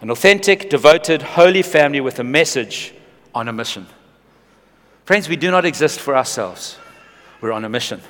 An 0.00 0.10
authentic, 0.10 0.68
devoted, 0.68 1.22
holy 1.22 1.62
family 1.62 2.00
with 2.00 2.18
a 2.18 2.24
message 2.24 2.92
on 3.34 3.48
a 3.48 3.52
mission. 3.52 3.86
Friends, 5.04 5.28
we 5.28 5.36
do 5.36 5.50
not 5.50 5.64
exist 5.64 6.00
for 6.00 6.16
ourselves. 6.16 6.76
We're 7.40 7.52
on 7.52 7.64
a 7.64 7.68
mission 7.68 8.02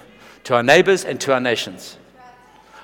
to 0.44 0.54
our 0.54 0.62
neighbors 0.62 1.04
and 1.04 1.20
to 1.20 1.32
our 1.32 1.40
nations. 1.40 1.96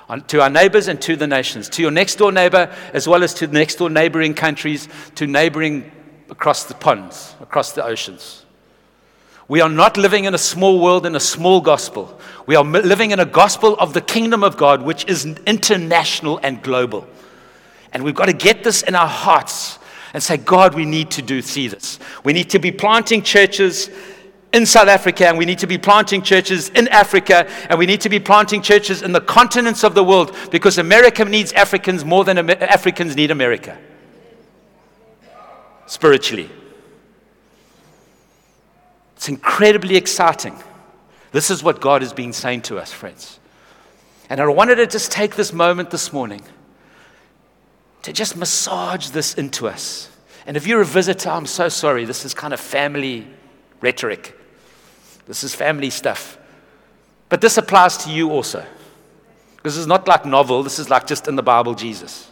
On, 0.09 0.21
to 0.27 0.41
our 0.41 0.49
neighbors 0.49 0.87
and 0.87 1.01
to 1.01 1.17
the 1.17 1.27
nations, 1.27 1.67
to 1.69 1.81
your 1.81 1.91
next 1.91 2.15
door 2.15 2.31
neighbor, 2.31 2.73
as 2.93 3.07
well 3.07 3.23
as 3.23 3.33
to 3.35 3.47
the 3.47 3.53
next 3.53 3.75
door 3.75 3.89
neighboring 3.89 4.33
countries, 4.33 4.87
to 5.15 5.27
neighboring 5.27 5.91
across 6.29 6.63
the 6.63 6.73
ponds, 6.73 7.35
across 7.41 7.73
the 7.73 7.83
oceans. 7.83 8.45
We 9.49 9.61
are 9.61 9.69
not 9.69 9.97
living 9.97 10.25
in 10.25 10.33
a 10.33 10.37
small 10.37 10.79
world 10.79 11.05
in 11.05 11.15
a 11.15 11.21
small 11.21 11.61
gospel. 11.61 12.19
We 12.45 12.55
are 12.55 12.63
living 12.63 13.11
in 13.11 13.19
a 13.19 13.25
gospel 13.25 13.75
of 13.77 13.93
the 13.93 14.01
kingdom 14.01 14.43
of 14.43 14.57
God, 14.57 14.81
which 14.81 15.05
is 15.05 15.25
international 15.45 16.39
and 16.43 16.61
global. 16.61 17.07
And 17.93 18.03
we've 18.03 18.15
got 18.15 18.25
to 18.25 18.33
get 18.33 18.63
this 18.63 18.81
in 18.81 18.93
our 18.93 19.07
hearts 19.07 19.79
and 20.13 20.21
say, 20.21 20.37
God, 20.37 20.75
we 20.75 20.85
need 20.85 21.11
to 21.11 21.21
do 21.21 21.41
see 21.41 21.67
this. 21.67 21.99
We 22.23 22.33
need 22.33 22.49
to 22.51 22.59
be 22.59 22.71
planting 22.71 23.21
churches 23.21 23.89
in 24.57 24.65
South 24.65 24.89
Africa, 24.89 25.27
and 25.27 25.37
we 25.37 25.45
need 25.45 25.59
to 25.59 25.67
be 25.67 25.77
planting 25.77 26.21
churches 26.21 26.69
in 26.69 26.89
Africa, 26.89 27.49
and 27.69 27.79
we 27.79 27.85
need 27.85 28.01
to 28.01 28.09
be 28.09 28.19
planting 28.19 28.61
churches 28.61 29.03
in 29.03 29.13
the 29.13 29.21
continents 29.21 29.83
of 29.83 29.95
the 29.95 30.03
world 30.03 30.35
because 30.51 30.77
America 30.77 31.23
needs 31.23 31.53
Africans 31.53 32.03
more 32.03 32.25
than 32.25 32.39
Amer- 32.39 32.57
Africans 32.59 33.15
need 33.15 33.31
America. 33.31 33.77
Spiritually. 35.85 36.49
It's 39.15 39.29
incredibly 39.29 39.95
exciting. 39.95 40.55
This 41.31 41.49
is 41.49 41.63
what 41.63 41.79
God 41.79 42.01
has 42.01 42.13
been 42.13 42.33
saying 42.33 42.63
to 42.63 42.77
us, 42.77 42.91
friends. 42.91 43.39
And 44.29 44.41
I 44.41 44.47
wanted 44.47 44.75
to 44.75 44.87
just 44.87 45.11
take 45.11 45.35
this 45.35 45.53
moment 45.53 45.89
this 45.89 46.11
morning 46.11 46.41
to 48.01 48.11
just 48.11 48.35
massage 48.35 49.09
this 49.09 49.33
into 49.35 49.67
us. 49.67 50.09
And 50.45 50.55
if 50.57 50.67
you're 50.67 50.81
a 50.81 50.85
visitor, 50.85 51.29
I'm 51.29 51.45
so 51.45 51.69
sorry. 51.69 52.05
This 52.05 52.25
is 52.25 52.33
kind 52.33 52.53
of 52.53 52.59
family 52.59 53.27
rhetoric. 53.81 54.36
This 55.27 55.43
is 55.43 55.53
family 55.53 55.89
stuff. 55.89 56.37
But 57.29 57.41
this 57.41 57.57
applies 57.57 57.97
to 57.97 58.09
you 58.09 58.31
also. 58.31 58.65
This 59.63 59.75
is 59.75 59.87
not 59.87 60.07
like 60.07 60.25
novel, 60.25 60.63
this 60.63 60.79
is 60.79 60.89
like 60.89 61.07
just 61.07 61.27
in 61.27 61.35
the 61.35 61.43
Bible, 61.43 61.73
Jesus. 61.73 62.31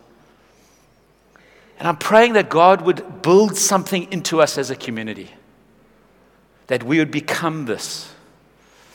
And 1.78 1.88
I'm 1.88 1.98
praying 1.98 2.34
that 2.34 2.50
God 2.50 2.82
would 2.82 3.22
build 3.22 3.58
something 3.58 4.10
into 4.12 4.42
us 4.42 4.58
as 4.58 4.70
a 4.70 4.76
community, 4.76 5.34
that 6.68 6.84
we 6.84 7.00
would 7.00 7.12
become 7.12 7.66
this, 7.66 8.14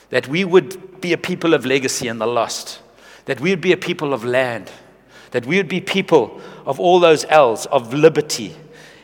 that 0.08 0.26
we 0.28 0.44
would 0.44 1.00
be 1.00 1.12
a 1.12 1.18
people 1.18 1.52
of 1.52 1.66
legacy 1.66 2.08
and 2.08 2.18
the 2.18 2.26
lost, 2.26 2.80
that 3.26 3.40
we 3.40 3.50
would 3.50 3.60
be 3.60 3.72
a 3.72 3.76
people 3.76 4.14
of 4.14 4.24
land, 4.24 4.70
that 5.32 5.44
we 5.44 5.58
would 5.58 5.68
be 5.68 5.80
people 5.80 6.40
of 6.64 6.80
all 6.80 7.00
those 7.00 7.26
L's, 7.26 7.66
of 7.66 7.92
liberty, 7.92 8.56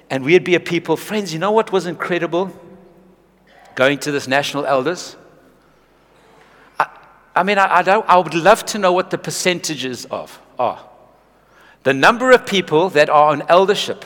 and 0.09 0.25
we'd 0.25 0.45
be 0.45 0.55
a 0.55 0.61
people. 0.61 0.97
Friends, 0.97 1.33
you 1.33 1.39
know 1.39 1.53
what 1.53 1.73
was 1.73 1.87
incredible? 1.87 2.53
Going 3.77 3.99
to 3.99 4.11
this 4.11 4.27
national 4.27 4.67
elders? 4.67 5.17
I, 6.81 6.89
I 7.37 7.43
mean, 7.45 7.59
I, 7.59 7.77
I, 7.77 7.83
don't, 7.83 8.05
I 8.09 8.19
would 8.19 8.35
love 8.35 8.67
to 8.67 8.79
know 8.79 8.93
what 8.93 9.11
the 9.11 9.19
percentages 9.19 10.05
of 10.07 10.41
are. 10.59 10.85
The 11.85 11.95
number 11.95 12.33
of 12.33 12.45
people 12.45 12.91
that 12.91 13.09
are 13.09 13.31
on 13.31 13.43
eldership, 13.49 14.05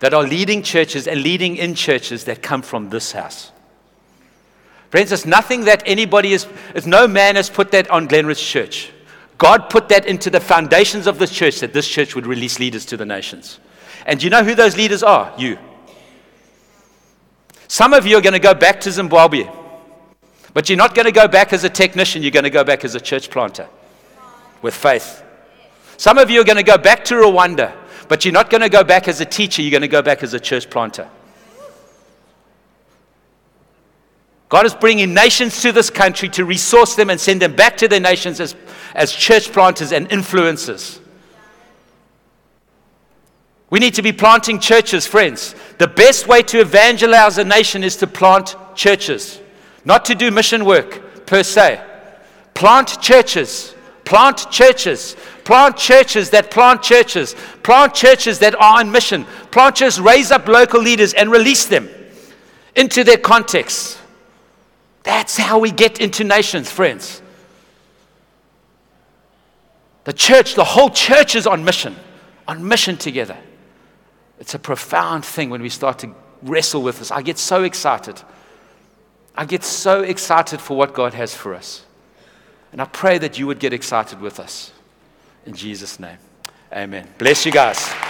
that 0.00 0.12
are 0.12 0.24
leading 0.24 0.64
churches 0.64 1.06
and 1.06 1.22
leading 1.22 1.56
in 1.56 1.76
churches 1.76 2.24
that 2.24 2.42
come 2.42 2.62
from 2.62 2.90
this 2.90 3.12
house. 3.12 3.52
Friends, 4.90 5.12
it's 5.12 5.26
nothing 5.26 5.66
that 5.66 5.82
anybody 5.86 6.32
is, 6.32 6.46
it's 6.74 6.86
no 6.86 7.06
man 7.06 7.36
has 7.36 7.50
put 7.50 7.70
that 7.72 7.90
on 7.90 8.08
Glenridge 8.08 8.44
Church. 8.44 8.90
God 9.36 9.70
put 9.70 9.88
that 9.90 10.06
into 10.06 10.30
the 10.30 10.40
foundations 10.40 11.06
of 11.06 11.18
this 11.18 11.30
church 11.30 11.60
that 11.60 11.72
this 11.72 11.86
church 11.86 12.16
would 12.16 12.26
release 12.26 12.58
leaders 12.58 12.84
to 12.86 12.96
the 12.96 13.06
nations. 13.06 13.60
And 14.06 14.22
you 14.22 14.30
know 14.30 14.42
who 14.42 14.54
those 14.54 14.76
leaders 14.76 15.02
are? 15.02 15.32
You. 15.38 15.58
Some 17.68 17.92
of 17.92 18.06
you 18.06 18.16
are 18.16 18.22
going 18.22 18.32
to 18.32 18.38
go 18.38 18.54
back 18.54 18.80
to 18.80 18.90
Zimbabwe, 18.90 19.48
but 20.54 20.68
you're 20.68 20.78
not 20.78 20.94
going 20.94 21.04
to 21.04 21.12
go 21.12 21.28
back 21.28 21.52
as 21.52 21.64
a 21.64 21.68
technician, 21.68 22.22
you're 22.22 22.30
going 22.30 22.44
to 22.44 22.50
go 22.50 22.64
back 22.64 22.82
as 22.82 22.94
a 22.94 23.00
church 23.00 23.30
planter 23.30 23.68
with 24.62 24.74
faith. 24.74 25.22
Some 25.98 26.16
of 26.16 26.30
you 26.30 26.40
are 26.40 26.44
going 26.44 26.56
to 26.56 26.62
go 26.62 26.78
back 26.78 27.04
to 27.06 27.14
Rwanda, 27.14 27.76
but 28.08 28.24
you're 28.24 28.32
not 28.32 28.48
going 28.48 28.62
to 28.62 28.70
go 28.70 28.82
back 28.82 29.06
as 29.06 29.20
a 29.20 29.26
teacher, 29.26 29.60
you're 29.60 29.70
going 29.70 29.82
to 29.82 29.88
go 29.88 30.00
back 30.00 30.22
as 30.22 30.32
a 30.32 30.40
church 30.40 30.70
planter. 30.70 31.08
God 34.48 34.64
is 34.64 34.74
bringing 34.74 35.12
nations 35.12 35.60
to 35.60 35.72
this 35.72 35.90
country 35.90 36.30
to 36.30 36.46
resource 36.46 36.96
them 36.96 37.10
and 37.10 37.20
send 37.20 37.42
them 37.42 37.54
back 37.54 37.76
to 37.78 37.88
their 37.88 38.00
nations 38.00 38.40
as, 38.40 38.56
as 38.94 39.12
church 39.12 39.52
planters 39.52 39.92
and 39.92 40.08
influencers. 40.08 41.00
We 43.68 43.78
need 43.78 43.94
to 43.94 44.02
be 44.02 44.12
planting 44.12 44.58
churches, 44.58 45.06
friends. 45.06 45.54
The 45.78 45.88
best 45.88 46.26
way 46.26 46.42
to 46.42 46.60
evangelize 46.60 47.38
a 47.38 47.44
nation 47.44 47.84
is 47.84 47.96
to 47.96 48.06
plant 48.06 48.56
churches, 48.74 49.40
not 49.84 50.04
to 50.06 50.14
do 50.14 50.30
mission 50.30 50.64
work 50.64 51.26
per 51.26 51.42
se. 51.42 51.80
Plant 52.54 53.00
churches. 53.00 53.74
Plant 54.04 54.50
churches. 54.50 55.14
Plant 55.44 55.76
churches 55.76 56.30
that 56.30 56.50
plant 56.50 56.82
churches. 56.82 57.36
Plant 57.62 57.94
churches 57.94 58.40
that 58.40 58.54
are 58.56 58.80
on 58.80 58.90
mission. 58.90 59.24
Plant 59.52 59.76
churches, 59.76 60.00
raise 60.00 60.32
up 60.32 60.48
local 60.48 60.82
leaders 60.82 61.14
and 61.14 61.30
release 61.30 61.66
them 61.66 61.88
into 62.74 63.04
their 63.04 63.16
context. 63.16 63.98
That's 65.04 65.36
how 65.36 65.58
we 65.58 65.70
get 65.70 66.00
into 66.00 66.24
nations, 66.24 66.70
friends. 66.70 67.22
The 70.04 70.12
church, 70.12 70.54
the 70.54 70.64
whole 70.64 70.90
church 70.90 71.36
is 71.36 71.46
on 71.46 71.64
mission, 71.64 71.94
on 72.48 72.66
mission 72.66 72.96
together. 72.96 73.36
It's 74.40 74.54
a 74.54 74.58
profound 74.58 75.24
thing 75.24 75.50
when 75.50 75.62
we 75.62 75.68
start 75.68 75.98
to 76.00 76.14
wrestle 76.42 76.82
with 76.82 76.98
this. 76.98 77.10
I 77.10 77.22
get 77.22 77.38
so 77.38 77.64
excited. 77.64 78.20
I 79.36 79.44
get 79.44 79.64
so 79.64 80.02
excited 80.02 80.60
for 80.60 80.76
what 80.76 80.94
God 80.94 81.14
has 81.14 81.34
for 81.34 81.54
us. 81.54 81.84
And 82.72 82.80
I 82.80 82.84
pray 82.84 83.18
that 83.18 83.38
you 83.38 83.46
would 83.46 83.58
get 83.58 83.72
excited 83.72 84.20
with 84.20 84.40
us. 84.40 84.72
In 85.46 85.54
Jesus' 85.54 85.98
name. 85.98 86.18
Amen. 86.72 87.08
Bless 87.18 87.46
you 87.46 87.52
guys. 87.52 88.07